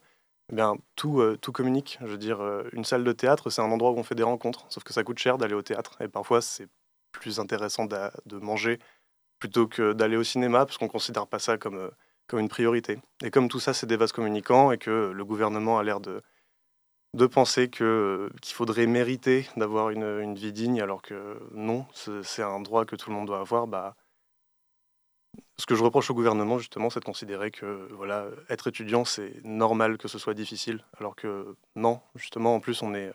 eh 0.52 0.56
euh, 0.56 1.36
tout 1.36 1.52
communique. 1.52 1.98
Je 2.00 2.06
veux 2.06 2.40
euh, 2.40 2.68
une 2.72 2.84
salle 2.84 3.04
de 3.04 3.12
théâtre, 3.12 3.50
c'est 3.50 3.62
un 3.62 3.70
endroit 3.70 3.90
où 3.92 3.98
on 3.98 4.02
fait 4.02 4.14
des 4.14 4.22
rencontres, 4.22 4.66
sauf 4.68 4.84
que 4.84 4.92
ça 4.92 5.02
coûte 5.04 5.18
cher 5.18 5.38
d'aller 5.38 5.54
au 5.54 5.62
théâtre. 5.62 6.00
Et 6.00 6.08
parfois, 6.08 6.40
c'est 6.42 6.68
plus 7.12 7.40
intéressant 7.40 7.86
de 7.86 8.38
manger 8.38 8.78
plutôt 9.38 9.66
que 9.66 9.92
d'aller 9.92 10.16
au 10.16 10.24
cinéma, 10.24 10.64
parce 10.66 10.78
qu'on 10.78 10.86
ne 10.86 10.90
considère 10.90 11.26
pas 11.26 11.38
ça 11.38 11.58
comme, 11.58 11.76
euh, 11.76 11.90
comme 12.26 12.40
une 12.40 12.48
priorité. 12.48 12.98
Et 13.22 13.30
comme 13.30 13.48
tout 13.48 13.60
ça, 13.60 13.74
c'est 13.74 13.86
des 13.86 13.96
vases 13.96 14.12
communicants, 14.12 14.72
et 14.72 14.78
que 14.78 15.12
le 15.14 15.24
gouvernement 15.24 15.78
a 15.78 15.82
l'air 15.82 16.00
de, 16.00 16.22
de 17.14 17.26
penser 17.26 17.70
qu'il 17.70 18.54
faudrait 18.54 18.86
mériter 18.86 19.46
d'avoir 19.56 19.90
une, 19.90 20.34
vie 20.34 20.52
digne, 20.52 20.80
alors 20.80 21.02
que 21.02 21.38
non, 21.52 21.86
c'est 21.92 22.22
c'est 22.24 22.42
un 22.42 22.60
droit 22.60 22.84
que 22.84 22.96
tout 22.96 23.10
le 23.10 23.16
monde 23.16 23.26
doit 23.26 23.40
avoir, 23.40 23.66
bah, 23.66 23.96
ce 25.56 25.66
que 25.66 25.74
je 25.74 25.82
reproche 25.82 26.10
au 26.10 26.14
gouvernement, 26.14 26.58
justement, 26.58 26.90
c'est 26.90 27.00
de 27.00 27.04
considérer 27.04 27.50
que 27.50 27.88
voilà, 27.92 28.26
être 28.48 28.66
étudiant, 28.66 29.04
c'est 29.04 29.42
normal 29.44 29.98
que 29.98 30.08
ce 30.08 30.18
soit 30.18 30.34
difficile, 30.34 30.84
alors 30.98 31.16
que 31.16 31.56
non, 31.76 32.00
justement, 32.16 32.54
en 32.54 32.60
plus, 32.60 32.82
on 32.82 32.94
est, 32.94 33.12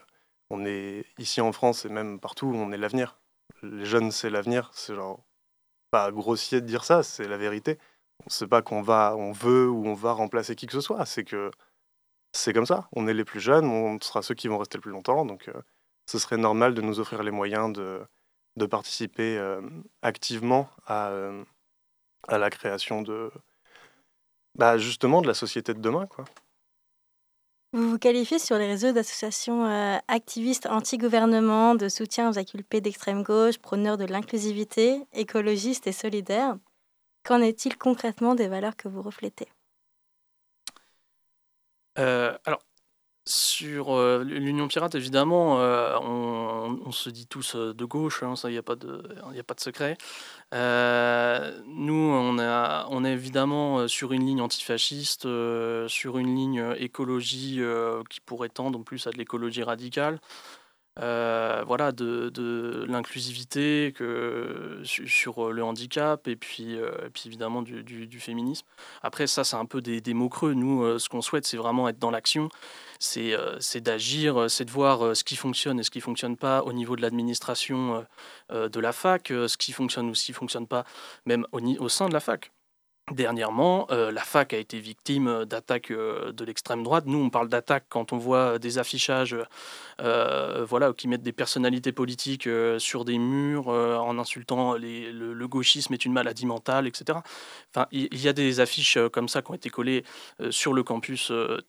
on 0.50 0.66
est 0.66 1.06
ici 1.18 1.42
en 1.42 1.52
France 1.52 1.86
et 1.86 1.90
même 1.90 2.20
partout, 2.20 2.52
on 2.54 2.72
est 2.72 2.78
l'avenir. 2.78 3.18
Les 3.64 3.86
jeunes, 3.86 4.12
c'est 4.12 4.30
l'avenir. 4.30 4.72
C'est 4.74 4.96
genre 4.96 5.24
pas 5.92 6.12
grossier 6.12 6.62
de 6.62 6.66
dire 6.66 6.84
ça, 6.84 7.04
c'est 7.04 7.28
la 7.28 7.38
vérité. 7.38 7.78
C'est 8.28 8.48
pas 8.48 8.62
qu'on 8.62 8.82
va, 8.82 9.16
on 9.18 9.32
veut 9.32 9.70
ou 9.70 9.88
on 9.88 9.94
va 9.94 10.14
remplacer 10.14 10.56
qui 10.56 10.68
que 10.68 10.74
ce 10.74 10.82
soit. 10.82 11.06
C'est 11.06 11.24
que 11.24 11.52
c'est 12.34 12.54
comme 12.54 12.66
ça. 12.66 12.90
On 12.94 13.08
est 13.08 13.14
les 13.14 13.26
plus 13.26 13.40
jeunes, 13.40 13.66
on 13.66 14.00
sera 14.02 14.22
ceux 14.22 14.36
qui 14.36 14.48
vont 14.48 14.58
rester 14.58 14.78
le 14.78 14.82
plus 14.82 14.92
longtemps. 14.92 15.26
Donc, 15.26 15.50
euh, 15.50 15.62
ce 16.06 16.20
serait 16.20 16.38
normal 16.38 16.74
de 16.74 16.82
nous 16.82 17.00
offrir 17.00 17.24
les 17.24 17.32
moyens 17.32 17.74
de, 17.74 18.02
de 18.58 18.66
participer 18.66 19.38
euh, 19.38 19.62
activement 20.02 20.70
à, 20.86 21.10
euh, 21.10 21.44
à 22.28 22.38
la 22.38 22.50
création 22.50 23.02
de, 23.02 23.32
bah, 24.56 24.78
justement, 24.78 25.22
de 25.22 25.28
la 25.28 25.34
société 25.34 25.74
de 25.74 25.80
demain, 25.80 26.08
quoi. 26.08 26.26
Vous 27.72 27.88
vous 27.92 28.00
qualifiez 28.00 28.40
sur 28.40 28.58
les 28.58 28.66
réseaux 28.66 28.94
d'associations 28.94 29.66
euh, 29.66 29.98
activistes 30.08 30.66
anti-gouvernement, 30.66 31.76
de 31.76 31.88
soutien 31.88 32.28
aux 32.30 32.40
inculpés 32.40 32.82
d'extrême 32.82 33.22
gauche, 33.22 33.60
prôneurs 33.60 33.98
de 33.98 34.06
l'inclusivité, 34.06 35.04
écologistes 35.14 35.86
et 35.86 35.92
solidaires. 35.92 36.58
Qu'en 37.24 37.42
est-il 37.42 37.78
concrètement 37.78 38.34
des 38.34 38.48
valeurs 38.48 38.76
que 38.76 38.88
vous 38.88 39.04
reflétez? 39.04 39.48
Euh, 42.00 42.36
alors, 42.46 42.64
sur 43.30 43.94
euh, 43.96 44.24
l'Union 44.24 44.68
Pirate, 44.68 44.96
évidemment, 44.96 45.60
euh, 45.60 45.96
on, 46.00 46.92
se 46.92 47.12
dit 47.12 47.28
tous 47.28 47.56
euh, 47.56 47.76
de 47.76 47.86
gauche, 47.86 48.24
hein, 48.24 48.34
il 48.46 48.50
n'y 48.50 48.58
a, 48.58 48.64
pas 48.64 48.76
de- 48.76 49.04
secret. 49.58 49.98
Nous, 50.52 51.94
on, 51.94 53.06
est 53.06 53.12
évidemment 53.12 53.88
sur 53.88 54.14
une 54.14 54.26
ligne 54.26 54.42
antifasciste, 54.42 55.28
sur 55.88 56.18
une 56.18 56.36
ligne 56.36 56.74
écologie 56.78 57.62
qui 58.10 58.20
pourrait 58.20 58.50
tendre 58.50 58.80
en 58.80 58.84
plus 58.84 59.06
à 59.06 59.12
de 59.12 59.18
l'écologie 59.18 59.62
radicale. 59.62 60.20
Voilà, 60.98 61.92
de, 61.92 62.86
l'inclusivité 62.88 63.94
sur 64.84 65.54
le 65.54 65.64
handicap 65.64 66.28
et 66.28 66.36
puis, 66.36 66.80
évidemment 67.26 67.62
du, 67.62 68.20
féminisme. 68.20 68.66
Après, 69.04 69.28
ça, 69.28 69.44
c'est 69.44 69.56
un 69.56 69.66
peu 69.66 69.82
des, 69.82 70.02
des 70.02 70.16
mots 70.16 70.30
creux. 70.30 70.56
Nous, 70.56 70.98
ce 70.98 71.10
qu'on 71.10 71.22
souhaite, 71.22 71.46
c'est 71.46 71.58
vraiment 71.58 71.88
être 71.88 72.00
dans 72.00 72.12
l'action, 72.12 72.50
c'est 73.00 73.34
euh, 73.34 73.58
c'est 73.60 73.82
d'agir, 73.82 74.42
euh, 74.42 74.48
c'est 74.50 74.66
de 74.66 74.72
voir 74.72 75.04
euh, 75.04 75.16
ce 75.16 75.24
qui 75.24 75.38
fonctionne 75.38 75.80
et 75.80 75.84
ce 75.84 75.90
qui 75.90 76.02
fonctionne 76.02 76.36
pas 76.38 76.62
au 76.64 76.74
niveau 76.74 76.96
de 76.96 77.02
l'administration 77.02 78.06
de 78.50 78.80
la 78.80 78.92
fac, 78.92 79.28
ce 79.30 79.58
qui 79.58 79.72
fonctionne 79.72 80.10
ou 80.10 80.16
ce 80.16 80.26
qui 80.26 80.34
fonctionne 80.34 80.68
pas, 80.68 80.84
même 81.26 81.46
au, 81.52 81.90
sein 81.90 82.10
de 82.10 82.14
la 82.14 82.20
fac. 82.20 82.52
Dernièrement, 83.12 83.88
la 83.90 84.22
fac 84.22 84.54
a 84.54 84.58
été 84.58 84.80
victime 84.80 85.46
d'attaques 85.46 85.92
de 85.92 86.44
l'extrême 86.46 86.84
droite. 86.84 87.06
Nous, 87.08 87.18
on 87.18 87.30
parle 87.30 87.50
d'attaques 87.50 87.86
quand 87.90 88.14
on 88.14 88.18
voit 88.18 88.60
des 88.60 88.78
affichages 88.78 89.36
voilà, 90.00 90.94
qui 90.94 91.08
mettent 91.08 91.24
des 91.24 91.32
personnalités 91.32 91.92
politiques 91.92 92.50
sur 92.78 93.06
des 93.06 93.18
murs 93.18 93.68
en 93.68 94.18
insultant 94.20 94.74
le, 94.74 95.48
gauchisme 95.48 95.94
est 95.94 96.06
une 96.06 96.14
maladie 96.14 96.46
mentale, 96.46 96.88
etc. 96.88 97.20
Enfin, 97.74 97.88
il 97.92 98.10
il 98.12 98.22
y, 98.22 98.28
a 98.28 98.34
des 98.34 98.60
affiches 98.60 98.98
comme 99.12 99.30
ça 99.30 99.42
qui 99.42 99.52
ont 99.52 99.56
été 99.56 99.70
collées 99.70 100.04
sur 100.50 100.74
le 100.74 100.84
campus 100.84 101.32
euh, 101.32 101.60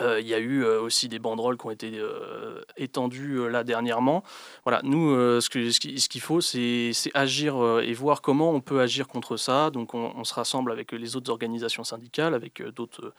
Euh, 0.00 0.20
Il 0.20 0.26
y 0.28 0.34
a 0.34 0.38
eu 0.38 0.62
euh, 0.64 0.80
aussi 0.80 1.08
des 1.08 1.18
banderoles 1.18 1.56
qui 1.58 1.66
ont 1.66 1.70
été 1.70 1.98
euh, 1.98 2.62
étendues 2.76 3.48
là 3.48 3.64
dernièrement. 3.64 4.22
Voilà, 4.64 4.80
nous, 4.84 5.40
ce 5.40 5.50
que- 5.50 5.70
ce 5.70 6.08
qu'il 6.08 6.20
faut, 6.20 6.40
c'est 6.40 6.92
agir 7.14 7.80
et 7.82 7.92
voir 7.92 8.22
comment 8.22 8.52
on 8.52 8.60
peut 8.60 8.80
agir 8.80 9.08
contre 9.08 9.36
ça. 9.36 9.70
Donc, 9.70 9.94
on, 9.94 10.24
se 10.24 10.34
rassemble 10.34 10.70
avec 10.70 10.92
les 10.92 11.16
autres 11.16 11.30
organisations 11.30 11.84
syndicales, 11.84 12.34
avec 12.34 12.62
d'autres 12.62 13.12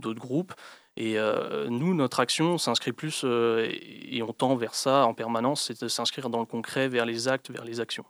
groupes. 0.00 0.54
Et 0.96 1.16
nous, 1.68 1.94
notre 1.94 2.20
action 2.20 2.58
s'inscrit 2.58 2.92
plus, 2.92 3.24
et, 3.24 4.16
et 4.16 4.22
on 4.22 4.32
tend 4.32 4.56
vers 4.56 4.74
ça 4.74 5.06
en 5.06 5.14
permanence, 5.14 5.64
c'est 5.64 5.82
de 5.82 5.88
s'inscrire 5.88 6.30
dans 6.30 6.40
le 6.40 6.46
concret, 6.46 6.88
vers 6.88 7.04
les 7.06 7.28
actes, 7.28 7.50
vers 7.50 7.64
les 7.64 7.80
actions. 7.80 8.04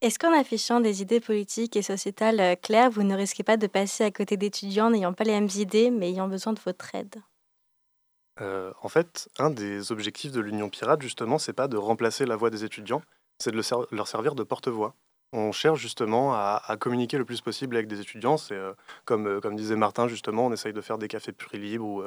Est-ce 0.00 0.18
qu'en 0.20 0.32
affichant 0.32 0.78
des 0.78 1.02
idées 1.02 1.18
politiques 1.18 1.74
et 1.74 1.82
sociétales 1.82 2.38
euh, 2.38 2.54
claires, 2.54 2.90
vous 2.90 3.02
ne 3.02 3.16
risquez 3.16 3.42
pas 3.42 3.56
de 3.56 3.66
passer 3.66 4.04
à 4.04 4.12
côté 4.12 4.36
d'étudiants 4.36 4.90
n'ayant 4.90 5.12
pas 5.12 5.24
les 5.24 5.32
mêmes 5.32 5.48
idées, 5.56 5.90
mais 5.90 6.10
ayant 6.10 6.28
besoin 6.28 6.52
de 6.52 6.60
votre 6.64 6.94
aide? 6.94 7.16
Euh, 8.40 8.72
en 8.80 8.88
fait, 8.88 9.28
un 9.38 9.50
des 9.50 9.90
objectifs 9.90 10.30
de 10.30 10.40
l'Union 10.40 10.68
Pirate, 10.68 11.02
justement, 11.02 11.38
c'est 11.38 11.52
pas 11.52 11.66
de 11.66 11.76
remplacer 11.76 12.26
la 12.26 12.36
voix 12.36 12.50
des 12.50 12.62
étudiants, 12.62 13.02
c'est 13.40 13.50
de 13.50 13.60
leur 13.90 14.06
servir 14.06 14.36
de 14.36 14.44
porte-voix. 14.44 14.94
On 15.32 15.50
cherche 15.50 15.80
justement 15.80 16.32
à, 16.32 16.76
communiquer 16.78 17.18
le 17.18 17.24
plus 17.24 17.40
possible 17.40 17.74
avec 17.74 17.88
des 17.88 18.00
étudiants. 18.00 18.36
C'est 18.36 18.54
euh, 18.54 18.72
comme, 19.04 19.40
disait 19.56 19.76
Martin, 19.76 20.06
justement, 20.06 20.46
on 20.46 20.52
essaye 20.52 20.72
de 20.72 20.80
faire 20.80 20.96
des 20.96 21.08
cafés 21.08 21.32
puri 21.32 21.58
libres 21.58 21.84
ou, 21.84 22.02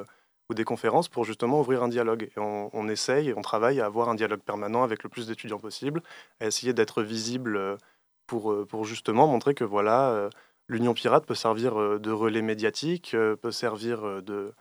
ou 0.51 0.53
des 0.53 0.65
conférences 0.65 1.07
pour 1.07 1.23
justement 1.23 1.61
ouvrir 1.61 1.81
un 1.81 1.87
dialogue. 1.87 2.29
On, 2.35 2.87
essaye 2.89 3.33
on 3.33 3.41
travaille 3.41 3.79
à 3.79 3.85
avoir 3.85 4.09
un 4.09 4.15
dialogue 4.15 4.41
permanent 4.41 4.83
avec 4.83 5.01
le 5.03 5.09
plus 5.09 5.27
d'étudiants 5.27 5.59
possible, 5.59 6.03
à 6.41 6.47
essayer 6.47 6.73
d'être 6.73 7.01
visible 7.01 7.55
euh, 7.55 7.77
pour, 8.27 8.51
euh, 8.51 8.65
pour 8.65 8.83
justement 8.83 9.27
montrer 9.27 9.53
que 9.53 9.63
voilà, 9.63 10.09
euh, 10.09 10.29
l'Union 10.67 10.93
Pirate 10.93 11.25
peut 11.25 11.35
servir 11.35 11.99
de 11.99 12.11
relais 12.11 12.41
médiatique, 12.41 13.15
peut 13.41 13.51
servir 13.51 14.21
de, 14.21 14.53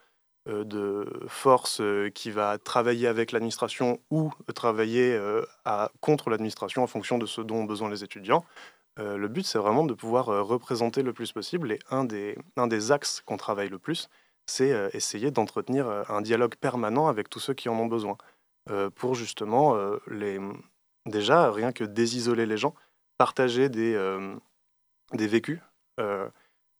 force 1.29 1.83
qui 2.15 2.31
va 2.31 2.59
travailler 2.59 3.07
avec 3.07 3.33
l'administration 3.33 4.01
ou 4.11 4.33
travailler 4.55 5.17
à, 5.65 5.91
contre 6.01 6.31
l'administration 6.31 6.83
en 6.83 6.89
fonction 6.89 7.19
de 7.19 7.27
ce 7.27 7.41
dont 7.41 7.59
ont 7.59 7.65
besoin 7.65 7.91
les 7.91 8.03
étudiants. 8.03 8.45
Le 8.97 9.29
but, 9.29 9.47
c'est 9.47 9.59
vraiment 9.59 9.85
de 9.85 9.95
pouvoir 9.95 10.27
représenter 10.27 11.03
le 11.03 11.13
plus 11.13 11.31
possible. 11.31 11.71
Et 11.71 11.79
un 11.91 12.67
des 12.67 12.93
axes 12.93 13.23
qu'on 13.25 13.37
travaille 13.37 13.69
le 13.69 13.79
plus, 13.79 14.09
c'est 14.51 14.73
euh, 14.73 14.91
essayer 14.93 15.31
d'entretenir 15.31 15.89
euh, 15.89 16.03
un 16.09 16.21
dialogue 16.21 16.57
permanent 16.57 17.07
avec 17.07 17.31
tous 17.31 17.41
ceux 17.41 17.55
qui 17.55 17.69
en 17.69 17.79
ont 17.79 17.87
besoin. 17.87 18.17
euh, 18.71 18.91
pour 18.91 19.15
justement, 19.15 19.77
les... 20.07 20.39
déjà, 21.07 21.51
rien 21.51 21.73
que 21.73 21.85
désisoler 21.85 22.47
les 22.47 22.57
gens, 22.57 22.75
partager 23.19 23.69
des, 23.69 23.95
des 25.13 25.27
vécus. 25.27 25.61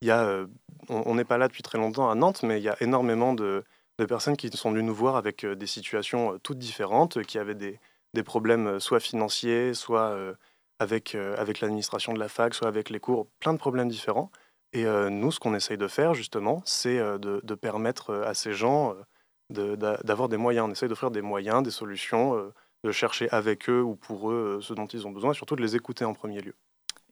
Y 0.03 0.11
a, 0.11 0.47
on 0.89 1.15
n'est 1.15 1.25
pas 1.27 1.37
là 1.37 1.49
depuis 1.49 1.63
très 1.63 1.77
longtemps 1.77 2.11
à 2.11 2.15
Nantes, 2.15 2.43
mais 2.43 2.59
il 2.59 2.63
y 2.63 2.71
a 2.71 2.77
énormément 2.83 3.35
de, 3.35 3.65
de 3.99 4.05
personnes 4.07 4.37
qui 4.37 4.49
sont 4.51 4.71
venues 4.71 4.83
nous 4.83 4.95
voir 4.95 5.17
avec 5.17 5.45
des 5.45 5.67
situations 5.67 6.39
toutes 6.43 6.59
différentes, 6.59 7.23
qui 7.25 7.39
avaient 7.39 7.55
des, 7.55 7.79
des 8.15 8.23
problèmes 8.23 8.81
soit 8.81 9.01
financiers, 9.01 9.75
soit 9.75 10.17
avec, 10.79 11.15
avec 11.15 11.61
l'administration 11.61 12.15
de 12.15 12.19
la 12.19 12.29
fac, 12.29 12.55
soit 12.55 12.69
avec 12.69 12.89
les 12.89 13.01
cours, 13.01 13.27
plein 13.41 13.53
de 13.53 13.59
problèmes 13.59 13.89
différents. 13.89 14.31
Et 14.73 14.87
euh, 14.87 15.11
nous, 15.11 15.33
ce 15.33 15.41
qu'on 15.41 15.55
essaye 15.55 15.79
de 15.79 15.89
faire, 15.89 16.15
justement, 16.15 16.63
c'est 16.65 16.99
euh, 16.99 17.19
de, 17.19 17.55
permettre 17.55 18.11
euh, 18.11 18.29
à 18.29 18.35
ces 18.35 18.53
gens 18.53 18.95
d'avoir 19.51 20.29
des 20.29 20.37
moyens. 20.37 20.69
On 20.69 20.73
essaye 20.73 20.89
d'offrir 20.89 21.11
des 21.11 21.23
moyens, 21.23 21.63
des 21.63 21.73
solutions, 21.73 22.53
de 22.85 22.93
chercher 22.93 23.29
avec 23.31 23.69
eux 23.69 23.83
ou 23.83 23.97
pour 23.97 24.31
eux 24.31 24.61
ce 24.63 24.75
dont 24.75 24.87
ils 24.87 25.09
ont 25.09 25.11
besoin, 25.11 25.33
et 25.33 25.35
surtout 25.35 25.57
de 25.57 25.63
les 25.63 25.75
écouter 25.75 26.05
en 26.05 26.15
premier 26.15 26.41
lieu. 26.41 26.55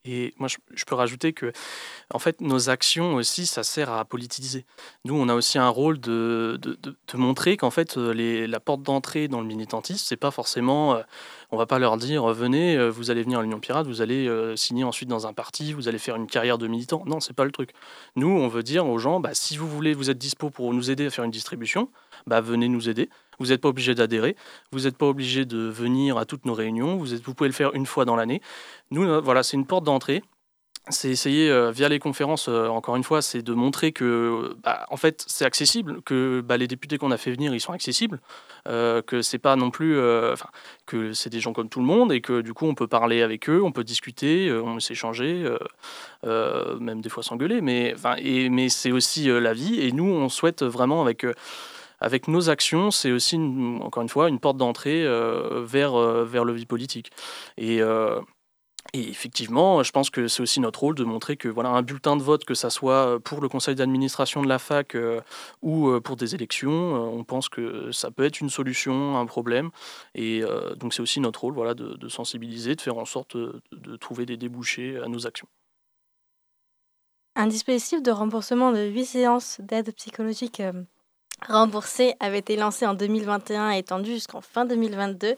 Et 0.04 0.32
moi, 0.38 0.48
je, 0.48 0.84
peux 0.84 0.94
rajouter 0.94 1.32
que, 1.32 1.52
en 2.14 2.20
fait, 2.20 2.40
nos 2.40 2.70
actions 2.70 3.16
aussi, 3.16 3.44
ça 3.44 3.64
sert 3.64 3.90
à 3.90 4.04
politiser. 4.04 4.64
Nous, 5.04 5.14
on 5.14 5.28
a 5.28 5.34
aussi 5.34 5.58
un 5.58 5.68
rôle 5.68 5.98
de, 5.98 6.60
montrer 7.14 7.56
qu'en 7.56 7.70
fait, 7.70 7.96
la 7.96 8.60
porte 8.60 8.82
d'entrée 8.84 9.26
dans 9.26 9.40
le 9.40 9.48
militantisme, 9.48 10.04
c'est 10.06 10.16
pas 10.16 10.30
forcément, 10.30 11.02
on 11.50 11.56
va 11.56 11.66
pas 11.66 11.78
leur 11.78 11.96
dire, 11.96 12.28
euh, 12.28 12.32
venez, 12.32 12.76
euh, 12.76 12.90
vous 12.90 13.10
allez 13.10 13.22
venir 13.22 13.38
à 13.38 13.42
l'Union 13.42 13.58
Pirate, 13.58 13.86
vous 13.86 14.02
allez 14.02 14.28
euh, 14.28 14.54
signer 14.56 14.84
ensuite 14.84 15.08
dans 15.08 15.26
un 15.26 15.32
parti, 15.32 15.72
vous 15.72 15.88
allez 15.88 15.98
faire 15.98 16.16
une 16.16 16.26
carrière 16.26 16.58
de 16.58 16.66
militant. 16.66 17.02
Non, 17.06 17.20
c'est 17.20 17.32
pas 17.32 17.44
le 17.44 17.52
truc. 17.52 17.70
Nous, 18.16 18.28
on 18.28 18.48
veut 18.48 18.62
dire 18.62 18.86
aux 18.86 18.98
gens, 18.98 19.20
bah, 19.20 19.30
si 19.32 19.56
vous 19.56 19.68
voulez, 19.68 19.94
vous 19.94 20.10
êtes 20.10 20.18
dispo 20.18 20.50
pour 20.50 20.74
nous 20.74 20.90
aider 20.90 21.06
à 21.06 21.10
faire 21.10 21.24
une 21.24 21.30
distribution, 21.30 21.88
bah, 22.26 22.40
venez 22.40 22.68
nous 22.68 22.88
aider. 22.88 23.08
Vous 23.38 23.46
n'êtes 23.46 23.60
pas 23.60 23.68
obligé 23.68 23.94
d'adhérer, 23.94 24.36
vous 24.72 24.80
n'êtes 24.80 24.96
pas 24.96 25.06
obligé 25.06 25.44
de 25.44 25.58
venir 25.58 26.18
à 26.18 26.26
toutes 26.26 26.44
nos 26.44 26.54
réunions, 26.54 26.96
vous, 26.96 27.14
êtes, 27.14 27.22
vous 27.22 27.34
pouvez 27.34 27.48
le 27.48 27.54
faire 27.54 27.72
une 27.74 27.86
fois 27.86 28.04
dans 28.04 28.16
l'année. 28.16 28.42
Nous, 28.90 29.22
voilà, 29.22 29.42
c'est 29.42 29.56
une 29.56 29.66
porte 29.66 29.84
d'entrée. 29.84 30.22
C'est 30.90 31.10
essayer, 31.10 31.50
euh, 31.50 31.70
via 31.70 31.88
les 31.88 31.98
conférences, 31.98 32.48
euh, 32.48 32.68
encore 32.68 32.96
une 32.96 33.04
fois, 33.04 33.20
c'est 33.20 33.42
de 33.42 33.52
montrer 33.52 33.92
que, 33.92 34.56
bah, 34.62 34.86
en 34.90 34.96
fait, 34.96 35.22
c'est 35.26 35.44
accessible, 35.44 36.00
que 36.02 36.40
bah, 36.40 36.56
les 36.56 36.66
députés 36.66 36.96
qu'on 36.96 37.10
a 37.10 37.18
fait 37.18 37.30
venir, 37.30 37.54
ils 37.54 37.60
sont 37.60 37.72
accessibles, 37.72 38.20
euh, 38.68 39.02
que 39.02 39.20
c'est 39.20 39.38
pas 39.38 39.56
non 39.56 39.70
plus, 39.70 39.98
que 40.86 41.12
c'est 41.12 41.30
des 41.30 41.40
gens 41.40 41.52
comme 41.52 41.68
tout 41.68 41.80
le 41.80 41.86
monde 41.86 42.12
et 42.12 42.20
que 42.20 42.40
du 42.40 42.54
coup, 42.54 42.66
on 42.66 42.74
peut 42.74 42.86
parler 42.86 43.22
avec 43.22 43.50
eux, 43.50 43.62
on 43.62 43.72
peut 43.72 43.84
discuter, 43.84 44.50
on 44.52 44.74
peut 44.74 44.80
s'échanger, 44.80 45.46
même 46.24 47.00
des 47.00 47.08
fois 47.08 47.22
s'engueuler, 47.22 47.60
mais, 47.60 47.94
c'est 48.68 48.92
aussi 48.92 49.26
la 49.26 49.52
vie. 49.52 49.80
Et 49.80 49.92
nous, 49.92 50.04
on 50.06 50.28
souhaite 50.28 50.62
vraiment 50.62 51.04
avec 51.04 52.28
nos 52.28 52.50
actions, 52.50 52.90
c'est 52.90 53.12
aussi, 53.12 53.36
encore 53.82 54.02
une 54.02 54.08
fois, 54.08 54.28
une 54.28 54.38
porte 54.38 54.56
d'entrée 54.56 55.02
vers, 55.04 55.94
le 55.94 56.52
vie 56.52 56.66
politique. 56.66 57.10
Et, 57.58 57.82
et 58.94 59.08
effectivement, 59.08 59.82
je 59.82 59.92
pense 59.92 60.08
que 60.08 60.28
c'est 60.28 60.42
aussi 60.42 60.60
notre 60.60 60.80
rôle 60.80 60.94
de 60.94 61.04
montrer 61.04 61.36
que 61.36 61.48
voilà, 61.48 61.68
un 61.70 61.82
bulletin 61.82 62.16
de 62.16 62.22
vote, 62.22 62.44
que 62.46 62.54
ça 62.54 62.70
soit 62.70 63.20
pour 63.20 63.42
le 63.42 63.48
conseil 63.48 63.74
d'administration 63.74 64.40
de 64.40 64.48
la 64.48 64.58
fac 64.58 64.94
euh, 64.94 65.20
ou 65.60 65.88
euh, 65.88 66.00
pour 66.00 66.16
des 66.16 66.34
élections, 66.34 66.96
euh, 66.96 66.98
on 66.98 67.22
pense 67.22 67.50
que 67.50 67.92
ça 67.92 68.10
peut 68.10 68.24
être 68.24 68.40
une 68.40 68.48
solution 68.48 69.18
un 69.18 69.26
problème. 69.26 69.70
Et 70.14 70.42
euh, 70.42 70.74
donc 70.74 70.94
c'est 70.94 71.02
aussi 71.02 71.20
notre 71.20 71.42
rôle 71.42 71.52
voilà, 71.52 71.74
de, 71.74 72.08
sensibiliser, 72.08 72.76
de 72.76 72.80
faire 72.80 72.96
en 72.96 73.04
sorte 73.04 73.36
de, 73.36 73.96
trouver 73.96 74.24
des 74.24 74.38
débouchés 74.38 74.96
à 74.96 75.08
nos 75.08 75.26
actions. 75.26 75.48
Un 77.36 77.46
dispositif 77.46 78.02
de 78.02 78.10
remboursement 78.10 78.72
de 78.72 78.80
8 78.86 79.04
séances 79.04 79.60
d'aide 79.60 79.94
psychologique 79.94 80.60
euh, 80.60 80.72
remboursées 81.46 82.14
avait 82.20 82.38
été 82.38 82.56
lancé 82.56 82.86
en 82.86 82.94
2021 82.94 83.72
et 83.72 83.78
étendu 83.78 84.12
jusqu'en 84.12 84.40
fin 84.40 84.64
2022. 84.64 85.36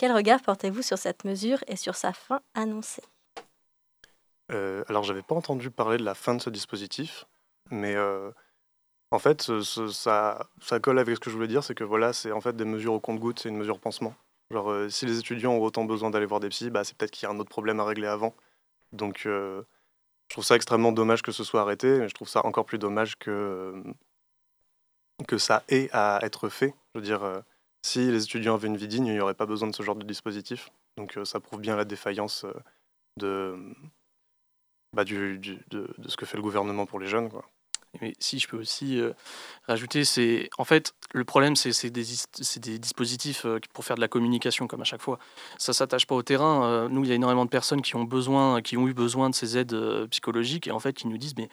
Quel 0.00 0.12
regard 0.12 0.40
portez-vous 0.40 0.80
sur 0.80 0.96
cette 0.96 1.24
mesure 1.24 1.58
et 1.66 1.76
sur 1.76 1.94
sa 1.94 2.14
fin 2.14 2.40
annoncée? 2.54 3.02
Euh, 4.50 4.82
alors, 4.88 5.02
j'avais 5.02 5.20
pas 5.20 5.34
entendu 5.34 5.70
parler 5.70 5.98
de 5.98 6.02
la 6.04 6.14
fin 6.14 6.34
de 6.34 6.40
ce 6.40 6.48
dispositif, 6.48 7.26
mais 7.70 7.94
euh, 7.96 8.30
en 9.10 9.18
fait, 9.18 9.52
ça, 9.60 10.48
colle 10.82 11.00
avec 11.00 11.16
ce 11.16 11.20
que 11.20 11.28
je 11.28 11.34
voulais 11.36 11.48
dire, 11.48 11.62
c'est 11.62 11.74
que 11.74 11.84
voilà, 11.84 12.14
c'est 12.14 12.32
en 12.32 12.40
fait 12.40 12.56
des 12.56 12.64
mesures 12.64 12.94
au 12.94 12.98
compte-gouttes, 12.98 13.40
c'est 13.40 13.50
une 13.50 13.58
mesure 13.58 13.78
pansement. 13.78 14.14
Genre, 14.50 14.70
euh, 14.70 14.88
si 14.88 15.04
les 15.04 15.18
étudiants 15.18 15.52
ont 15.52 15.62
autant 15.62 15.84
besoin 15.84 16.08
d'aller 16.08 16.24
voir 16.24 16.40
des 16.40 16.48
psys, 16.48 16.70
bah, 16.70 16.82
c'est 16.82 16.96
peut-être 16.96 17.10
qu'il 17.10 17.28
y 17.28 17.30
a 17.30 17.34
un 17.34 17.38
autre 17.38 17.50
problème 17.50 17.78
à 17.78 17.84
régler 17.84 18.06
avant. 18.06 18.34
Donc, 18.94 19.24
euh, 19.26 19.64
je 20.28 20.34
trouve 20.36 20.44
ça 20.44 20.56
extrêmement 20.56 20.92
dommage 20.92 21.20
que 21.20 21.30
ce 21.30 21.44
soit 21.44 21.60
arrêté, 21.60 21.98
mais 21.98 22.08
je 22.08 22.14
trouve 22.14 22.30
ça 22.30 22.46
encore 22.46 22.64
plus 22.64 22.78
dommage 22.78 23.18
que, 23.18 23.82
que 25.28 25.36
ça 25.36 25.62
ait 25.68 25.90
à 25.92 26.20
être 26.22 26.48
fait. 26.48 26.74
Je 26.94 27.00
veux 27.00 27.04
dire, 27.04 27.42
si 27.82 28.10
les 28.10 28.24
étudiants 28.24 28.54
avaient 28.54 28.68
une 28.68 28.76
vie 28.76 28.88
digne, 28.88 29.06
il 29.06 29.14
n'y 29.14 29.20
aurait 29.20 29.34
pas 29.34 29.46
besoin 29.46 29.68
de 29.68 29.74
ce 29.74 29.82
genre 29.82 29.96
de 29.96 30.04
dispositif. 30.04 30.70
Donc, 30.96 31.16
euh, 31.16 31.24
ça 31.24 31.40
prouve 31.40 31.60
bien 31.60 31.76
la 31.76 31.84
défaillance 31.84 32.44
euh, 32.44 32.52
de, 33.18 33.56
bah, 34.94 35.04
du, 35.04 35.38
de, 35.38 35.88
de 35.96 36.08
ce 36.08 36.16
que 36.16 36.26
fait 36.26 36.36
le 36.36 36.42
gouvernement 36.42 36.86
pour 36.86 37.00
les 37.00 37.06
jeunes. 37.06 37.30
Quoi. 37.30 37.44
Mais 38.00 38.14
si 38.20 38.38
je 38.38 38.46
peux 38.46 38.58
aussi 38.58 39.00
euh, 39.00 39.12
rajouter, 39.66 40.04
c'est 40.04 40.48
en 40.58 40.64
fait 40.64 40.94
le 41.12 41.24
problème, 41.24 41.56
c'est 41.56 41.90
des, 41.90 42.04
des 42.56 42.78
dispositifs 42.78 43.44
euh, 43.46 43.58
pour 43.72 43.84
faire 43.84 43.96
de 43.96 44.00
la 44.00 44.08
communication 44.08 44.66
comme 44.66 44.82
à 44.82 44.84
chaque 44.84 45.02
fois. 45.02 45.18
Ça 45.58 45.72
s'attache 45.72 46.06
pas 46.06 46.14
au 46.14 46.22
terrain. 46.22 46.88
Nous, 46.88 47.02
il 47.04 47.08
y 47.08 47.12
a 47.12 47.16
énormément 47.16 47.44
de 47.44 47.50
personnes 47.50 47.82
qui 47.82 47.96
ont 47.96 48.04
besoin, 48.04 48.62
qui 48.62 48.76
ont 48.76 48.86
eu 48.86 48.94
besoin 48.94 49.30
de 49.30 49.34
ces 49.34 49.58
aides 49.58 49.74
psychologiques 50.10 50.68
et 50.68 50.70
en 50.70 50.78
fait 50.78 50.92
qui 50.92 51.08
nous 51.08 51.18
disent 51.18 51.34
mais 51.36 51.48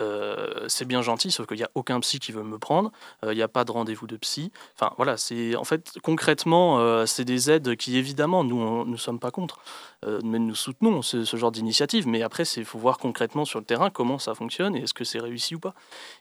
euh, 0.00 0.66
c'est 0.68 0.86
bien 0.86 1.02
gentil, 1.02 1.30
sauf 1.30 1.46
qu'il 1.46 1.58
n'y 1.58 1.62
a 1.62 1.70
aucun 1.74 2.00
psy 2.00 2.18
qui 2.18 2.32
veut 2.32 2.42
me 2.42 2.58
prendre. 2.58 2.90
euh, 3.24 3.32
Il 3.32 3.36
n'y 3.36 3.42
a 3.42 3.48
pas 3.48 3.64
de 3.64 3.70
rendez-vous 3.72 4.06
de 4.06 4.16
psy. 4.16 4.50
Enfin 4.74 4.92
voilà, 4.96 5.16
c'est 5.16 5.56
en 5.56 5.64
fait 5.64 5.98
concrètement, 6.02 6.78
euh, 6.80 7.04
c'est 7.06 7.24
des 7.24 7.50
aides 7.50 7.76
qui 7.76 7.96
évidemment 7.98 8.44
nous 8.44 8.84
ne 8.86 8.96
sommes 8.96 9.20
pas 9.20 9.30
contre, 9.30 9.60
euh, 10.06 10.20
mais 10.24 10.38
nous 10.38 10.54
soutenons 10.54 11.02
ce, 11.02 11.24
ce 11.24 11.36
genre 11.36 11.52
d'initiative. 11.52 12.08
Mais 12.08 12.22
après, 12.22 12.44
il 12.44 12.64
faut 12.64 12.78
voir 12.78 12.98
concrètement 12.98 13.44
sur 13.44 13.58
le 13.58 13.66
terrain 13.66 13.90
comment 13.90 14.18
ça 14.18 14.34
fonctionne 14.34 14.74
et 14.76 14.84
est-ce 14.84 14.94
que 14.94 15.04
c'est 15.04 15.20
réussi 15.20 15.54
ou 15.54 15.60
pas. 15.60 15.74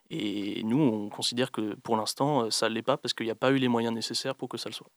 Et 0.09 0.61
nous, 0.63 0.79
on 0.79 1.09
considère 1.09 1.51
que 1.51 1.75
pour 1.75 1.95
l'instant, 1.97 2.51
ça 2.51 2.67
ne 2.69 2.73
l'est 2.75 2.81
pas 2.81 2.97
parce 2.97 3.13
qu'il 3.13 3.25
n'y 3.25 3.31
a 3.31 3.35
pas 3.35 3.51
eu 3.51 3.57
les 3.57 3.69
moyens 3.69 3.93
nécessaires 3.95 4.35
pour 4.35 4.49
que 4.49 4.57
ça 4.57 4.69
le 4.69 4.73
soit. 4.75 4.87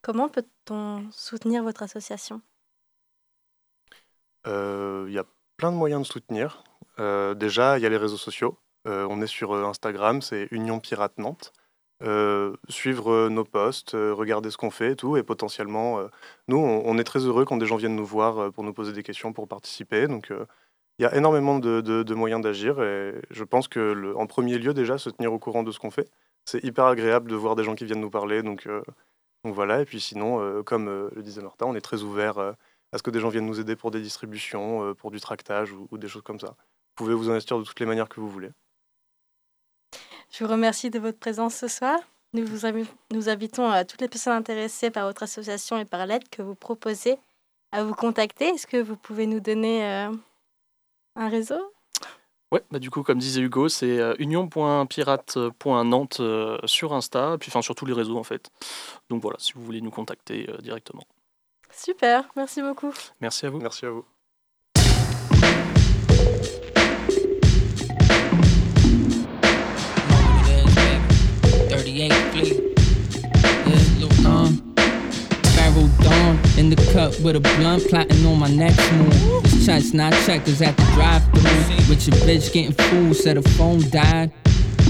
Comment 0.00 0.28
peut-on 0.28 1.10
soutenir 1.10 1.64
votre 1.64 1.82
association? 1.82 2.40
Euh, 4.46 5.06
Il 5.08 5.14
y 5.14 5.18
a 5.18 5.24
plein 5.56 5.72
de 5.72 5.76
moyens 5.76 6.02
de 6.02 6.06
soutenir. 6.06 6.62
Euh, 7.00 7.34
déjà, 7.34 7.78
il 7.78 7.82
y 7.82 7.86
a 7.86 7.88
les 7.88 7.96
réseaux 7.96 8.16
sociaux. 8.16 8.58
Euh, 8.86 9.06
on 9.10 9.20
est 9.22 9.26
sur 9.26 9.52
euh, 9.52 9.64
Instagram, 9.64 10.22
c'est 10.22 10.48
Union 10.50 10.80
Pirate 10.80 11.18
Nantes. 11.18 11.52
Suivre 12.68 13.28
nos 13.28 13.44
posts, 13.44 13.90
regarder 13.94 14.52
ce 14.52 14.56
qu'on 14.56 14.70
fait 14.70 14.92
et 14.92 14.96
tout, 14.96 15.16
et 15.16 15.24
potentiellement, 15.24 16.00
nous, 16.46 16.56
on, 16.56 16.96
est 16.96 17.02
très 17.02 17.18
heureux 17.18 17.44
quand 17.44 17.56
des 17.56 17.66
gens 17.66 17.74
viennent 17.74 17.96
nous 17.96 18.06
voir 18.06 18.52
pour 18.52 18.62
nous 18.62 18.72
poser 18.72 18.92
des 18.92 19.02
questions, 19.02 19.32
pour 19.32 19.48
participer. 19.48 20.06
Donc, 20.06 20.28
il 20.30 21.02
y 21.02 21.06
a 21.06 21.16
énormément 21.16 21.58
de, 21.58 22.14
moyens 22.14 22.40
d'agir, 22.40 22.80
et 22.80 23.14
je 23.30 23.42
pense 23.42 23.66
que, 23.66 24.14
en 24.14 24.28
premier 24.28 24.58
lieu, 24.58 24.74
déjà, 24.74 24.96
se 24.96 25.10
tenir 25.10 25.32
au 25.32 25.40
courant 25.40 25.64
de 25.64 25.72
ce 25.72 25.80
qu'on 25.80 25.90
fait. 25.90 26.08
C'est 26.44 26.62
hyper 26.62 26.84
agréable 26.84 27.28
de 27.28 27.34
voir 27.34 27.56
des 27.56 27.64
gens 27.64 27.74
qui 27.74 27.84
viennent 27.84 28.00
nous 28.00 28.10
parler, 28.10 28.44
donc, 28.44 28.68
voilà. 29.42 29.80
Et 29.80 29.84
puis 29.84 30.00
sinon, 30.00 30.62
comme 30.62 31.10
le 31.12 31.22
disait 31.22 31.42
Martin, 31.42 31.66
on 31.66 31.74
est 31.74 31.80
très 31.80 32.04
ouvert 32.04 32.38
à 32.38 32.98
ce 32.98 33.02
que 33.02 33.10
des 33.10 33.18
gens 33.18 33.28
viennent 33.28 33.46
nous 33.46 33.58
aider 33.58 33.74
pour 33.74 33.90
des 33.90 34.00
distributions, 34.00 34.94
pour 34.94 35.10
du 35.10 35.18
tractage 35.18 35.72
ou 35.72 35.98
des 35.98 36.06
choses 36.06 36.22
comme 36.22 36.38
ça. 36.38 36.54
Vous 36.98 37.04
pouvez 37.04 37.14
vous 37.14 37.30
investir 37.30 37.56
de 37.56 37.62
toutes 37.62 37.78
les 37.78 37.86
manières 37.86 38.08
que 38.08 38.18
vous 38.18 38.28
voulez. 38.28 38.50
Je 40.32 40.42
vous 40.42 40.50
remercie 40.50 40.90
de 40.90 40.98
votre 40.98 41.16
présence 41.16 41.54
ce 41.54 41.68
soir. 41.68 41.96
Nous 42.32 42.44
vous 42.44 42.66
nous 43.12 43.28
invitons 43.28 43.70
à 43.70 43.84
toutes 43.84 44.00
les 44.00 44.08
personnes 44.08 44.32
intéressées 44.32 44.90
par 44.90 45.06
votre 45.06 45.22
association 45.22 45.78
et 45.78 45.84
par 45.84 46.06
l'aide 46.06 46.28
que 46.28 46.42
vous 46.42 46.56
proposez 46.56 47.16
à 47.70 47.84
vous 47.84 47.94
contacter. 47.94 48.46
Est-ce 48.46 48.66
que 48.66 48.82
vous 48.82 48.96
pouvez 48.96 49.28
nous 49.28 49.38
donner 49.38 49.86
euh, 49.86 50.10
un 51.14 51.28
réseau? 51.28 51.72
Ouais, 52.50 52.64
bah 52.72 52.80
du 52.80 52.90
coup, 52.90 53.04
comme 53.04 53.20
disait 53.20 53.42
Hugo, 53.42 53.68
c'est 53.68 54.00
euh, 54.00 54.16
union.pirate.nantes 54.18 56.18
euh, 56.18 56.58
sur 56.64 56.94
Insta, 56.94 57.36
puis 57.38 57.48
enfin 57.48 57.62
sur 57.62 57.76
tous 57.76 57.86
les 57.86 57.92
réseaux 57.92 58.18
en 58.18 58.24
fait. 58.24 58.50
Donc 59.08 59.22
voilà, 59.22 59.38
si 59.38 59.52
vous 59.52 59.62
voulez 59.62 59.82
nous 59.82 59.92
contacter 59.92 60.50
euh, 60.50 60.58
directement. 60.58 61.04
Super, 61.70 62.28
merci 62.34 62.60
beaucoup. 62.60 62.92
Merci 63.20 63.46
à 63.46 63.50
vous. 63.50 63.60
Merci 63.60 63.86
à 63.86 63.90
vous. 63.90 64.04
Thirty-eight 71.98 72.30
fleet. 72.30 72.78
Yeah, 73.66 73.98
Lil 73.98 74.08
Don. 74.22 74.74
Barrel 75.56 75.88
Dawn 76.00 76.38
in 76.56 76.70
the 76.70 76.76
cup 76.92 77.18
with 77.22 77.34
a 77.34 77.40
blunt, 77.40 77.88
plotting 77.88 78.24
on 78.24 78.38
my 78.38 78.48
next 78.48 78.92
move. 78.92 79.42
This 79.42 79.66
chut's 79.66 79.92
not 79.92 80.12
checkers 80.24 80.62
at 80.62 80.76
the 80.76 80.84
drive-thru. 80.94 81.42
With 81.88 82.06
your 82.06 82.16
bitch 82.18 82.52
getting 82.52 82.72
fooled, 82.72 83.16
said 83.16 83.34
her 83.34 83.42
phone 83.42 83.80
died. 83.90 84.30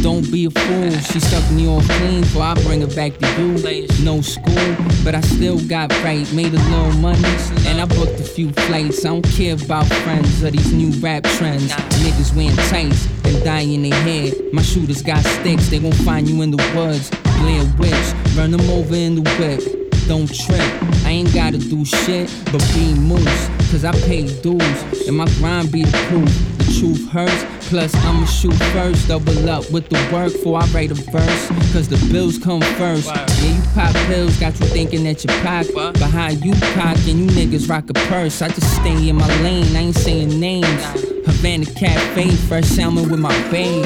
Don't 0.03 0.30
be 0.30 0.44
a 0.44 0.51
fool, 0.51 0.90
she 0.90 1.18
stuck 1.18 1.51
me 1.51 1.66
off 1.68 1.86
clean, 1.88 2.22
so 2.24 2.40
I 2.40 2.55
bring 2.62 2.82
her 2.82 2.94
back 2.94 3.18
to 3.18 3.26
you. 3.42 3.86
No 4.05 4.20
school, 4.20 4.76
but 5.05 5.14
I 5.14 5.20
still 5.22 5.59
got 5.66 5.90
right, 6.05 6.30
made 6.32 6.55
a 6.55 6.62
little 6.70 6.92
money, 6.92 7.18
and 7.66 7.80
I 7.80 7.84
booked 7.84 8.20
a 8.20 8.22
few 8.22 8.53
flights. 8.53 9.05
I 9.05 9.09
don't 9.09 9.22
care 9.22 9.55
about 9.55 9.86
friends 9.86 10.42
or 10.42 10.51
these 10.53 10.72
new 10.72 10.90
rap 11.01 11.24
trends. 11.24 11.72
Niggas 11.72 12.34
wearing 12.36 12.57
tights 12.68 13.09
and 13.24 13.44
dyeing 13.44 13.82
their 13.82 14.01
hair. 14.03 14.32
My 14.53 14.62
shooters 14.62 15.03
got 15.03 15.24
sticks, 15.24 15.68
they 15.68 15.80
gon' 15.80 15.92
find 15.92 16.28
you 16.28 16.42
in 16.42 16.53
the 16.53 16.72
woods. 16.76 17.11
Blair 17.40 17.64
Witch, 17.78 18.36
run 18.36 18.53
them 18.53 18.70
over 18.70 18.94
in 18.94 19.16
the 19.16 19.22
whip. 19.38 19.61
Don't 20.07 20.32
trip, 20.32 20.61
I 21.05 21.11
ain't 21.11 21.34
gotta 21.34 21.59
do 21.59 21.84
shit 21.84 22.32
but 22.53 22.64
be 22.72 22.94
moose. 22.94 23.49
Cause 23.70 23.84
I 23.84 23.92
pay 24.07 24.26
dues, 24.42 25.07
and 25.07 25.16
my 25.16 25.26
grind 25.38 25.70
be 25.70 25.82
the 25.82 25.99
proof. 26.09 26.57
Truth 26.79 27.09
hurts, 27.11 27.68
plus 27.68 27.93
I'ma 27.97 28.24
shoot 28.26 28.55
first. 28.55 29.09
Double 29.09 29.51
up 29.51 29.68
with 29.72 29.89
the 29.89 29.97
work 30.12 30.33
before 30.33 30.62
I 30.62 30.66
write 30.66 30.93
a 30.93 30.95
verse. 30.95 31.49
Cause 31.72 31.89
the 31.89 31.97
bills 32.12 32.39
come 32.39 32.61
first. 32.61 33.07
Yeah, 33.09 33.26
you 33.43 33.62
pop 33.74 33.93
pills, 34.07 34.39
got 34.39 34.59
you 34.61 34.66
thinking 34.66 35.03
that 35.03 35.24
you 35.24 35.29
pack. 35.43 35.66
But 35.74 35.99
how 35.99 36.29
you 36.29 36.53
cock 36.74 36.97
and 37.09 37.18
you 37.18 37.26
niggas 37.26 37.68
rock 37.68 37.91
a 37.91 37.95
purse. 37.95 38.43
I 38.43 38.49
just 38.49 38.76
stay 38.76 39.09
in 39.09 39.16
my 39.16 39.26
lane, 39.43 39.74
I 39.74 39.81
ain't 39.81 39.97
saying 39.97 40.39
names. 40.39 40.83
Havana 41.26 41.66
Cafe, 41.66 42.31
fresh 42.47 42.66
salmon 42.66 43.11
with 43.11 43.18
my 43.18 43.37
babe. 43.51 43.85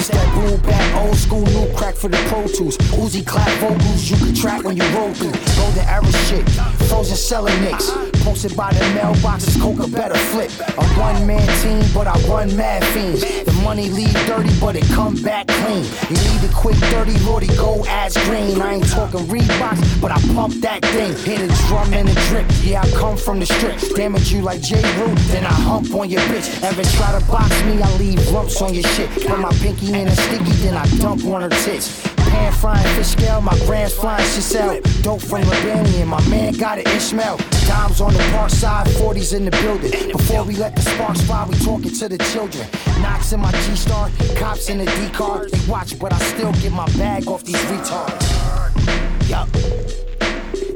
It's 0.00 0.08
that 0.08 0.34
boom 0.34 0.58
back, 0.62 1.04
old 1.04 1.14
school, 1.14 1.44
new 1.44 1.70
crack 1.74 1.94
for 1.94 2.08
the 2.08 2.16
Pro 2.28 2.46
Tools. 2.46 2.78
Uzi 2.96 3.20
clap 3.26 3.46
vocals, 3.60 4.10
you 4.10 4.16
can 4.16 4.34
track 4.34 4.64
when 4.64 4.74
you 4.74 4.82
roll 4.96 5.12
through. 5.12 5.36
Golden 5.60 5.86
era 5.86 6.10
shit, 6.24 6.48
frozen 6.88 7.16
selling 7.16 7.60
nicks. 7.60 7.90
Posted 8.24 8.56
by 8.56 8.72
the 8.72 8.80
mailboxes, 8.96 9.60
Coca 9.60 9.86
better 9.90 10.16
flip. 10.16 10.50
A 10.78 10.84
one 10.96 11.26
man 11.26 11.46
team, 11.60 11.84
but 11.92 12.06
I 12.06 12.18
run 12.28 12.54
mad 12.56 12.82
fiends. 12.94 13.20
The 13.44 13.52
money 13.62 13.90
leave 13.90 14.14
dirty, 14.24 14.48
but 14.58 14.74
it 14.74 14.84
come 14.84 15.20
back 15.22 15.48
clean. 15.48 15.84
You 16.08 16.16
need 16.16 16.48
a 16.48 16.52
quick 16.54 16.76
dirty, 16.88 17.18
Lordy, 17.20 17.48
go 17.56 17.84
ass 17.84 18.16
green. 18.24 18.60
I 18.60 18.76
ain't 18.76 18.88
talking 18.88 19.20
Reeboks, 19.26 20.00
but 20.00 20.12
I 20.12 20.18
pump 20.34 20.54
that 20.62 20.82
thing. 20.82 21.12
Hit 21.28 21.42
a 21.42 21.48
drum 21.68 21.92
and 21.92 22.08
a 22.08 22.14
drip, 22.28 22.46
yeah, 22.62 22.80
I 22.80 22.90
come 22.92 23.18
from 23.18 23.38
the 23.38 23.46
strip. 23.46 23.78
Damage 23.94 24.32
you 24.32 24.40
like 24.40 24.62
J. 24.62 24.76
Rue, 24.98 25.14
then 25.28 25.44
I 25.44 25.52
hump 25.52 25.92
on 25.94 26.08
your 26.08 26.22
bitch. 26.22 26.48
Ever 26.62 26.84
try 26.96 27.18
to 27.18 27.24
box 27.26 27.50
me, 27.64 27.82
I 27.82 27.96
leave 27.98 28.26
lumps 28.30 28.62
on 28.62 28.72
your 28.72 28.84
shit. 28.94 29.10
Put 29.26 29.38
my 29.38 29.52
pinky 29.60 29.89
in 29.94 30.08
a 30.08 30.16
sticky, 30.16 30.52
then 30.62 30.76
I 30.76 30.86
dump 30.98 31.24
on 31.24 31.42
her 31.42 31.48
tits. 31.48 32.02
Pan 32.16 32.52
frying 32.52 32.86
fish 32.96 33.08
scale, 33.08 33.40
my 33.40 33.56
grand's 33.66 33.94
flying 33.94 34.24
Giselle. 34.24 34.80
Dope 35.02 35.20
from 35.20 35.40
Rebellion, 35.42 36.08
my 36.08 36.20
man 36.28 36.52
got 36.54 36.78
it 36.78 36.86
Ishmael. 36.88 37.38
Dimes 37.66 38.00
on 38.00 38.12
the 38.12 38.18
park 38.32 38.50
side, 38.50 38.86
40s 38.86 39.34
in 39.34 39.44
the 39.44 39.50
building. 39.50 39.90
Before 40.12 40.44
we 40.44 40.54
let 40.56 40.76
the 40.76 40.82
sparks 40.82 41.22
fly, 41.22 41.46
we 41.48 41.56
talking 41.58 41.92
to 41.92 42.08
the 42.08 42.18
children. 42.32 42.66
Knocks 43.00 43.32
in 43.32 43.40
my 43.40 43.50
G-Star, 43.52 44.10
cops 44.36 44.68
in 44.68 44.78
the 44.78 44.86
D-car. 44.86 45.48
They 45.48 45.70
watch, 45.70 45.98
but 45.98 46.12
I 46.12 46.18
still 46.18 46.52
get 46.52 46.72
my 46.72 46.86
bag 46.96 47.26
off 47.26 47.42
these 47.44 47.56
retards. 47.56 49.28
Yup. 49.28 49.48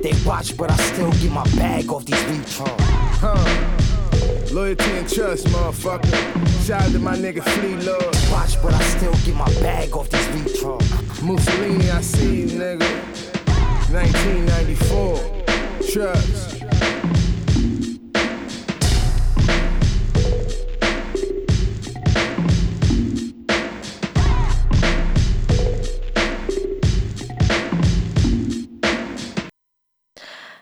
They 0.03 0.13
watch, 0.27 0.57
but 0.57 0.71
I 0.71 0.77
still 0.77 1.13
get 1.13 1.31
my 1.31 1.45
bag 1.57 1.91
off 1.91 2.05
these 2.05 2.23
retards. 2.25 2.81
Huh. 3.21 3.84
Loyalty 4.55 4.85
and 4.93 5.13
trust, 5.13 5.49
motherfucker. 5.49 6.65
Shout 6.65 6.81
out 6.81 6.93
to 6.93 7.01
my 7.01 7.17
nigga 7.17 7.43
Flea 7.43 7.75
Lord. 7.85 8.17
Watch, 8.31 8.63
but 8.63 8.73
I 8.73 8.81
still 8.83 9.13
get 9.25 9.35
my 9.35 9.53
bag 9.61 9.97
off 9.97 10.09
these 10.11 10.29
retards. 10.29 11.23
Mussolini, 11.25 11.91
I 11.91 12.01
see 12.01 12.43
you, 12.43 12.47
nigga. 12.47 12.87
1994. 13.91 15.19
Trust. 15.93 16.61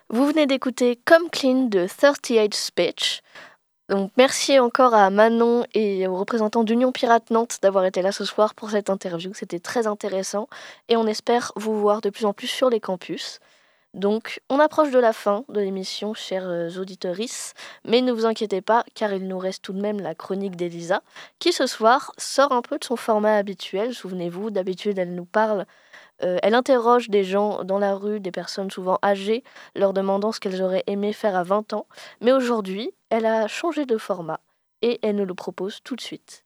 Vous 0.08 0.26
venez 0.26 0.46
d'écouter 0.46 0.98
Come 1.04 1.28
Clean 1.30 1.68
de 1.68 1.86
38 1.86 2.54
Speech. 2.54 3.20
Donc 3.88 4.12
merci 4.16 4.58
encore 4.58 4.94
à 4.94 5.10
Manon 5.10 5.64
et 5.74 6.06
aux 6.06 6.16
représentants 6.16 6.64
d'Union 6.64 6.92
Pirate 6.92 7.30
Nantes 7.30 7.58
d'avoir 7.62 7.84
été 7.84 8.00
là 8.00 8.12
ce 8.12 8.24
soir 8.24 8.54
pour 8.54 8.70
cette 8.70 8.90
interview. 8.90 9.32
C'était 9.34 9.58
très 9.58 9.86
intéressant 9.86 10.48
et 10.88 10.96
on 10.96 11.06
espère 11.06 11.52
vous 11.56 11.78
voir 11.78 12.00
de 12.00 12.10
plus 12.10 12.24
en 12.24 12.32
plus 12.32 12.46
sur 12.46 12.70
les 12.70 12.80
campus. 12.80 13.40
Donc, 13.94 14.40
on 14.48 14.58
approche 14.58 14.90
de 14.90 14.98
la 14.98 15.12
fin 15.12 15.44
de 15.50 15.60
l'émission, 15.60 16.14
chers 16.14 16.48
euh, 16.48 16.70
auditorices, 16.80 17.52
mais 17.84 18.00
ne 18.00 18.10
vous 18.10 18.24
inquiétez 18.24 18.62
pas, 18.62 18.84
car 18.94 19.12
il 19.12 19.28
nous 19.28 19.38
reste 19.38 19.62
tout 19.62 19.74
de 19.74 19.82
même 19.82 20.00
la 20.00 20.14
chronique 20.14 20.56
d'Elisa, 20.56 21.02
qui 21.38 21.52
ce 21.52 21.66
soir 21.66 22.12
sort 22.16 22.52
un 22.52 22.62
peu 22.62 22.78
de 22.78 22.84
son 22.84 22.96
format 22.96 23.36
habituel. 23.36 23.94
Souvenez-vous, 23.94 24.50
d'habitude, 24.50 24.98
elle 24.98 25.14
nous 25.14 25.26
parle, 25.26 25.66
euh, 26.22 26.38
elle 26.42 26.54
interroge 26.54 27.08
des 27.08 27.24
gens 27.24 27.64
dans 27.64 27.78
la 27.78 27.94
rue, 27.94 28.20
des 28.20 28.30
personnes 28.30 28.70
souvent 28.70 28.98
âgées, 29.02 29.42
leur 29.74 29.92
demandant 29.92 30.32
ce 30.32 30.40
qu'elles 30.40 30.62
auraient 30.62 30.84
aimé 30.86 31.12
faire 31.12 31.36
à 31.36 31.42
20 31.42 31.72
ans. 31.72 31.86
Mais 32.20 32.32
aujourd'hui, 32.32 32.92
elle 33.10 33.26
a 33.26 33.48
changé 33.48 33.86
de 33.86 33.98
format 33.98 34.40
et 34.82 34.98
elle 35.02 35.16
nous 35.16 35.24
le 35.24 35.34
propose 35.34 35.80
tout 35.82 35.96
de 35.96 36.00
suite. 36.00 36.44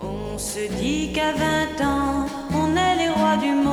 On 0.00 0.38
se 0.38 0.72
dit 0.80 1.12
qu'à 1.12 1.32
20 1.32 1.80
ans, 1.84 2.26
on 2.54 2.76
est 2.76 2.96
les 2.96 3.08
rois 3.10 3.36
du 3.36 3.52
monde. 3.52 3.70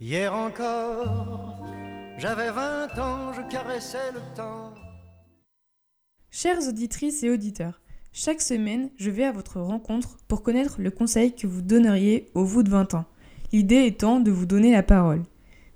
Hier 0.00 0.34
encore, 0.34 1.58
j'avais 2.18 2.50
20 2.50 2.98
ans, 2.98 3.32
je 3.32 3.42
caressais 3.50 4.12
le 4.12 4.20
temps. 4.36 4.74
Chères 6.30 6.68
auditrices 6.68 7.22
et 7.22 7.30
auditeurs, 7.30 7.80
chaque 8.16 8.42
semaine, 8.42 8.90
je 8.96 9.10
vais 9.10 9.24
à 9.24 9.32
votre 9.32 9.58
rencontre 9.58 10.18
pour 10.28 10.44
connaître 10.44 10.76
le 10.78 10.92
conseil 10.92 11.34
que 11.34 11.48
vous 11.48 11.62
donneriez 11.62 12.28
au 12.34 12.44
vous 12.44 12.62
de 12.62 12.70
20 12.70 12.94
ans. 12.94 13.06
L'idée 13.52 13.86
étant 13.86 14.20
de 14.20 14.30
vous 14.30 14.46
donner 14.46 14.70
la 14.70 14.84
parole. 14.84 15.24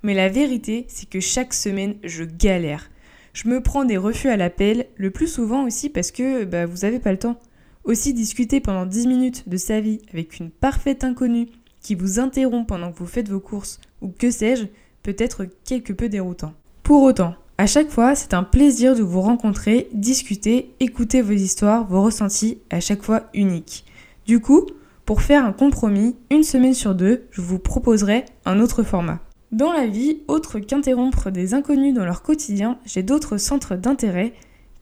Mais 0.05 0.14
la 0.14 0.28
vérité, 0.28 0.86
c'est 0.86 1.09
que 1.09 1.18
chaque 1.18 1.53
semaine, 1.53 1.97
je 2.05 2.22
galère. 2.22 2.91
Je 3.32 3.49
me 3.49 3.61
prends 3.61 3.84
des 3.84 3.97
refus 3.97 4.28
à 4.28 4.36
l'appel, 4.36 4.86
le 4.95 5.11
plus 5.11 5.26
souvent 5.26 5.64
aussi 5.64 5.89
parce 5.89 6.12
que 6.12 6.45
bah, 6.45 6.64
vous 6.64 6.78
n'avez 6.82 7.01
pas 7.01 7.11
le 7.11 7.18
temps. 7.18 7.41
Aussi, 7.82 8.14
discuter 8.14 8.61
pendant 8.61 8.86
10 8.86 9.09
minutes 9.09 9.49
de 9.49 9.57
sa 9.57 9.80
vie 9.80 9.99
avec 10.12 10.39
une 10.39 10.51
parfaite 10.51 11.03
inconnue 11.03 11.49
qui 11.80 11.97
vous 11.97 12.20
interrompt 12.20 12.68
pendant 12.68 12.93
que 12.93 12.99
vous 12.99 13.07
faites 13.07 13.28
vos 13.28 13.41
courses 13.41 13.80
ou 14.01 14.12
que 14.16 14.30
sais-je, 14.30 14.66
peut 15.03 15.16
être 15.18 15.49
quelque 15.64 15.93
peu 15.93 16.09
déroutant. 16.09 16.55
Pour 16.84 17.03
autant, 17.03 17.34
à 17.59 17.67
chaque 17.67 17.91
fois, 17.91 18.15
c'est 18.15 18.35
un 18.35 18.45
plaisir 18.45 18.95
de 18.95 19.03
vous 19.03 19.21
rencontrer, 19.21 19.89
discuter, 19.93 20.71
écouter 20.79 21.21
vos 21.23 21.33
histoires, 21.33 21.89
vos 21.89 22.03
ressentis, 22.03 22.59
à 22.71 22.79
chaque 22.79 23.03
fois 23.03 23.25
uniques. 23.35 23.85
Du 24.27 24.39
coup, 24.39 24.67
pour 25.05 25.23
faire 25.23 25.45
un 25.45 25.53
compromis, 25.53 26.15
une 26.31 26.45
semaine 26.45 26.75
sur 26.75 26.95
deux, 26.95 27.25
je 27.33 27.41
vous 27.41 27.59
proposerai 27.59 28.27
un 28.45 28.61
autre 28.61 28.85
format. 28.85 29.19
Dans 29.51 29.73
la 29.73 29.89
vie, 29.89 30.19
autre 30.29 30.61
qu'interrompre 30.61 31.31
des 31.31 31.53
inconnus 31.53 31.95
dans 31.95 32.05
leur 32.05 32.23
quotidien, 32.23 32.79
j'ai 32.87 33.03
d'autres 33.03 33.39
centres 33.39 33.75
d'intérêt, 33.75 34.35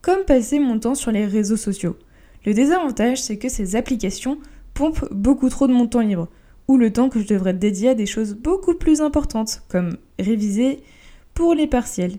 comme 0.02 0.24
passer 0.26 0.58
mon 0.58 0.78
temps 0.78 0.94
sur 0.94 1.10
les 1.10 1.24
réseaux 1.24 1.56
sociaux. 1.56 1.96
Le 2.44 2.52
désavantage, 2.52 3.22
c'est 3.22 3.38
que 3.38 3.48
ces 3.48 3.74
applications 3.74 4.36
pompent 4.74 5.08
beaucoup 5.12 5.48
trop 5.48 5.66
de 5.66 5.72
mon 5.72 5.86
temps 5.86 6.00
libre, 6.00 6.28
ou 6.68 6.76
le 6.76 6.92
temps 6.92 7.08
que 7.08 7.20
je 7.20 7.26
devrais 7.26 7.54
dédier 7.54 7.90
à 7.90 7.94
des 7.94 8.06
choses 8.06 8.34
beaucoup 8.34 8.74
plus 8.74 9.00
importantes, 9.00 9.62
comme 9.68 9.96
réviser 10.18 10.80
pour 11.32 11.54
les 11.54 11.66
partiels, 11.66 12.18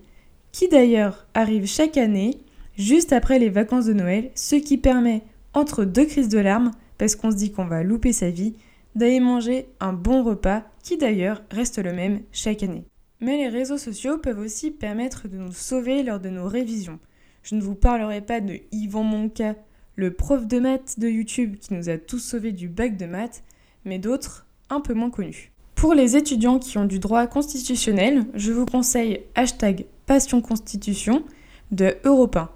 qui 0.57 0.67
d'ailleurs 0.67 1.27
arrivent 1.35 1.67
chaque 1.67 1.97
année, 1.97 2.39
juste 2.79 3.13
après 3.13 3.37
les 3.37 3.51
vacances 3.51 3.85
de 3.85 3.93
Noël, 3.93 4.31
ce 4.33 4.55
qui 4.55 4.79
permet, 4.79 5.21
entre 5.53 5.85
deux 5.85 6.05
crises 6.05 6.29
de 6.29 6.39
larmes, 6.39 6.71
parce 6.97 7.15
qu'on 7.15 7.29
se 7.29 7.35
dit 7.35 7.51
qu'on 7.51 7.67
va 7.67 7.83
louper 7.83 8.11
sa 8.11 8.31
vie, 8.31 8.55
d'aller 8.95 9.19
manger 9.19 9.67
un 9.79 9.93
bon 9.93 10.23
repas, 10.23 10.63
qui 10.81 10.97
d'ailleurs 10.97 11.43
reste 11.51 11.77
le 11.77 11.93
même 11.93 12.21
chaque 12.31 12.63
année. 12.63 12.85
Mais 13.21 13.37
les 13.37 13.49
réseaux 13.49 13.77
sociaux 13.77 14.17
peuvent 14.17 14.39
aussi 14.39 14.71
permettre 14.71 15.27
de 15.27 15.37
nous 15.37 15.51
sauver 15.51 16.01
lors 16.01 16.19
de 16.19 16.29
nos 16.29 16.47
révisions. 16.47 16.97
Je 17.43 17.53
ne 17.53 17.61
vous 17.61 17.75
parlerai 17.75 18.21
pas 18.21 18.41
de 18.41 18.57
Yvan 18.71 19.03
Monca, 19.03 19.53
le 19.95 20.11
prof 20.11 20.47
de 20.47 20.57
maths 20.57 20.99
de 20.99 21.07
YouTube 21.07 21.57
qui 21.61 21.75
nous 21.75 21.87
a 21.87 21.99
tous 21.99 22.17
sauvés 22.17 22.51
du 22.51 22.67
bac 22.67 22.97
de 22.97 23.05
maths, 23.05 23.43
mais 23.85 23.99
d'autres 23.99 24.47
un 24.71 24.81
peu 24.81 24.95
moins 24.95 25.11
connus. 25.11 25.51
Pour 25.75 25.93
les 25.93 26.15
étudiants 26.15 26.57
qui 26.57 26.79
ont 26.79 26.85
du 26.85 26.97
droit 26.97 27.27
constitutionnel, 27.27 28.25
je 28.33 28.51
vous 28.51 28.65
conseille 28.65 29.21
hashtag 29.35 29.85
Passion 30.07 30.41
Constitution 30.41 31.23
de 31.71 31.97
Europe 32.05 32.37
1, 32.37 32.49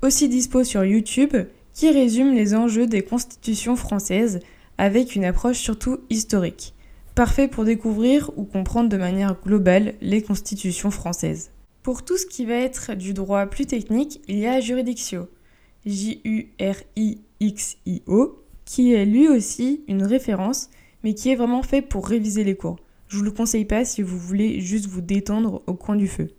aussi 0.00 0.26
dispo 0.30 0.64
sur 0.64 0.84
YouTube, 0.86 1.36
qui 1.74 1.90
résume 1.90 2.32
les 2.32 2.54
enjeux 2.54 2.86
des 2.86 3.02
constitutions 3.02 3.76
françaises 3.76 4.40
avec 4.78 5.14
une 5.14 5.26
approche 5.26 5.58
surtout 5.58 5.98
historique. 6.08 6.72
Parfait 7.14 7.46
pour 7.46 7.66
découvrir 7.66 8.30
ou 8.38 8.44
comprendre 8.44 8.88
de 8.88 8.96
manière 8.96 9.36
globale 9.44 9.96
les 10.00 10.22
constitutions 10.22 10.90
françaises. 10.90 11.50
Pour 11.82 12.06
tout 12.06 12.16
ce 12.16 12.24
qui 12.24 12.46
va 12.46 12.54
être 12.54 12.94
du 12.94 13.12
droit 13.12 13.44
plus 13.44 13.66
technique, 13.66 14.22
il 14.26 14.38
y 14.38 14.46
a 14.46 14.60
Juridictio, 14.60 15.28
J-U-R-I-X-I-O, 15.84 16.48
qui 18.64 18.94
est 18.94 19.04
lui 19.04 19.28
aussi 19.28 19.84
une 19.88 20.04
référence, 20.04 20.70
mais 21.02 21.12
qui 21.12 21.28
est 21.28 21.36
vraiment 21.36 21.62
fait 21.62 21.82
pour 21.82 22.08
réviser 22.08 22.44
les 22.44 22.56
cours. 22.56 22.78
Je 23.08 23.18
vous 23.18 23.24
le 23.24 23.30
conseille 23.30 23.66
pas 23.66 23.84
si 23.84 24.00
vous 24.00 24.18
voulez 24.18 24.60
juste 24.60 24.86
vous 24.86 25.02
détendre 25.02 25.62
au 25.66 25.74
coin 25.74 25.96
du 25.96 26.08
feu. 26.08 26.30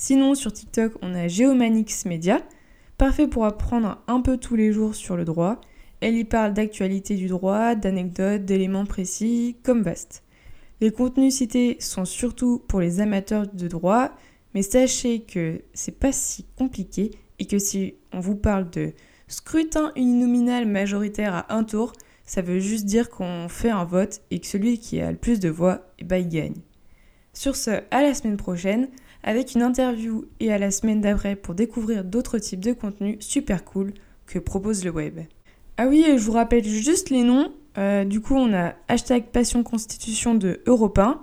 Sinon, 0.00 0.36
sur 0.36 0.52
TikTok, 0.52 0.92
on 1.02 1.12
a 1.16 1.26
Geomanix 1.26 2.04
Media, 2.04 2.40
parfait 2.98 3.26
pour 3.26 3.44
apprendre 3.44 4.00
un 4.06 4.20
peu 4.20 4.36
tous 4.36 4.54
les 4.54 4.72
jours 4.72 4.94
sur 4.94 5.16
le 5.16 5.24
droit. 5.24 5.60
Elle 6.00 6.14
y 6.14 6.24
parle 6.24 6.54
d'actualité 6.54 7.16
du 7.16 7.26
droit, 7.26 7.74
d'anecdotes, 7.74 8.44
d'éléments 8.44 8.86
précis, 8.86 9.56
comme 9.64 9.82
vaste. 9.82 10.22
Les 10.80 10.92
contenus 10.92 11.34
cités 11.34 11.78
sont 11.80 12.04
surtout 12.04 12.62
pour 12.68 12.80
les 12.80 13.00
amateurs 13.00 13.48
de 13.52 13.66
droit, 13.66 14.12
mais 14.54 14.62
sachez 14.62 15.22
que 15.22 15.62
c'est 15.74 15.98
pas 15.98 16.12
si 16.12 16.44
compliqué 16.56 17.10
et 17.40 17.46
que 17.46 17.58
si 17.58 17.96
on 18.12 18.20
vous 18.20 18.36
parle 18.36 18.70
de 18.70 18.92
scrutin 19.26 19.90
uninominal 19.96 20.64
majoritaire 20.64 21.34
à 21.34 21.52
un 21.52 21.64
tour, 21.64 21.92
ça 22.24 22.40
veut 22.40 22.60
juste 22.60 22.84
dire 22.84 23.10
qu'on 23.10 23.48
fait 23.48 23.70
un 23.70 23.84
vote 23.84 24.20
et 24.30 24.38
que 24.38 24.46
celui 24.46 24.78
qui 24.78 25.00
a 25.00 25.10
le 25.10 25.18
plus 25.18 25.40
de 25.40 25.48
voix, 25.48 25.88
eh 25.98 26.04
ben, 26.04 26.18
il 26.18 26.28
gagne. 26.28 26.62
Sur 27.32 27.56
ce, 27.56 27.82
à 27.90 28.02
la 28.02 28.14
semaine 28.14 28.36
prochaine, 28.36 28.88
avec 29.28 29.54
une 29.54 29.60
interview 29.60 30.24
et 30.40 30.50
à 30.54 30.56
la 30.56 30.70
semaine 30.70 31.02
d'après 31.02 31.36
pour 31.36 31.54
découvrir 31.54 32.02
d'autres 32.02 32.38
types 32.38 32.60
de 32.60 32.72
contenus 32.72 33.18
super 33.20 33.62
cool 33.62 33.92
que 34.24 34.38
propose 34.38 34.86
le 34.86 34.90
web. 34.90 35.20
Ah 35.76 35.86
oui, 35.86 36.02
je 36.06 36.24
vous 36.24 36.32
rappelle 36.32 36.64
juste 36.64 37.10
les 37.10 37.22
noms. 37.22 37.52
Euh, 37.76 38.06
du 38.06 38.22
coup, 38.22 38.34
on 38.34 38.54
a 38.54 38.74
hashtag 38.88 39.26
Passion 39.26 39.62
Constitution 39.62 40.34
de 40.34 40.62
Europe 40.64 40.98
1, 40.98 41.22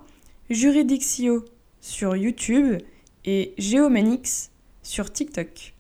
Juridictio 0.51 1.45
sur 1.81 2.15
YouTube 2.15 2.77
et 3.25 3.55
Geomanix 3.57 4.51
sur 4.83 5.11
TikTok. 5.11 5.74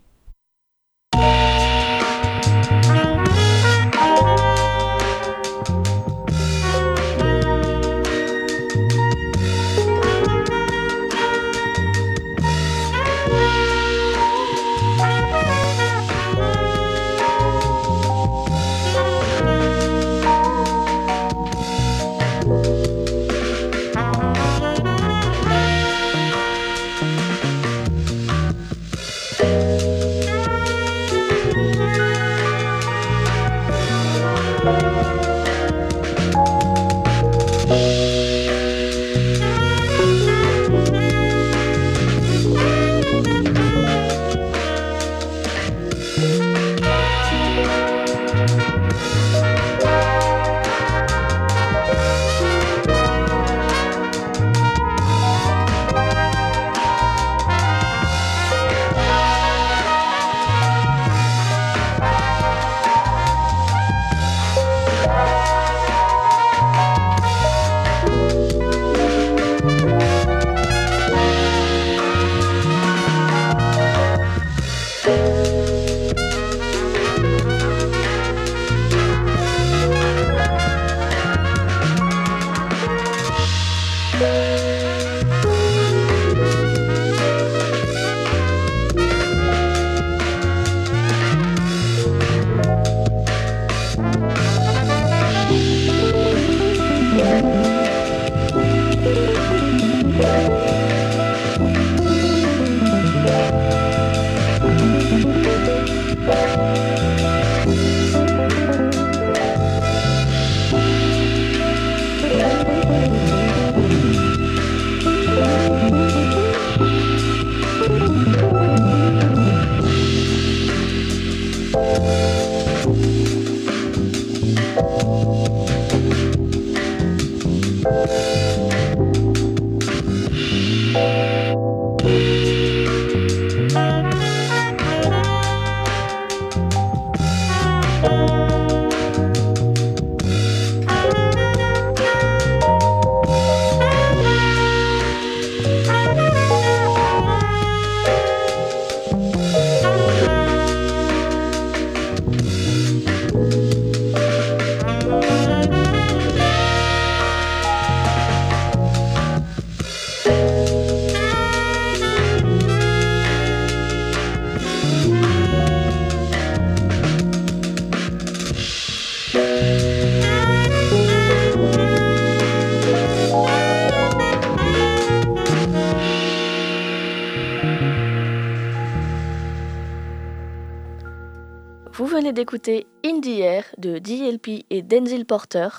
D'écouter 182.35 182.85
In 183.05 183.21
the 183.21 183.39
Air 183.39 183.63
de 183.77 183.97
DLP 183.97 184.65
et 184.69 184.81
Denzil 184.81 185.25
Porter. 185.25 185.69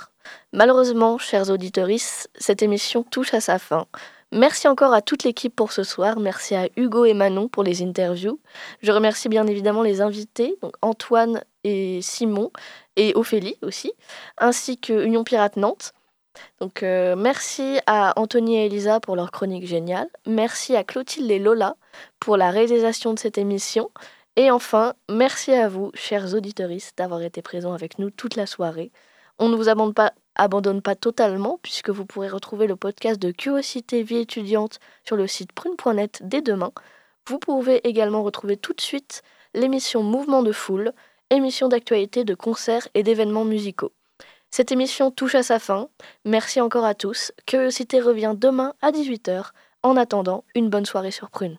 Malheureusement, 0.55 1.19
chers 1.19 1.51
auditeurs, 1.51 1.89
cette 2.35 2.63
émission 2.63 3.03
touche 3.05 3.35
à 3.35 3.41
sa 3.41 3.59
fin. 3.59 3.87
Merci 4.33 4.67
encore 4.67 4.95
à 4.95 5.03
toute 5.03 5.23
l'équipe 5.23 5.55
pour 5.55 5.71
ce 5.71 5.85
soir. 5.85 6.19
Merci 6.19 6.55
à 6.55 6.69
Hugo 6.77 7.05
et 7.05 7.13
Manon 7.13 7.49
pour 7.49 7.63
les 7.63 7.83
interviews. 7.83 8.41
Je 8.81 8.91
remercie 8.91 9.29
bien 9.29 9.47
évidemment 9.47 9.83
les 9.83 10.01
invités, 10.01 10.57
donc 10.63 10.73
Antoine 10.81 11.45
et 11.63 12.01
Simon, 12.01 12.51
et 12.97 13.13
Ophélie 13.15 13.59
aussi, 13.61 13.93
ainsi 14.39 14.79
que 14.79 15.05
Union 15.05 15.25
Pirate 15.25 15.57
Nantes. 15.57 15.93
Donc 16.61 16.83
euh, 16.83 17.17
merci 17.17 17.79
à 17.87 18.19
Anthony 18.19 18.57
et 18.57 18.67
Elisa 18.67 18.99
pour 19.01 19.15
leur 19.15 19.31
chronique 19.31 19.67
géniale. 19.67 20.09
Merci 20.27 20.75
à 20.75 20.85
Clotilde 20.85 21.31
et 21.31 21.39
Lola 21.39 21.77
pour 22.19 22.39
la 22.39 22.51
réalisation 22.51 23.13
de 23.13 23.19
cette 23.19 23.37
émission. 23.37 23.91
Et 24.39 24.51
enfin, 24.51 24.93
merci 25.11 25.53
à 25.53 25.67
vous, 25.67 25.91
chers 25.95 26.35
auditeurs, 26.35 26.69
d'avoir 26.99 27.23
été 27.23 27.41
présents 27.41 27.73
avec 27.73 27.99
nous 27.99 28.11
toute 28.11 28.37
la 28.37 28.45
soirée. 28.45 28.93
On 29.39 29.49
ne 29.49 29.57
vous 29.57 29.71
abandonne 29.71 29.95
pas, 29.95 30.13
abandonne 30.35 30.83
pas 30.83 30.95
totalement, 30.95 31.59
puisque 31.63 31.89
vous 31.89 32.05
pourrez 32.05 32.29
retrouver 32.29 32.67
le 32.67 32.77
podcast 32.77 33.21
de 33.21 33.31
Curiosité 33.31 34.03
Vie 34.03 34.19
étudiante 34.19 34.79
sur 35.05 35.17
le 35.17 35.27
site 35.27 35.53
prune.net 35.53 36.21
dès 36.23 36.43
demain. 36.43 36.73
Vous 37.27 37.39
pouvez 37.39 37.87
également 37.89 38.23
retrouver 38.23 38.59
tout 38.59 38.75
de 38.75 38.81
suite 38.81 39.23
l'émission 39.55 40.03
Mouvement 40.03 40.43
de 40.43 40.53
foule, 40.53 40.93
émission 41.31 41.69
d'actualité, 41.69 42.25
de 42.25 42.35
concerts 42.35 42.89
et 42.93 43.03
d'événements 43.03 43.45
musicaux. 43.47 43.93
Cette 44.51 44.71
émission 44.71 45.11
touche 45.11 45.35
à 45.35 45.43
sa 45.43 45.59
fin. 45.59 45.89
Merci 46.27 46.61
encore 46.61 46.85
à 46.85 46.95
tous. 46.95 47.33
Curiosité 47.47 48.01
revient 48.01 48.35
demain 48.37 48.75
à 48.83 48.91
18h. 48.91 49.51
En 49.83 49.97
attendant, 49.97 50.45
une 50.55 50.69
bonne 50.69 50.87
soirée 50.87 51.11
sur 51.11 51.31
Prune. 51.31 51.59